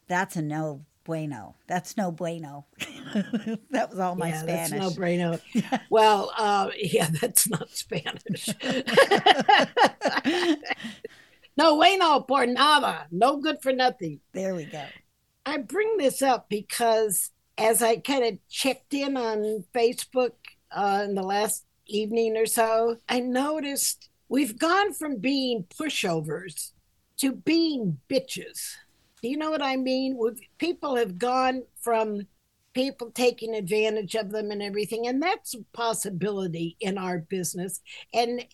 that's 0.09 0.35
a 0.35 0.43
no 0.43 0.85
bueno. 1.05 1.55
That's 1.67 1.97
no 1.97 2.11
bueno. 2.11 2.67
that 3.71 3.91
was 3.91 3.99
all 3.99 4.15
my 4.15 4.29
yeah, 4.29 4.41
Spanish. 4.43 4.71
That's 4.71 4.97
no 4.97 5.03
brainer. 5.03 5.41
well, 5.91 6.33
uh, 6.37 6.71
yeah, 6.77 7.09
that's 7.21 7.49
not 7.49 7.71
Spanish. 7.71 8.49
no 11.57 11.77
bueno 11.77 12.21
por 12.23 12.47
nada. 12.47 13.07
No 13.11 13.39
good 13.39 13.63
for 13.63 13.73
nothing. 13.73 14.21
there 14.33 14.55
we 14.55 14.65
go. 14.65 14.85
I 15.47 15.59
bring 15.59 15.97
this 15.97 16.23
up 16.23 16.49
because 16.49 17.31
as 17.57 17.83
I 17.83 17.97
kind 17.97 18.25
of 18.25 18.39
checked 18.49 18.95
in 18.95 19.17
on 19.17 19.65
Facebook 19.75 20.33
uh, 20.71 21.03
in 21.05 21.15
the 21.15 21.23
last 21.23 21.65
evening 21.87 22.37
or 22.37 22.47
so, 22.47 22.97
I 23.09 23.21
noticed 23.21 24.11
we've 24.29 24.59
gone 24.59 24.93
from 24.93 25.17
being 25.17 25.65
pushovers 25.65 26.73
to 27.19 27.33
being 27.33 27.99
bitches. 28.09 28.77
Do 29.23 29.29
you 29.29 29.37
know 29.37 29.51
what 29.51 29.63
I 29.63 29.77
mean? 29.77 30.19
People 30.59 30.97
have 30.97 31.19
gone 31.19 31.63
from 31.81 32.23
people 32.73 33.11
taking 33.11 33.55
advantage 33.55 34.15
of 34.15 34.31
them 34.31 34.51
and 34.51 34.63
everything. 34.63 35.09
And 35.09 35.23
that's 35.23 35.55
a 35.55 35.65
possibility 35.73 36.77
in 36.81 36.99
our 36.99 37.19
business. 37.19 37.81
And 38.15 38.47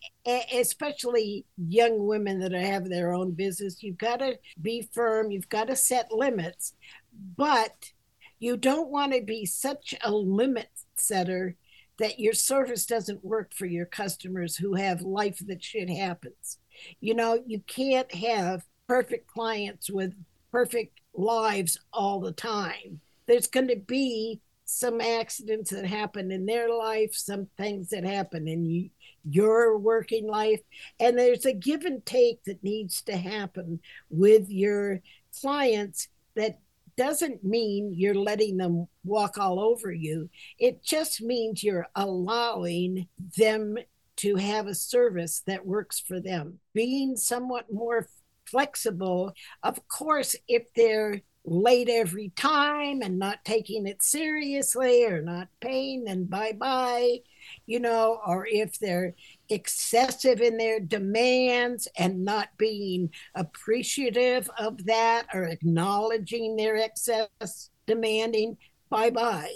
especially 0.53 1.45
young 1.59 2.07
women 2.07 2.41
that 2.41 2.53
have 2.53 2.89
their 2.89 3.13
own 3.13 3.33
business, 3.33 3.83
you've 3.83 3.99
got 3.99 4.21
to 4.21 4.39
be 4.61 4.89
firm, 4.93 5.31
you've 5.31 5.49
got 5.49 5.69
to 5.69 5.77
set 5.77 6.11
limits, 6.13 6.73
but 7.37 7.91
you 8.39 8.57
don't 8.57 8.91
want 8.91 9.13
to 9.13 9.23
be 9.23 9.45
such 9.47 9.95
a 10.03 10.11
limit 10.11 10.69
setter 10.97 11.57
that 11.99 12.19
your 12.19 12.35
service 12.35 12.85
doesn't 12.87 13.25
work 13.25 13.55
for 13.55 13.67
your 13.67 13.87
customers 13.87 14.57
who 14.57 14.75
have 14.75 15.01
life 15.03 15.39
that 15.47 15.63
shit 15.63 15.89
happens. 15.89 16.59
You 17.01 17.15
know, 17.15 17.43
you 17.47 17.61
can't 17.67 18.13
have 18.15 18.65
perfect 18.87 19.29
clients 19.29 19.91
with 19.91 20.15
perfect 20.57 21.01
lives 21.13 21.79
all 21.93 22.19
the 22.19 22.33
time. 22.33 22.99
There's 23.27 23.47
going 23.47 23.69
to 23.69 23.77
be 23.77 24.41
some 24.65 25.03
accidents 25.03 25.71
that 25.71 25.85
happen 25.85 26.33
in 26.33 26.47
their 26.47 26.73
life, 26.73 27.15
some 27.15 27.47
things 27.59 27.91
that 27.91 28.05
happen 28.05 28.49
in 28.49 28.65
you, 28.65 28.89
your 29.29 29.77
working 29.77 30.27
life, 30.27 30.61
and 30.99 31.19
there's 31.19 31.45
a 31.45 31.53
give 31.53 31.85
and 31.85 32.05
take 32.07 32.43
that 32.45 32.65
needs 32.65 33.03
to 33.03 33.19
happen 33.19 33.81
with 34.09 34.49
your 34.49 35.03
clients 35.43 36.09
that 36.37 36.59
doesn't 36.97 37.45
mean 37.45 37.93
you're 37.95 38.15
letting 38.15 38.57
them 38.57 38.89
walk 39.05 39.37
all 39.37 39.61
over 39.61 39.93
you. 39.93 40.31
It 40.59 40.83
just 40.83 41.21
means 41.21 41.63
you're 41.63 41.89
allowing 41.95 43.09
them 43.37 43.77
to 44.17 44.37
have 44.37 44.69
a 44.69 44.75
service 44.75 45.43
that 45.47 45.67
works 45.67 46.01
for 46.01 46.19
them. 46.19 46.61
Being 46.73 47.15
somewhat 47.19 47.71
more 47.71 48.09
flexible, 48.51 49.33
of 49.63 49.87
course, 49.89 50.37
if 50.49 50.73
they're 50.75 51.23
late 51.47 51.89
every 51.89 52.31
time 52.31 53.01
and 53.03 53.19
not 53.19 53.45
taking 53.45 53.87
it 53.87 54.03
seriously 54.03 55.05
or 55.05 55.23
not 55.23 55.49
paying, 55.61 56.05
then 56.05 56.25
bye 56.25 56.53
bye, 56.53 57.19
you 57.67 57.79
know, 57.79 58.21
or 58.27 58.47
if 58.51 58.79
they're 58.79 59.15
excessive 59.49 60.41
in 60.41 60.57
their 60.57 60.81
demands 60.81 61.87
and 61.97 62.25
not 62.25 62.49
being 62.59 63.11
appreciative 63.37 64.51
of 64.59 64.85
that 64.87 65.27
or 65.33 65.45
acknowledging 65.45 66.57
their 66.57 66.77
excess 66.77 67.71
demanding, 67.87 68.57
bye 68.91 69.11
bye, 69.11 69.55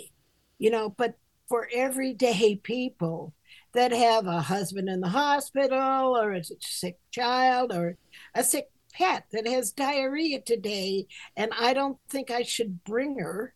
you 0.59 0.71
know, 0.71 0.91
but 0.91 1.15
for 1.49 1.69
everyday 1.75 2.55
people 2.55 3.35
that 3.73 3.91
have 3.93 4.27
a 4.27 4.41
husband 4.41 4.89
in 4.89 5.01
the 5.01 5.09
hospital 5.09 6.17
or 6.17 6.33
a 6.33 6.45
sick 6.61 6.99
child 7.11 7.73
or 7.73 7.97
a 8.35 8.45
sick 8.45 8.69
pet 8.93 9.25
that 9.33 9.47
has 9.47 9.73
diarrhea 9.73 10.41
today 10.41 11.07
and 11.37 11.53
I 11.59 11.75
don't 11.75 11.99
think 12.09 12.31
I 12.31 12.43
should 12.43 12.85
bring 12.85 13.19
her. 13.19 13.55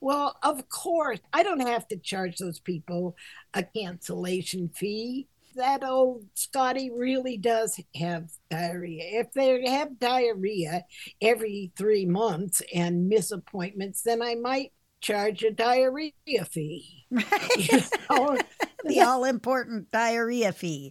Well, 0.00 0.36
of 0.42 0.68
course, 0.68 1.20
I 1.32 1.42
don't 1.42 1.60
have 1.66 1.86
to 1.88 1.98
charge 1.98 2.38
those 2.38 2.58
people 2.58 3.16
a 3.52 3.62
cancellation 3.62 4.70
fee. 4.70 5.28
That 5.56 5.84
old 5.84 6.24
Scotty 6.34 6.90
really 6.90 7.36
does 7.36 7.78
have 7.96 8.30
diarrhea. 8.50 9.20
If 9.20 9.32
they 9.32 9.68
have 9.68 9.98
diarrhea 9.98 10.84
every 11.20 11.72
three 11.76 12.06
months 12.06 12.62
and 12.74 13.08
miss 13.08 13.30
appointments, 13.32 14.02
then 14.02 14.22
I 14.22 14.36
might 14.36 14.72
charge 15.00 15.42
a 15.42 15.50
diarrhea 15.50 16.12
fee. 16.50 17.06
You 17.56 17.80
know? 18.08 18.38
The 18.84 19.00
all 19.00 19.24
important 19.24 19.90
diarrhea 19.90 20.52
fee. 20.52 20.90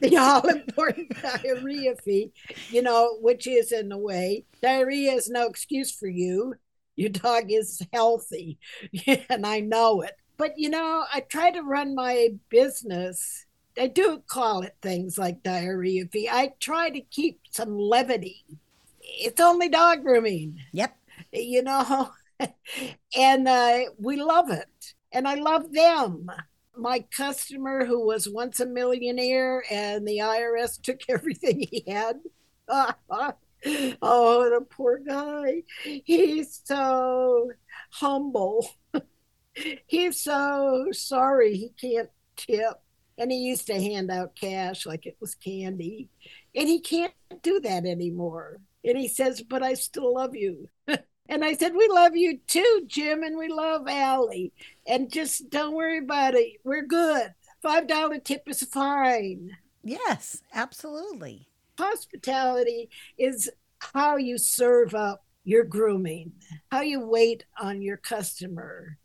the 0.00 0.16
all 0.16 0.46
important 0.48 1.12
diarrhea 1.22 1.94
fee, 1.96 2.32
you 2.70 2.82
know, 2.82 3.18
which 3.20 3.46
is 3.46 3.72
in 3.72 3.92
a 3.92 3.98
way, 3.98 4.44
diarrhea 4.62 5.12
is 5.12 5.28
no 5.28 5.46
excuse 5.46 5.92
for 5.92 6.08
you. 6.08 6.54
Your 6.96 7.10
dog 7.10 7.44
is 7.50 7.80
healthy, 7.92 8.58
and 9.28 9.46
I 9.46 9.60
know 9.60 10.02
it. 10.02 10.12
But, 10.36 10.54
you 10.58 10.68
know, 10.70 11.04
I 11.12 11.20
try 11.20 11.50
to 11.50 11.62
run 11.62 11.94
my 11.94 12.30
business. 12.48 13.46
I 13.78 13.86
do 13.86 14.22
call 14.26 14.62
it 14.62 14.76
things 14.82 15.16
like 15.16 15.42
diarrhea 15.42 16.06
fee. 16.12 16.28
I 16.30 16.52
try 16.60 16.90
to 16.90 17.00
keep 17.00 17.40
some 17.50 17.78
levity. 17.78 18.44
It's 19.00 19.40
only 19.40 19.68
dog 19.68 20.02
grooming, 20.02 20.58
Yep. 20.72 20.96
you 21.32 21.62
know, 21.62 22.10
and 23.16 23.48
uh, 23.48 23.78
we 23.98 24.16
love 24.16 24.50
it. 24.50 24.94
And 25.12 25.28
I 25.28 25.34
love 25.34 25.72
them 25.72 26.28
my 26.76 27.04
customer 27.14 27.84
who 27.84 28.04
was 28.04 28.28
once 28.28 28.60
a 28.60 28.66
millionaire 28.66 29.64
and 29.70 30.06
the 30.06 30.18
IRS 30.18 30.80
took 30.80 31.00
everything 31.08 31.60
he 31.60 31.84
had. 31.86 32.20
oh, 32.68 33.34
the 33.64 34.66
poor 34.70 34.98
guy. 34.98 35.62
He's 36.04 36.60
so 36.64 37.50
humble. 37.90 38.68
He's 39.86 40.22
so 40.22 40.88
sorry 40.92 41.56
he 41.56 41.70
can't 41.70 42.10
tip. 42.36 42.74
And 43.18 43.30
he 43.30 43.38
used 43.38 43.66
to 43.66 43.74
hand 43.74 44.10
out 44.10 44.34
cash 44.34 44.86
like 44.86 45.06
it 45.06 45.16
was 45.20 45.34
candy. 45.34 46.08
And 46.54 46.66
he 46.66 46.80
can't 46.80 47.12
do 47.42 47.60
that 47.60 47.84
anymore. 47.84 48.60
And 48.84 48.96
he 48.96 49.08
says, 49.08 49.42
But 49.42 49.62
I 49.62 49.74
still 49.74 50.14
love 50.14 50.34
you. 50.34 50.68
And 51.32 51.46
I 51.46 51.54
said, 51.54 51.72
We 51.74 51.88
love 51.88 52.14
you 52.14 52.40
too, 52.46 52.82
Jim, 52.86 53.22
and 53.22 53.38
we 53.38 53.48
love 53.48 53.88
Allie. 53.88 54.52
And 54.86 55.10
just 55.10 55.48
don't 55.48 55.74
worry 55.74 55.96
about 55.96 56.34
it. 56.34 56.60
We're 56.62 56.84
good. 56.84 57.32
$5 57.64 58.22
tip 58.22 58.42
is 58.48 58.62
fine. 58.64 59.56
Yes, 59.82 60.42
absolutely. 60.52 61.48
Hospitality 61.78 62.90
is 63.16 63.50
how 63.78 64.18
you 64.18 64.36
serve 64.36 64.94
up 64.94 65.24
your 65.44 65.64
grooming, 65.64 66.32
how 66.70 66.82
you 66.82 67.00
wait 67.00 67.46
on 67.58 67.80
your 67.80 67.96
customer, 67.96 68.98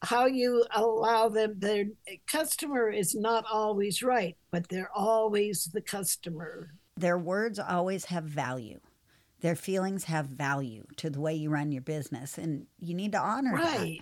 how 0.00 0.26
you 0.26 0.64
allow 0.76 1.28
them. 1.28 1.56
Their 1.58 1.86
customer 2.28 2.88
is 2.88 3.16
not 3.16 3.46
always 3.52 4.00
right, 4.00 4.36
but 4.52 4.68
they're 4.68 4.92
always 4.94 5.64
the 5.64 5.82
customer. 5.82 6.70
Their 6.96 7.18
words 7.18 7.58
always 7.58 8.04
have 8.04 8.22
value. 8.22 8.78
Their 9.44 9.54
feelings 9.54 10.04
have 10.04 10.24
value 10.24 10.86
to 10.96 11.10
the 11.10 11.20
way 11.20 11.34
you 11.34 11.50
run 11.50 11.70
your 11.70 11.82
business, 11.82 12.38
and 12.38 12.66
you 12.80 12.94
need 12.94 13.12
to 13.12 13.18
honor 13.18 13.54
that. 13.54 13.76
Right. 13.76 14.00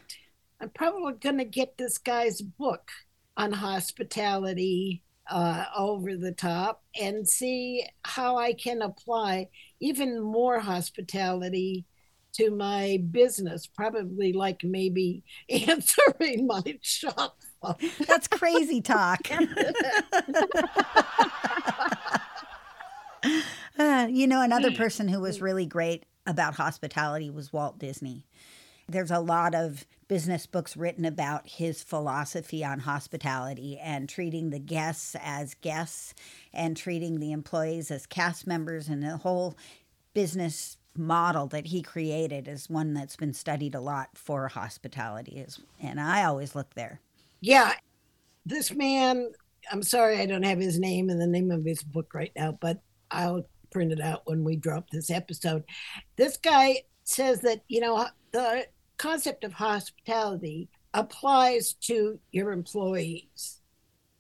I'm 0.61 0.71
probably 0.71 1.15
going 1.15 1.39
to 1.39 1.45
get 1.45 1.77
this 1.77 1.99
guy's 1.99 2.41
book 2.41 2.93
on 3.37 3.51
hospitality 3.51 5.03
uh, 5.29 5.65
over 5.77 6.15
the 6.15 6.31
top 6.31 6.85
and 7.01 7.29
see 7.29 7.85
how 8.05 8.37
I 8.37 8.53
can 8.53 8.83
apply 8.83 9.49
even 9.81 10.21
more 10.21 10.61
hospitality 10.61 11.87
to 12.35 12.53
my 12.53 13.03
business. 13.11 13.67
Probably 13.67 14.33
like 14.33 14.63
maybe 14.63 15.25
answering 15.51 16.47
my 16.47 16.63
shop. 16.83 17.41
That's 18.07 18.29
crazy 18.29 18.81
talk. 18.81 19.29
Uh, 23.79 24.07
you 24.11 24.27
know, 24.27 24.43
another 24.43 24.73
person 24.73 25.09
who 25.09 25.21
was 25.21 25.41
really 25.41 25.67
great 25.67 26.05
about 26.27 26.55
hospitality 26.55 27.31
was 27.31 27.53
Walt 27.53 27.79
Disney. 27.79 28.27
There's 28.89 29.11
a 29.11 29.21
lot 29.21 29.55
of 29.55 29.87
business 30.09 30.47
books 30.47 30.77
written 30.77 31.05
about 31.05 31.49
his 31.49 31.83
philosophy 31.83 32.65
on 32.65 32.81
hospitality 32.81 33.79
and 33.79 34.09
treating 34.09 34.51
the 34.51 34.59
guests 34.59 35.17
as 35.23 35.55
guests 35.55 36.15
and 36.53 36.77
treating 36.77 37.19
the 37.19 37.33
employees 37.33 37.91
as 37.91 38.05
cast 38.05 38.47
members 38.47 38.89
and 38.89 39.03
the 39.03 39.17
whole 39.17 39.57
business 40.13 40.77
model 40.95 41.47
that 41.47 41.67
he 41.67 41.81
created 41.81 42.47
is 42.47 42.69
one 42.69 42.93
that's 42.93 43.17
been 43.17 43.33
studied 43.33 43.75
a 43.75 43.81
lot 43.81 44.11
for 44.15 44.49
hospitality 44.49 45.39
is 45.39 45.59
and 45.81 45.99
I 45.99 46.25
always 46.25 46.55
look 46.55 46.75
there. 46.75 47.01
Yeah, 47.41 47.73
this 48.45 48.75
man, 48.75 49.33
I'm 49.71 49.83
sorry 49.83 50.19
I 50.19 50.27
don't 50.27 50.43
have 50.43 50.59
his 50.59 50.79
name 50.79 51.09
and 51.09 51.19
the 51.19 51.27
name 51.27 51.51
of 51.51 51.65
his 51.65 51.83
book 51.83 52.13
right 52.13 52.33
now, 52.37 52.59
but 52.61 52.83
I'll 53.11 53.47
print 53.73 53.93
it 53.93 54.01
out 54.01 54.23
when 54.27 54.45
we 54.45 54.57
drop 54.57 54.91
this 54.91 55.11
episode. 55.11 55.65
This 56.17 56.37
guy 56.37 56.83
says 57.05 57.41
that, 57.41 57.63
you 57.69 57.81
know, 57.81 58.07
the 58.33 58.67
concept 58.99 59.43
of 59.45 59.53
hospitality 59.53 60.69
applies 60.95 61.73
to 61.73 62.19
your 62.31 62.53
employees 62.53 63.61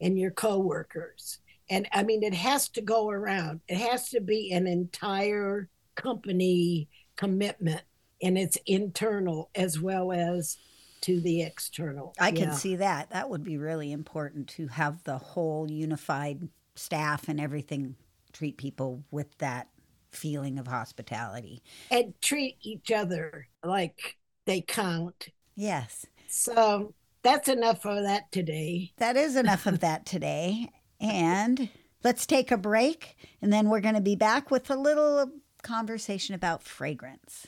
and 0.00 0.18
your 0.18 0.30
coworkers. 0.30 1.38
And 1.70 1.86
I 1.92 2.02
mean, 2.02 2.22
it 2.22 2.34
has 2.34 2.68
to 2.70 2.80
go 2.80 3.10
around, 3.10 3.60
it 3.68 3.76
has 3.78 4.08
to 4.10 4.20
be 4.20 4.52
an 4.52 4.66
entire 4.66 5.68
company 5.94 6.88
commitment, 7.16 7.82
and 8.22 8.36
it's 8.36 8.58
internal 8.66 9.50
as 9.54 9.80
well 9.80 10.12
as 10.12 10.56
to 11.02 11.20
the 11.20 11.42
external. 11.42 12.14
I 12.18 12.30
can 12.30 12.48
Yeah. 12.48 12.54
see 12.54 12.76
that. 12.76 13.10
That 13.10 13.28
would 13.28 13.44
be 13.44 13.58
really 13.58 13.92
important 13.92 14.48
to 14.50 14.68
have 14.68 15.02
the 15.04 15.18
whole 15.18 15.70
unified 15.70 16.48
staff 16.74 17.28
and 17.28 17.40
everything 17.40 17.96
treat 18.32 18.56
people 18.56 19.04
with 19.10 19.36
that 19.38 19.68
feeling 20.10 20.58
of 20.58 20.66
hospitality. 20.66 21.62
and 21.90 22.14
treat 22.20 22.56
each 22.62 22.90
other 22.90 23.48
like 23.64 24.16
they 24.44 24.60
count. 24.60 25.28
Yes. 25.54 26.06
So 26.28 26.94
that's 27.22 27.48
enough 27.48 27.84
of 27.86 28.02
that 28.04 28.30
today. 28.32 28.92
That 28.98 29.16
is 29.16 29.36
enough 29.36 29.66
of 29.66 29.80
that 29.80 30.04
today. 30.04 30.68
And 31.00 31.68
let's 32.04 32.26
take 32.26 32.50
a 32.50 32.56
break 32.56 33.16
and 33.40 33.52
then 33.52 33.68
we're 33.68 33.80
going 33.80 33.94
to 33.94 34.00
be 34.00 34.16
back 34.16 34.50
with 34.50 34.70
a 34.70 34.76
little 34.76 35.30
conversation 35.62 36.34
about 36.34 36.62
fragrance. 36.62 37.46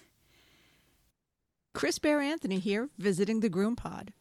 Chris 1.74 1.98
Bear 1.98 2.20
Anthony 2.20 2.60
here, 2.60 2.88
visiting 2.98 3.40
the 3.40 3.48
Groom 3.48 3.74
Pod. 3.74 4.12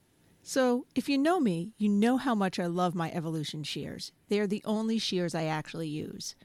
So, 0.41 0.85
if 0.95 1.07
you 1.07 1.17
know 1.17 1.39
me, 1.39 1.71
you 1.77 1.87
know 1.87 2.17
how 2.17 2.35
much 2.35 2.59
I 2.59 2.65
love 2.65 2.95
my 2.95 3.11
Evolution 3.11 3.63
shears. 3.63 4.11
They 4.27 4.39
are 4.39 4.47
the 4.47 4.63
only 4.65 4.97
shears 4.97 5.33
I 5.33 5.45
actually 5.45 5.87
use. 5.87 6.35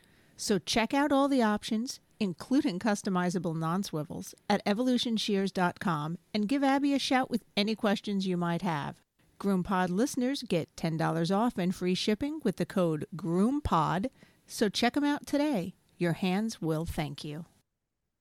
So, 0.40 0.60
check 0.60 0.94
out 0.94 1.10
all 1.10 1.26
the 1.26 1.42
options, 1.42 1.98
including 2.20 2.78
customizable 2.78 3.56
non 3.56 3.82
swivels, 3.82 4.36
at 4.48 4.64
evolutionshears.com 4.64 6.18
and 6.32 6.48
give 6.48 6.62
Abby 6.62 6.94
a 6.94 6.98
shout 7.00 7.28
with 7.28 7.42
any 7.56 7.74
questions 7.74 8.24
you 8.24 8.36
might 8.36 8.62
have. 8.62 8.94
GroomPod 9.40 9.88
listeners 9.90 10.44
get 10.44 10.74
$10 10.76 11.36
off 11.36 11.58
and 11.58 11.74
free 11.74 11.96
shipping 11.96 12.40
with 12.44 12.56
the 12.56 12.64
code 12.64 13.04
GroomPod, 13.16 14.10
so 14.46 14.68
check 14.68 14.94
them 14.94 15.02
out 15.02 15.26
today. 15.26 15.74
Your 15.96 16.12
hands 16.12 16.62
will 16.62 16.84
thank 16.84 17.24
you. 17.24 17.46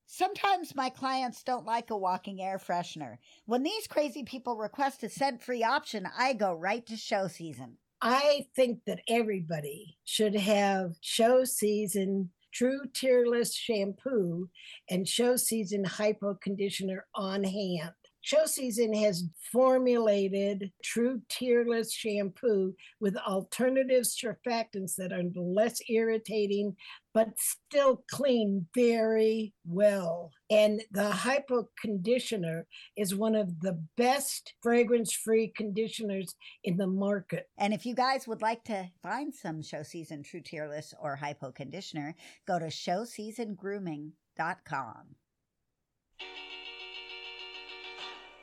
Sometimes 0.08 0.74
my 0.74 0.90
clients 0.90 1.44
don't 1.44 1.68
like 1.68 1.92
a 1.92 1.98
walking 1.98 2.42
air 2.42 2.58
freshener. 2.58 3.18
When 3.46 3.62
these 3.62 3.86
crazy 3.86 4.24
people 4.24 4.58
request 4.58 5.04
a 5.04 5.10
scent 5.10 5.44
free 5.44 5.64
option, 5.64 6.08
I 6.18 6.34
go 6.34 6.52
right 6.52 6.84
to 6.88 6.98
show 6.98 7.28
season. 7.28 7.78
I 8.02 8.46
think 8.56 8.80
that 8.86 9.02
everybody 9.08 9.98
should 10.06 10.36
have 10.36 10.94
show 11.02 11.44
season 11.44 12.30
true 12.54 12.82
tearless 12.94 13.54
shampoo 13.54 14.50
and 14.90 15.08
show 15.08 15.36
season 15.36 15.84
hypo 15.84 16.36
conditioner 16.42 17.06
on 17.16 17.44
hand. 17.44 17.92
Show 18.22 18.46
Season 18.46 18.94
has 18.94 19.24
formulated 19.54 20.70
true 20.84 21.22
tearless 21.30 21.94
shampoo 21.94 22.76
with 23.00 23.16
alternative 23.16 24.04
surfactants 24.04 24.96
that 24.98 25.14
are 25.14 25.24
less 25.34 25.80
irritating 25.88 26.76
but 27.14 27.30
still 27.38 28.04
clean 28.12 28.68
very 28.76 29.54
well. 29.66 30.32
And 30.50 30.82
the 30.92 31.12
Hypo 31.12 31.68
Conditioner 31.82 32.68
is 32.96 33.14
one 33.14 33.36
of 33.36 33.60
the 33.60 33.84
best 33.98 34.54
fragrance 34.62 35.12
free 35.12 35.52
conditioners 35.56 36.36
in 36.64 36.78
the 36.78 36.88
market. 36.88 37.50
And 37.58 37.74
if 37.74 37.86
you 37.86 37.94
guys 37.94 38.26
would 38.28 38.42
like 38.42 38.64
to 38.66 38.90
find 39.04 39.36
some 39.36 39.62
Show 39.62 39.84
Season 39.84 40.24
True 40.24 40.40
Tearless 40.40 40.94
or 41.02 41.18
Hypo 41.18 41.52
Conditioner, 41.52 42.16
go 42.48 42.60
to 42.60 42.68
showseasongrooming.com. 42.68 44.14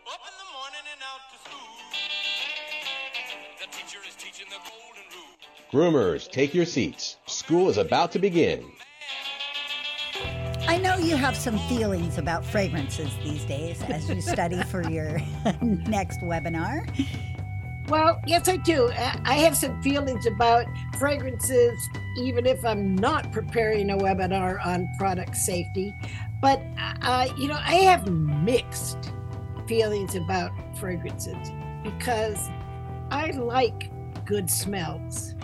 Up 0.07 0.21
in 0.21 0.35
the 0.37 0.49
morning 0.53 0.85
and 0.93 1.01
out 1.01 1.23
to 1.31 1.39
school. 1.39 1.73
The 3.61 3.67
teacher 3.75 4.01
is 4.07 4.15
teaching 4.17 4.51
the 4.51 4.61
golden 4.69 5.09
rule. 5.15 5.39
Groomers, 5.73 6.31
take 6.31 6.53
your 6.53 6.67
seats. 6.67 7.17
School 7.27 7.71
is 7.71 7.79
about 7.79 8.13
to 8.13 8.19
begin. 8.19 8.71
You 11.05 11.17
have 11.17 11.37
some 11.37 11.59
feelings 11.69 12.17
about 12.17 12.47
fragrances 12.47 13.11
these 13.23 13.45
days 13.45 13.83
as 13.83 14.09
you 14.09 14.23
study 14.23 14.63
for 14.63 14.83
your 14.91 15.21
next 15.61 16.21
webinar. 16.21 16.89
Well, 17.89 18.23
yes, 18.27 18.49
I 18.49 18.57
do. 18.57 18.91
I 18.91 19.21
I 19.27 19.35
have 19.35 19.55
some 19.55 19.83
feelings 19.83 20.25
about 20.25 20.65
fragrances, 20.99 21.79
even 22.17 22.47
if 22.47 22.65
I'm 22.65 22.95
not 22.95 23.31
preparing 23.33 23.91
a 23.91 23.99
webinar 23.99 24.65
on 24.65 24.89
product 24.99 25.37
safety. 25.37 25.95
But, 26.41 26.63
uh, 27.03 27.29
you 27.37 27.49
know, 27.49 27.59
I 27.61 27.75
have 27.75 28.11
mixed 28.11 29.13
feelings 29.67 30.15
about 30.15 30.53
fragrances 30.79 31.51
because 31.83 32.49
I 33.11 33.31
like 33.33 33.91
good 34.25 34.51
smells 34.51 35.35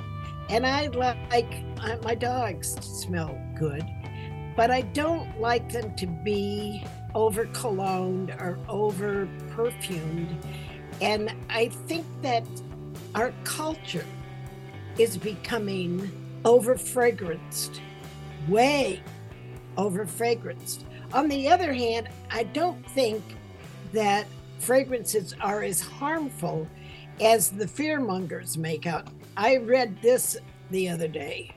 and 0.49 0.67
I 0.67 0.87
like 0.89 1.65
uh, 1.81 1.97
my 2.03 2.15
dogs 2.15 2.75
to 2.75 2.83
smell 2.83 3.39
good, 3.55 3.85
but 4.57 4.71
I 4.71 4.83
don't 4.83 5.41
like 5.41 5.73
them 5.73 5.95
to 5.97 6.07
be 6.07 6.85
over 7.15 7.47
cologned 7.47 8.31
or 8.31 8.59
over 8.69 9.29
perfumed. 9.51 10.37
And 11.01 11.35
I 11.49 11.69
think 11.69 12.07
that 12.23 12.45
our 13.15 13.33
culture 13.45 14.07
is 14.99 15.17
becoming 15.17 16.11
over 16.45 16.75
fragranced, 16.75 17.81
way 18.49 19.03
over 19.77 20.05
fragranced. 20.05 20.85
On 21.13 21.29
the 21.29 21.49
other 21.49 21.73
hand, 21.73 22.09
I 22.31 22.45
don't 22.45 22.89
think 22.91 23.23
that 23.93 24.27
fragrances 24.59 25.35
are 25.41 25.63
as 25.63 25.81
harmful 25.81 26.69
as 27.21 27.51
the 27.51 27.67
fearmongers 27.67 28.57
make 28.57 28.87
out. 28.87 29.09
I 29.37 29.57
read 29.57 30.01
this 30.03 30.37
the 30.71 30.89
other 30.89 31.09
day. 31.09 31.55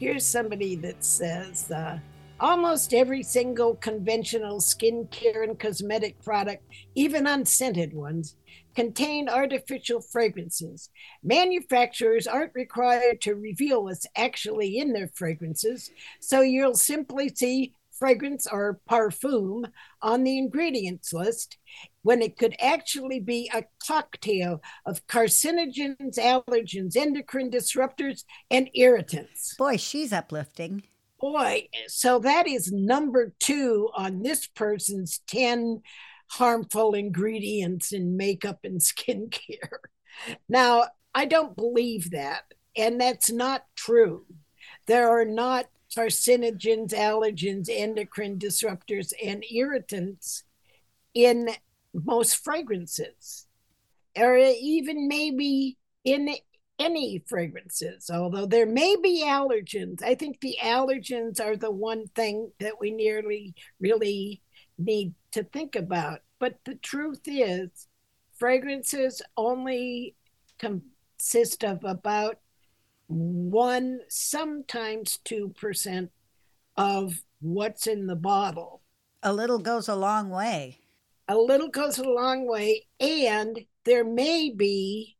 Here's 0.00 0.24
somebody 0.24 0.76
that 0.76 1.04
says 1.04 1.70
uh, 1.70 1.98
almost 2.40 2.94
every 2.94 3.22
single 3.22 3.74
conventional 3.74 4.58
skincare 4.58 5.44
and 5.44 5.58
cosmetic 5.58 6.24
product, 6.24 6.64
even 6.94 7.26
unscented 7.26 7.92
ones, 7.92 8.34
contain 8.74 9.28
artificial 9.28 10.00
fragrances. 10.00 10.88
Manufacturers 11.22 12.26
aren't 12.26 12.54
required 12.54 13.20
to 13.20 13.34
reveal 13.34 13.84
what's 13.84 14.06
actually 14.16 14.78
in 14.78 14.94
their 14.94 15.10
fragrances, 15.14 15.90
so 16.18 16.40
you'll 16.40 16.76
simply 16.76 17.28
see 17.28 17.74
fragrance 18.00 18.46
or 18.50 18.80
parfum 18.90 19.70
on 20.02 20.24
the 20.24 20.38
ingredients 20.38 21.12
list 21.12 21.58
when 22.02 22.22
it 22.22 22.36
could 22.36 22.56
actually 22.58 23.20
be 23.20 23.48
a 23.54 23.62
cocktail 23.86 24.60
of 24.86 25.06
carcinogens, 25.06 26.18
allergens, 26.18 26.96
endocrine 26.96 27.50
disruptors, 27.50 28.24
and 28.50 28.68
irritants. 28.74 29.54
Boy, 29.56 29.76
she's 29.76 30.12
uplifting. 30.12 30.82
Boy, 31.20 31.68
so 31.86 32.18
that 32.20 32.48
is 32.48 32.72
number 32.72 33.34
two 33.38 33.90
on 33.94 34.22
this 34.22 34.46
person's 34.46 35.20
10 35.26 35.82
harmful 36.30 36.94
ingredients 36.94 37.92
in 37.92 38.16
makeup 38.16 38.60
and 38.64 38.80
skincare. 38.80 39.78
Now, 40.48 40.84
I 41.14 41.26
don't 41.26 41.56
believe 41.56 42.12
that, 42.12 42.44
and 42.76 43.00
that's 43.00 43.30
not 43.30 43.64
true. 43.76 44.24
There 44.86 45.10
are 45.10 45.24
not 45.24 45.66
carcinogens, 45.96 46.92
allergens, 46.92 47.68
endocrine 47.70 48.38
disruptors, 48.38 49.12
and 49.24 49.44
irritants 49.50 50.44
in 51.14 51.50
most 51.92 52.36
fragrances, 52.44 53.46
or 54.16 54.36
even 54.36 55.08
maybe 55.08 55.76
in 56.04 56.34
any 56.78 57.22
fragrances, 57.26 58.10
although 58.10 58.46
there 58.46 58.66
may 58.66 58.96
be 58.96 59.22
allergens. 59.24 60.02
I 60.02 60.14
think 60.14 60.40
the 60.40 60.56
allergens 60.62 61.40
are 61.40 61.56
the 61.56 61.70
one 61.70 62.06
thing 62.14 62.50
that 62.58 62.80
we 62.80 62.90
nearly 62.90 63.54
really 63.78 64.40
need 64.78 65.14
to 65.32 65.44
think 65.44 65.76
about. 65.76 66.20
But 66.38 66.58
the 66.64 66.76
truth 66.76 67.20
is, 67.26 67.86
fragrances 68.38 69.20
only 69.36 70.16
consist 70.58 71.64
of 71.64 71.84
about 71.84 72.38
one, 73.10 74.00
sometimes 74.08 75.18
2% 75.24 76.08
of 76.76 77.22
what's 77.40 77.86
in 77.86 78.06
the 78.06 78.16
bottle. 78.16 78.82
A 79.22 79.32
little 79.32 79.58
goes 79.58 79.88
a 79.88 79.96
long 79.96 80.30
way. 80.30 80.78
A 81.28 81.36
little 81.36 81.68
goes 81.68 81.98
a 81.98 82.08
long 82.08 82.46
way, 82.46 82.86
and 82.98 83.60
there 83.84 84.04
may 84.04 84.50
be 84.50 85.16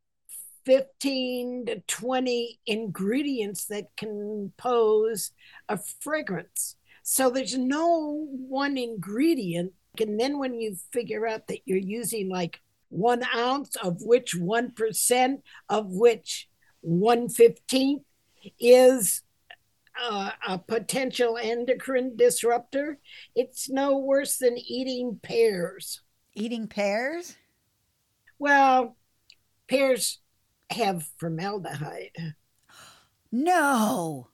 15 0.67 1.67
to 1.67 1.81
20 1.81 2.61
ingredients 2.67 3.67
that 3.67 3.89
compose 3.97 5.33
a 5.69 5.79
fragrance. 6.01 6.77
So 7.03 7.31
there's 7.31 7.57
no 7.57 8.27
one 8.31 8.77
ingredient. 8.77 9.73
And 10.01 10.21
then 10.21 10.39
when 10.39 10.55
you 10.55 10.77
figure 10.93 11.27
out 11.27 11.49
that 11.49 11.61
you're 11.65 11.79
using 11.79 12.29
like 12.29 12.61
one 12.89 13.23
ounce 13.35 13.75
of 13.77 14.03
which 14.03 14.37
1% 14.37 15.43
of 15.69 15.87
which 15.89 16.50
115th 16.87 18.03
is 18.59 19.23
uh, 20.03 20.31
a 20.49 20.59
potential 20.59 21.37
endocrine 21.41 22.17
disruptor, 22.17 22.99
it's 23.35 23.69
no 23.69 23.99
worse 23.99 24.39
than 24.39 24.57
eating 24.57 25.19
pears. 25.23 26.01
Eating 26.35 26.67
pears? 26.69 27.37
Well, 28.39 28.97
pears 29.69 30.19
have 30.71 31.09
formaldehyde. 31.19 32.35
No. 33.31 34.29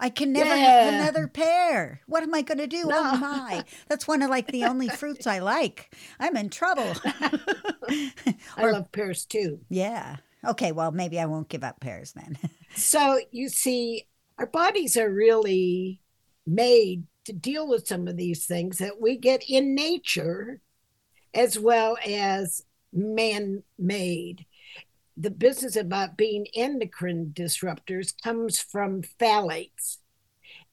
I 0.00 0.10
can 0.10 0.32
never 0.32 0.54
have 0.54 0.92
another 0.94 1.28
pear. 1.28 2.00
What 2.06 2.24
am 2.24 2.34
I 2.34 2.42
going 2.42 2.58
to 2.58 2.66
do? 2.66 2.90
Oh 2.92 3.16
my. 3.16 3.62
That's 3.88 4.08
one 4.08 4.22
of 4.22 4.30
like 4.30 4.48
the 4.48 4.64
only 4.64 4.88
fruits 4.96 5.26
I 5.26 5.38
like. 5.38 5.94
I'm 6.18 6.36
in 6.36 6.50
trouble. 6.50 6.92
I 7.04 8.10
Or- 8.58 8.72
love 8.72 8.90
pears 8.90 9.24
too. 9.24 9.60
yeah. 9.70 10.16
Okay, 10.46 10.72
well, 10.72 10.92
maybe 10.92 11.18
I 11.18 11.26
won't 11.26 11.48
give 11.48 11.64
up 11.64 11.80
pears 11.80 12.12
then. 12.12 12.38
So 12.76 13.20
you 13.30 13.50
see, 13.50 14.08
our 14.36 14.46
bodies 14.46 14.96
are 14.96 15.08
really 15.08 16.00
made 16.44 17.04
to 17.24 17.32
deal 17.32 17.68
with 17.68 17.86
some 17.86 18.08
of 18.08 18.16
these 18.16 18.46
things 18.46 18.78
that 18.78 19.00
we 19.00 19.16
get 19.16 19.44
in 19.48 19.76
nature 19.76 20.60
as 21.34 21.58
well 21.58 21.96
as 22.04 22.64
man 22.92 23.62
made. 23.78 24.46
The 25.16 25.30
business 25.30 25.76
about 25.76 26.16
being 26.16 26.46
endocrine 26.54 27.32
disruptors 27.34 28.12
comes 28.22 28.58
from 28.58 29.02
phthalates. 29.02 29.98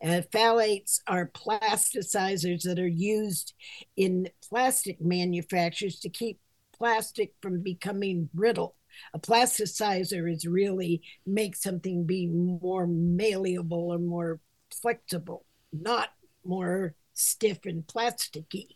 Uh, 0.04 0.22
phthalates 0.34 1.00
are 1.08 1.30
plasticizers 1.30 2.64
that 2.64 2.80
are 2.80 2.88
used 2.88 3.54
in 3.96 4.30
plastic 4.50 5.00
manufacturers 5.00 6.00
to 6.00 6.10
keep 6.10 6.40
plastic 6.76 7.34
from 7.42 7.62
becoming 7.62 8.30
brittle. 8.34 8.76
A 9.14 9.20
plasticizer 9.20 10.32
is 10.32 10.46
really 10.46 11.02
make 11.26 11.56
something 11.56 12.06
be 12.06 12.28
more 12.28 12.88
malleable 12.88 13.92
or 13.92 14.00
more 14.00 14.40
flexible, 14.82 15.46
not 15.72 16.10
more 16.44 16.96
stiff 17.14 17.66
and 17.66 17.86
plasticky. 17.86 18.68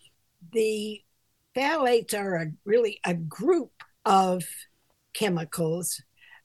The 0.52 1.02
phthalates 1.56 2.14
are 2.14 2.36
a, 2.36 2.52
really 2.66 3.00
a 3.04 3.14
group 3.14 3.72
of 4.06 4.44
chemicals, 5.14 6.02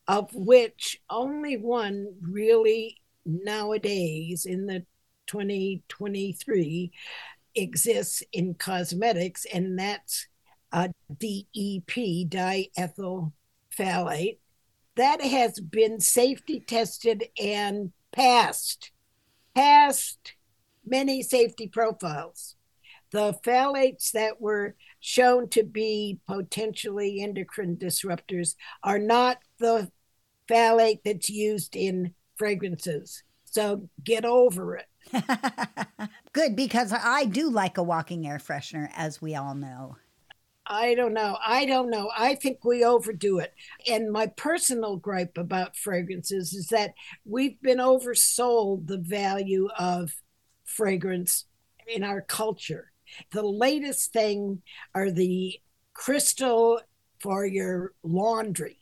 of 0.09 0.31
which 0.33 1.01
only 1.11 1.57
one 1.57 2.15
really 2.23 2.97
nowadays 3.27 4.47
in 4.47 4.67
the 4.67 4.85
2023 5.27 6.93
exists 7.55 8.23
in 8.33 8.55
cosmetics, 8.55 9.45
and 9.53 9.79
that's 9.79 10.27
a 10.73 10.89
DEP, 11.19 12.29
diethyl 12.29 13.33
phthalate. 13.81 14.39
That 14.97 15.23
has 15.23 15.59
been 15.61 16.01
safety 16.01 16.61
tested 16.61 17.25
and 17.41 17.93
passed, 18.13 18.91
passed 19.55 20.35
many 20.85 21.23
safety 21.23 21.69
profiles. 21.69 22.57
The 23.13 23.35
phthalates 23.45 24.13
that 24.13 24.41
were 24.41 24.77
shown 25.01 25.49
to 25.51 25.65
be 25.65 26.19
potentially 26.27 27.21
endocrine 27.23 27.77
disruptors 27.77 28.55
are 28.83 28.99
not 28.99 29.39
the 29.59 29.91
phthalate 30.49 31.01
that's 31.05 31.31
used 31.31 31.75
in 31.75 32.15
fragrances. 32.37 33.23
So 33.45 33.89
get 34.05 34.25
over 34.25 34.77
it. 34.77 34.87
Good, 36.33 36.55
because 36.55 36.93
I 36.93 37.25
do 37.25 37.51
like 37.51 37.79
a 37.79 37.83
walking 37.83 38.27
air 38.27 38.39
freshener, 38.39 38.89
as 38.95 39.21
we 39.21 39.35
all 39.35 39.55
know. 39.55 39.97
I 40.71 40.95
don't 40.95 41.13
know. 41.13 41.37
I 41.45 41.67
don't 41.67 41.91
know. 41.91 42.13
I 42.17 42.37
think 42.37 42.65
we 42.65 42.85
overdo 42.85 43.41
it. 43.41 43.53
And 43.91 44.13
my 44.13 44.29
personal 44.29 44.97
gripe 44.97 45.37
about 45.37 45.77
fragrances 45.77 46.55
is 46.55 46.69
that 46.69 46.95
we've 47.25 47.61
been 47.61 47.79
oversold 47.79 48.87
the 48.87 48.99
value 48.99 49.69
of 49.77 50.15
fragrance 50.65 51.47
in 51.89 52.05
our 52.05 52.21
culture. 52.21 52.93
The 53.33 53.43
latest 53.43 54.13
thing 54.13 54.63
are 54.95 55.11
the 55.11 55.59
crystal 55.93 56.81
for 57.19 57.45
your 57.45 57.93
laundry. 58.05 58.79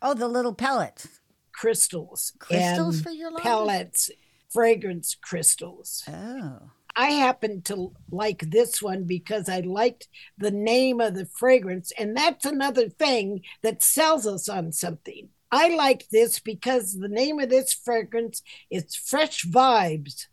Oh, 0.00 0.14
the 0.14 0.26
little 0.26 0.54
pellets. 0.54 1.20
Crystals. 1.52 2.32
Crystals 2.38 3.02
for 3.02 3.10
your 3.10 3.30
laundry? 3.30 3.42
Pellets, 3.42 4.10
fragrance 4.48 5.14
crystals. 5.20 6.02
Oh. 6.08 6.70
I 6.98 7.10
happen 7.10 7.62
to 7.62 7.92
like 8.10 8.50
this 8.50 8.82
one 8.82 9.04
because 9.04 9.48
I 9.48 9.60
liked 9.60 10.08
the 10.36 10.50
name 10.50 11.00
of 11.00 11.14
the 11.14 11.26
fragrance. 11.26 11.92
And 11.96 12.16
that's 12.16 12.44
another 12.44 12.88
thing 12.88 13.42
that 13.62 13.84
sells 13.84 14.26
us 14.26 14.48
on 14.48 14.72
something. 14.72 15.28
I 15.52 15.76
like 15.76 16.08
this 16.08 16.40
because 16.40 16.94
the 16.94 17.08
name 17.08 17.38
of 17.38 17.50
this 17.50 17.72
fragrance 17.72 18.42
is 18.68 18.96
Fresh 18.96 19.44
Vibes. 19.44 20.26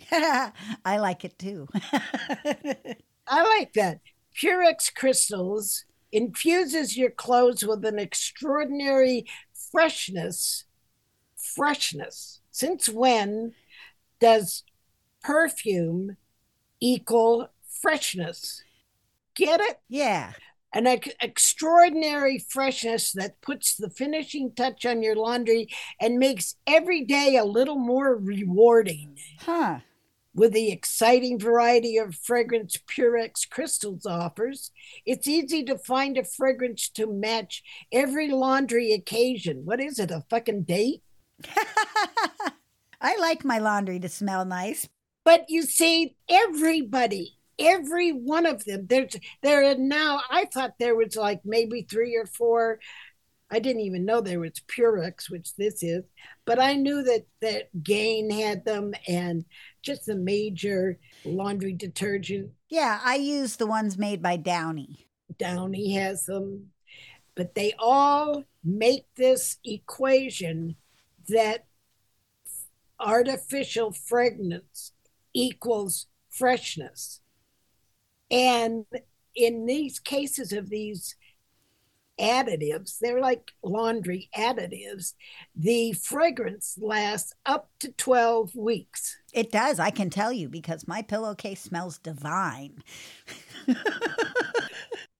I 0.10 0.52
like 0.96 1.26
it 1.26 1.38
too. 1.38 1.68
I 3.26 3.58
like 3.58 3.74
that. 3.74 4.00
Purex 4.34 4.92
Crystals 4.94 5.84
infuses 6.10 6.96
your 6.96 7.10
clothes 7.10 7.64
with 7.66 7.84
an 7.84 7.98
extraordinary 7.98 9.26
freshness. 9.70 10.64
Freshness. 11.36 12.40
Since 12.50 12.88
when 12.88 13.52
does 14.18 14.64
perfume 15.22 16.16
equal 16.80 17.48
freshness? 17.80 18.62
Get 19.34 19.60
it? 19.60 19.80
yeah. 19.88 20.32
An 20.74 20.86
ex- 20.86 21.08
extraordinary 21.20 22.38
freshness 22.38 23.12
that 23.12 23.40
puts 23.42 23.76
the 23.76 23.90
finishing 23.90 24.52
touch 24.54 24.86
on 24.86 25.02
your 25.02 25.14
laundry 25.16 25.68
and 26.00 26.18
makes 26.18 26.56
every 26.66 27.04
day 27.04 27.36
a 27.36 27.44
little 27.44 27.76
more 27.78 28.16
rewarding. 28.16 29.18
Huh. 29.40 29.80
With 30.34 30.54
the 30.54 30.72
exciting 30.72 31.38
variety 31.38 31.98
of 31.98 32.14
fragrance 32.14 32.78
Purex 32.88 33.48
Crystals 33.48 34.06
offers, 34.06 34.70
it's 35.04 35.28
easy 35.28 35.62
to 35.64 35.76
find 35.76 36.16
a 36.16 36.24
fragrance 36.24 36.88
to 36.90 37.06
match 37.06 37.62
every 37.92 38.30
laundry 38.30 38.94
occasion. 38.94 39.66
What 39.66 39.78
is 39.78 39.98
it, 39.98 40.10
a 40.10 40.24
fucking 40.30 40.62
date? 40.62 41.02
I 43.02 43.16
like 43.18 43.44
my 43.44 43.58
laundry 43.58 44.00
to 44.00 44.08
smell 44.08 44.46
nice. 44.46 44.88
But 45.24 45.46
you 45.48 45.62
see, 45.62 46.16
everybody, 46.28 47.38
every 47.58 48.10
one 48.10 48.46
of 48.46 48.64
them, 48.64 48.86
there's 48.88 49.16
there 49.42 49.70
are 49.70 49.74
now, 49.76 50.22
I 50.30 50.46
thought 50.46 50.74
there 50.78 50.96
was 50.96 51.16
like 51.16 51.40
maybe 51.44 51.82
three 51.82 52.16
or 52.16 52.26
four. 52.26 52.80
I 53.50 53.58
didn't 53.58 53.82
even 53.82 54.06
know 54.06 54.20
there 54.20 54.40
was 54.40 54.62
Purex, 54.66 55.30
which 55.30 55.54
this 55.56 55.82
is, 55.82 56.04
but 56.46 56.58
I 56.58 56.72
knew 56.72 57.02
that 57.02 57.26
that 57.40 57.82
Gain 57.82 58.30
had 58.30 58.64
them 58.64 58.94
and 59.06 59.44
just 59.82 60.06
the 60.06 60.16
major 60.16 60.98
laundry 61.24 61.74
detergent 61.74 62.50
Yeah, 62.70 63.00
I 63.04 63.16
use 63.16 63.56
the 63.56 63.66
ones 63.66 63.98
made 63.98 64.22
by 64.22 64.36
Downy. 64.36 65.06
Downey 65.38 65.92
has 65.94 66.24
them, 66.24 66.70
but 67.34 67.54
they 67.54 67.74
all 67.78 68.44
make 68.64 69.06
this 69.16 69.58
equation 69.64 70.76
that 71.28 71.66
artificial 72.98 73.92
fragrance 73.92 74.91
equals 75.34 76.06
freshness. 76.28 77.20
And 78.30 78.86
in 79.34 79.66
these 79.66 79.98
cases 79.98 80.52
of 80.52 80.70
these 80.70 81.16
additives, 82.18 82.98
they're 82.98 83.20
like 83.20 83.52
laundry 83.62 84.28
additives, 84.36 85.14
the 85.56 85.92
fragrance 85.92 86.78
lasts 86.80 87.34
up 87.46 87.70
to 87.80 87.92
12 87.92 88.54
weeks. 88.54 89.16
It 89.32 89.50
does, 89.50 89.78
I 89.78 89.90
can 89.90 90.10
tell 90.10 90.32
you, 90.32 90.48
because 90.48 90.86
my 90.86 91.02
pillowcase 91.02 91.60
smells 91.60 91.98
divine. 91.98 92.82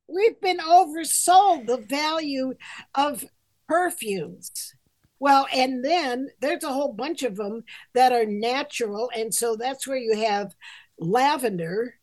we've 0.09 0.41
been 0.41 0.59
oversold 0.59 1.67
the 1.67 1.85
value 1.89 2.55
of 2.95 3.25
perfumes. 3.69 4.75
Well, 5.23 5.47
and 5.55 5.85
then 5.85 6.31
there's 6.41 6.65
a 6.65 6.73
whole 6.73 6.93
bunch 6.93 7.23
of 7.23 7.37
them 7.37 7.63
that 7.95 8.11
are 8.11 8.27
natural. 8.27 9.09
And 9.15 9.33
so 9.33 9.55
that's 9.55 9.87
where 9.87 9.97
you 9.97 10.17
have 10.17 10.53
lavender 10.99 11.95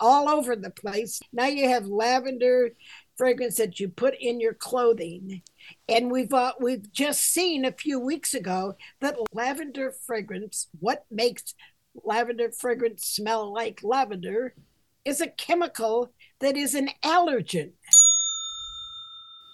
all 0.00 0.28
over 0.28 0.56
the 0.56 0.70
place. 0.70 1.20
Now 1.32 1.46
you 1.46 1.68
have 1.68 1.86
lavender 1.86 2.70
fragrance 3.16 3.58
that 3.58 3.78
you 3.78 3.88
put 3.88 4.16
in 4.18 4.40
your 4.40 4.54
clothing. 4.54 5.42
And 5.88 6.10
we've 6.10 6.34
uh, 6.34 6.54
we've 6.58 6.90
just 6.90 7.20
seen 7.20 7.64
a 7.64 7.70
few 7.70 8.00
weeks 8.00 8.34
ago 8.34 8.74
that 9.00 9.18
lavender 9.32 9.92
fragrance, 10.04 10.66
what 10.80 11.06
makes 11.12 11.54
lavender 12.02 12.50
fragrance 12.50 13.06
smell 13.06 13.52
like 13.52 13.84
lavender, 13.84 14.56
is 15.04 15.20
a 15.20 15.28
chemical 15.28 16.12
that 16.40 16.56
is 16.56 16.74
an 16.74 16.90
allergen. 17.04 17.70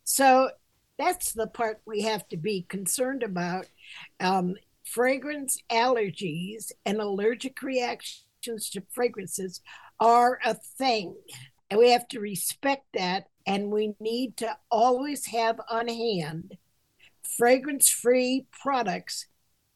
So 0.05 0.53
that's 0.99 1.32
the 1.32 1.46
part 1.46 1.80
we 1.86 2.03
have 2.03 2.28
to 2.28 2.36
be 2.36 2.66
concerned 2.68 3.22
about. 3.22 3.66
Um, 4.20 4.57
fragrance 4.84 5.59
allergies 5.70 6.72
and 6.84 7.01
allergic 7.01 7.62
reactions 7.62 8.70
to 8.70 8.82
fragrances 8.92 9.61
are 10.01 10.38
a 10.44 10.55
thing. 10.55 11.14
And 11.70 11.78
we 11.78 11.90
have 11.90 12.09
to 12.09 12.20
respect 12.20 12.86
that. 12.94 13.26
And 13.46 13.70
we 13.70 13.94
need 14.01 14.36
to 14.38 14.57
always 14.70 15.26
have 15.26 15.61
on 15.70 15.88
hand 15.88 16.57
fragrance 17.36 17.88
free 17.88 18.46
products 18.51 19.26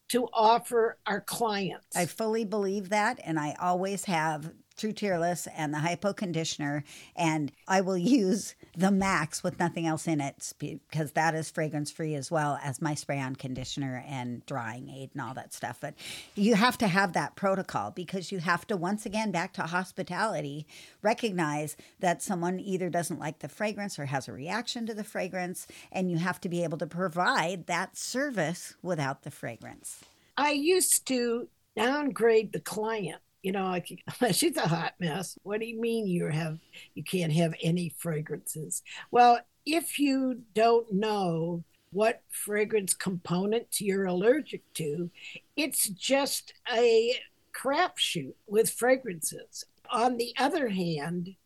to 0.09 0.29
offer 0.33 0.99
our 1.07 1.21
clients. 1.21 1.97
I 1.97 2.07
fully 2.07 2.45
believe 2.45 2.91
that, 2.91 3.19
and 3.25 3.39
I 3.39 3.57
always 3.61 4.05
have 4.05 4.53
True 4.83 4.91
Tearless 4.91 5.47
and 5.57 5.73
the 5.73 5.79
Hypo 5.79 6.13
Conditioner, 6.13 6.83
and 7.15 7.53
I 7.69 7.83
will 7.83 7.97
use 7.97 8.57
the 8.77 8.91
Max 8.91 9.41
with 9.41 9.61
nothing 9.61 9.87
else 9.87 10.09
in 10.09 10.21
it 10.21 10.53
because 10.59 11.13
that 11.13 11.37
is 11.37 11.49
fragrance 11.49 11.93
free 11.93 12.17
as 12.17 12.33
well 12.33 12.59
as 12.65 12.83
my 12.83 12.97
spray 12.97 13.21
on 13.21 13.37
conditioner 13.37 14.05
and 14.09 14.45
drying 14.45 14.89
aid 14.89 15.11
and 15.13 15.23
all 15.23 15.35
that 15.35 15.55
stuff. 15.55 15.79
But 15.81 15.95
you 16.35 16.57
have 16.57 16.77
to 16.79 16.89
have 16.89 17.13
that 17.13 17.37
protocol 17.37 17.93
because 17.93 18.33
you 18.33 18.41
have 18.41 18.67
to, 18.67 18.77
once 18.77 19.07
again, 19.07 19.31
back 19.31 19.53
to 19.53 19.63
hospitality, 19.63 20.67
recognize 21.01 21.77
that 22.01 22.21
someone 22.21 22.59
either 22.59 22.91
doesn't 22.91 23.21
like 23.21 23.39
the 23.39 23.49
fragrance 23.49 24.01
or 24.01 24.07
has 24.07 24.27
a 24.27 24.33
reaction 24.33 24.85
to 24.87 24.95
the 24.95 25.05
fragrance, 25.05 25.69
and 25.93 26.11
you 26.11 26.19
have 26.19 26.41
to 26.41 26.49
be 26.49 26.65
able 26.65 26.79
to 26.79 26.89
provide 26.89 27.69
that 27.69 27.97
service 27.97 28.75
without 28.83 29.23
the 29.23 29.31
fragrance. 29.31 30.01
I 30.37 30.51
used 30.51 31.07
to 31.07 31.47
downgrade 31.77 32.53
the 32.53 32.59
client. 32.59 33.21
You 33.43 33.53
know, 33.53 33.65
like 33.65 34.03
she's 34.33 34.57
a 34.57 34.69
hot 34.69 34.95
mess. 35.01 35.37
What 35.43 35.61
do 35.61 35.67
you 35.67 35.81
mean 35.81 36.07
you 36.07 36.29
have 36.29 36.59
you 36.95 37.03
can't 37.03 37.33
have 37.33 37.55
any 37.63 37.95
fragrances? 37.99 38.83
Well, 39.11 39.41
if 39.67 39.99
you 39.99 40.43
don't 40.55 40.93
know 40.93 41.65
what 41.93 42.23
fragrance 42.31 42.95
components 42.95 43.81
you're 43.81 44.07
allergic 44.07 44.63
to. 44.75 45.11
It's 45.57 45.89
just 45.91 46.55
a 46.73 47.15
crapshoot 47.55 48.35
with 48.47 48.71
fragrances. 48.71 49.65
On 49.91 50.17
the 50.17 50.35
other 50.39 50.69
hand, 50.69 51.37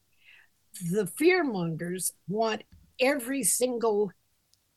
the 0.92 1.04
fearmongers 1.04 2.12
want 2.28 2.62
every 3.00 3.42
single 3.42 4.12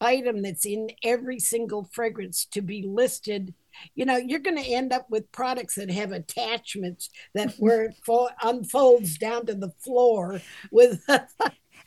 item 0.01 0.41
that's 0.41 0.65
in 0.65 0.89
every 1.03 1.39
single 1.39 1.87
fragrance 1.91 2.45
to 2.45 2.61
be 2.61 2.81
listed. 2.81 3.53
You 3.95 4.05
know, 4.05 4.17
you're 4.17 4.39
going 4.39 4.57
to 4.57 4.63
end 4.73 4.91
up 4.93 5.07
with 5.09 5.31
products 5.31 5.75
that 5.75 5.89
have 5.91 6.11
attachments 6.11 7.09
that 7.33 7.53
where 7.59 7.85
it 7.85 7.95
fo- 8.05 8.29
unfolds 8.43 9.17
down 9.17 9.45
to 9.47 9.55
the 9.55 9.71
floor 9.83 10.41
with. 10.71 11.03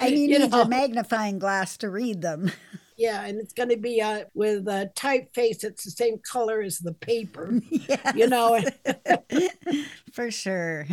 And 0.01 0.11
you, 0.16 0.22
You 0.24 0.38
need 0.40 0.51
know. 0.51 0.57
your 0.59 0.66
magnifying 0.66 1.38
glass 1.38 1.76
to 1.78 1.90
read 1.90 2.22
them. 2.22 2.51
Yeah, 2.97 3.24
and 3.24 3.40
it's 3.40 3.53
going 3.55 3.70
to 3.70 3.76
be 3.78 4.01
uh, 4.01 4.24
with 4.34 4.68
a 4.68 4.90
typeface 4.95 5.61
that's 5.61 5.82
the 5.84 5.90
same 5.90 6.18
color 6.30 6.61
as 6.61 6.78
the 6.78 6.93
paper. 6.93 7.59
yeah, 7.70 8.12
You 8.14 8.28
know, 8.28 8.61
for 10.12 10.30
sure. 10.30 10.86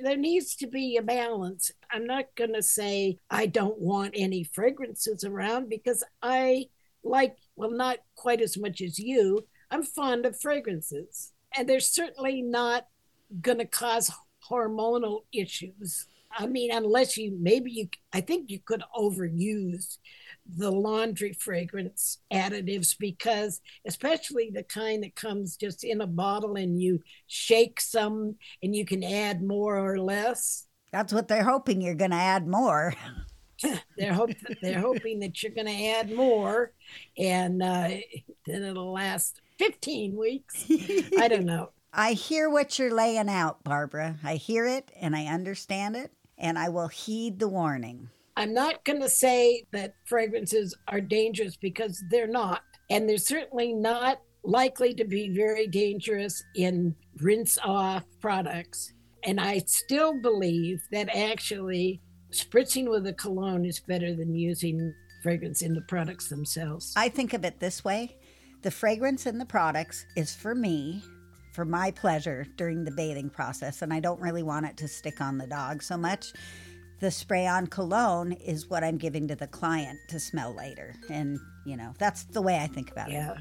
there 0.00 0.16
needs 0.16 0.56
to 0.56 0.66
be 0.66 0.96
a 0.96 1.02
balance. 1.02 1.70
I'm 1.90 2.06
not 2.06 2.26
going 2.36 2.52
to 2.54 2.62
say 2.62 3.18
I 3.30 3.46
don't 3.46 3.78
want 3.78 4.14
any 4.16 4.44
fragrances 4.44 5.24
around 5.24 5.68
because 5.70 6.04
I 6.20 6.66
like, 7.02 7.36
well, 7.56 7.70
not 7.70 7.98
quite 8.16 8.40
as 8.40 8.56
much 8.58 8.80
as 8.80 8.98
you. 8.98 9.46
I'm 9.74 9.82
fond 9.82 10.24
of 10.24 10.40
fragrances, 10.40 11.32
and 11.56 11.68
they're 11.68 11.80
certainly 11.80 12.42
not 12.42 12.86
going 13.40 13.58
to 13.58 13.64
cause 13.64 14.08
hormonal 14.48 15.22
issues. 15.32 16.06
I 16.30 16.46
mean, 16.46 16.70
unless 16.72 17.16
you 17.16 17.36
maybe 17.40 17.72
you, 17.72 17.88
I 18.12 18.20
think 18.20 18.50
you 18.50 18.60
could 18.64 18.84
overuse 18.96 19.98
the 20.46 20.70
laundry 20.70 21.32
fragrance 21.32 22.18
additives 22.32 22.96
because, 22.96 23.60
especially 23.84 24.52
the 24.54 24.62
kind 24.62 25.02
that 25.02 25.16
comes 25.16 25.56
just 25.56 25.82
in 25.82 26.00
a 26.02 26.06
bottle 26.06 26.54
and 26.54 26.80
you 26.80 27.00
shake 27.26 27.80
some 27.80 28.36
and 28.62 28.76
you 28.76 28.84
can 28.84 29.02
add 29.02 29.42
more 29.42 29.76
or 29.76 29.98
less. 29.98 30.68
That's 30.92 31.12
what 31.12 31.26
they're 31.26 31.42
hoping 31.42 31.80
you're 31.80 31.96
going 31.96 32.12
to 32.12 32.16
add 32.16 32.46
more. 32.46 32.94
They're 33.96 34.12
hope 34.12 34.30
they're 34.60 34.80
hoping 34.80 35.20
that 35.20 35.42
you're 35.42 35.52
going 35.52 35.66
to 35.66 35.86
add 35.86 36.10
more, 36.12 36.72
and 37.16 37.62
uh, 37.62 37.90
then 38.46 38.62
it'll 38.62 38.92
last 38.92 39.40
15 39.58 40.16
weeks. 40.16 40.66
I 41.18 41.28
don't 41.28 41.44
know. 41.46 41.70
I 41.92 42.12
hear 42.14 42.50
what 42.50 42.78
you're 42.78 42.92
laying 42.92 43.28
out, 43.28 43.62
Barbara. 43.62 44.16
I 44.24 44.34
hear 44.34 44.66
it 44.66 44.90
and 45.00 45.14
I 45.14 45.26
understand 45.26 45.94
it, 45.94 46.10
and 46.36 46.58
I 46.58 46.68
will 46.68 46.88
heed 46.88 47.38
the 47.38 47.46
warning. 47.46 48.08
I'm 48.36 48.52
not 48.52 48.84
going 48.84 49.00
to 49.00 49.08
say 49.08 49.64
that 49.72 49.94
fragrances 50.06 50.76
are 50.88 51.00
dangerous 51.00 51.56
because 51.56 52.02
they're 52.10 52.26
not. 52.26 52.62
And 52.90 53.08
they're 53.08 53.16
certainly 53.16 53.72
not 53.72 54.20
likely 54.42 54.92
to 54.94 55.04
be 55.04 55.30
very 55.30 55.68
dangerous 55.68 56.42
in 56.56 56.96
rinse 57.20 57.58
off 57.64 58.04
products. 58.20 58.92
And 59.22 59.40
I 59.40 59.62
still 59.66 60.20
believe 60.20 60.80
that 60.90 61.14
actually 61.14 62.00
spritzing 62.34 62.90
with 62.90 63.06
a 63.06 63.12
cologne 63.12 63.64
is 63.64 63.80
better 63.80 64.14
than 64.14 64.34
using 64.34 64.94
fragrance 65.22 65.62
in 65.62 65.74
the 65.74 65.80
products 65.82 66.28
themselves. 66.28 66.92
I 66.96 67.08
think 67.08 67.32
of 67.32 67.44
it 67.44 67.60
this 67.60 67.84
way 67.84 68.16
the 68.62 68.70
fragrance 68.70 69.26
in 69.26 69.38
the 69.38 69.44
products 69.44 70.06
is 70.16 70.34
for 70.34 70.54
me, 70.54 71.02
for 71.52 71.64
my 71.64 71.90
pleasure 71.90 72.46
during 72.56 72.84
the 72.84 72.90
bathing 72.90 73.28
process, 73.28 73.82
and 73.82 73.92
I 73.92 74.00
don't 74.00 74.20
really 74.20 74.42
want 74.42 74.66
it 74.66 74.76
to 74.78 74.88
stick 74.88 75.20
on 75.20 75.36
the 75.36 75.46
dog 75.46 75.82
so 75.82 75.96
much. 75.96 76.32
The 77.00 77.10
spray 77.10 77.46
on 77.46 77.66
cologne 77.66 78.32
is 78.32 78.70
what 78.70 78.82
I'm 78.82 78.96
giving 78.96 79.28
to 79.28 79.36
the 79.36 79.46
client 79.46 79.98
to 80.08 80.18
smell 80.18 80.54
later. 80.54 80.94
And, 81.10 81.38
you 81.64 81.76
know, 81.76 81.92
that's 81.98 82.24
the 82.24 82.42
way 82.42 82.58
I 82.58 82.66
think 82.66 82.90
about 82.90 83.08
it. 83.08 83.14
Yeah. 83.14 83.34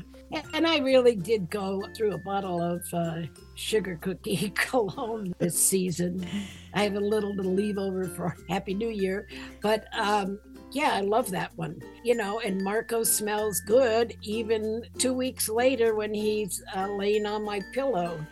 And 0.54 0.66
I 0.66 0.80
really 0.80 1.16
did 1.16 1.50
go 1.50 1.82
through 1.96 2.14
a 2.14 2.18
bottle 2.18 2.62
of 2.62 2.84
uh, 2.94 3.22
sugar 3.56 3.98
cookie 4.02 4.50
cologne 4.56 5.34
this 5.38 5.58
season. 5.60 6.26
I 6.74 6.84
have 6.84 6.96
a 6.96 7.00
little 7.00 7.36
to 7.36 7.44
leave 7.44 7.78
over 7.78 8.06
for 8.06 8.36
Happy 8.50 8.74
New 8.74 8.90
Year. 8.90 9.28
But 9.62 9.86
um, 9.94 10.40
yeah, 10.72 10.92
I 10.94 11.02
love 11.02 11.30
that 11.32 11.56
one. 11.56 11.80
You 12.04 12.16
know, 12.16 12.40
and 12.40 12.64
Marco 12.64 13.04
smells 13.04 13.60
good 13.62 14.16
even 14.24 14.84
two 14.98 15.14
weeks 15.14 15.50
later 15.50 15.96
when 15.96 16.14
he's 16.14 16.64
uh, 16.76 16.88
laying 16.88 17.26
on 17.26 17.44
my 17.44 17.62
pillow. 17.74 18.26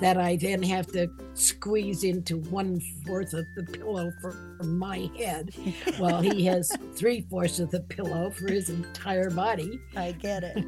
That 0.00 0.16
I 0.16 0.36
then 0.36 0.62
have 0.62 0.86
to 0.92 1.08
squeeze 1.34 2.04
into 2.04 2.36
one 2.36 2.80
fourth 3.04 3.34
of 3.34 3.44
the 3.56 3.64
pillow 3.64 4.12
for, 4.20 4.32
for 4.56 4.64
my 4.64 5.10
head, 5.18 5.50
while 5.98 6.20
he 6.20 6.44
has 6.46 6.70
three 6.94 7.22
fourths 7.22 7.58
of 7.58 7.70
the 7.70 7.80
pillow 7.80 8.30
for 8.30 8.48
his 8.48 8.70
entire 8.70 9.30
body. 9.30 9.80
I 9.96 10.12
get 10.12 10.44
it. 10.44 10.64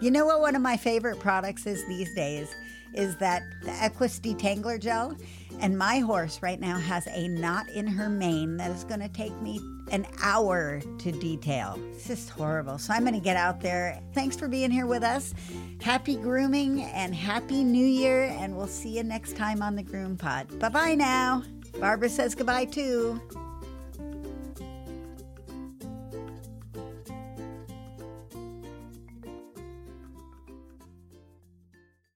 you 0.00 0.10
know 0.10 0.26
what 0.26 0.40
one 0.40 0.56
of 0.56 0.62
my 0.62 0.76
favorite 0.76 1.20
products 1.20 1.66
is 1.66 1.86
these 1.86 2.12
days? 2.14 2.54
Is 2.96 3.16
that 3.16 3.42
the 3.62 3.72
Equus 3.72 4.18
Detangler 4.18 4.80
Gel. 4.80 5.16
And 5.60 5.78
my 5.78 6.00
horse 6.00 6.42
right 6.42 6.60
now 6.60 6.78
has 6.78 7.06
a 7.06 7.28
knot 7.28 7.68
in 7.70 7.86
her 7.86 8.10
mane 8.10 8.58
that 8.58 8.70
is 8.70 8.84
going 8.84 9.00
to 9.00 9.08
take 9.08 9.34
me 9.40 9.60
an 9.90 10.06
hour 10.22 10.82
to 10.98 11.12
detail. 11.12 11.80
It's 11.92 12.06
just 12.06 12.28
horrible. 12.28 12.76
So 12.78 12.92
I'm 12.92 13.02
going 13.02 13.14
to 13.14 13.20
get 13.20 13.36
out 13.36 13.60
there. 13.60 14.00
Thanks 14.12 14.36
for 14.36 14.48
being 14.48 14.70
here 14.70 14.86
with 14.86 15.02
us. 15.02 15.32
Happy 15.80 16.16
grooming 16.16 16.82
and 16.82 17.14
happy 17.14 17.64
new 17.64 17.86
year. 17.86 18.24
And 18.24 18.56
we'll 18.56 18.66
see 18.66 18.96
you 18.96 19.02
next 19.02 19.36
time 19.36 19.62
on 19.62 19.76
the 19.76 19.82
Groom 19.82 20.16
Pod. 20.16 20.58
Bye 20.58 20.68
bye 20.68 20.94
now. 20.94 21.42
Barbara 21.80 22.08
says 22.08 22.34
goodbye 22.34 22.66
too. 22.66 23.20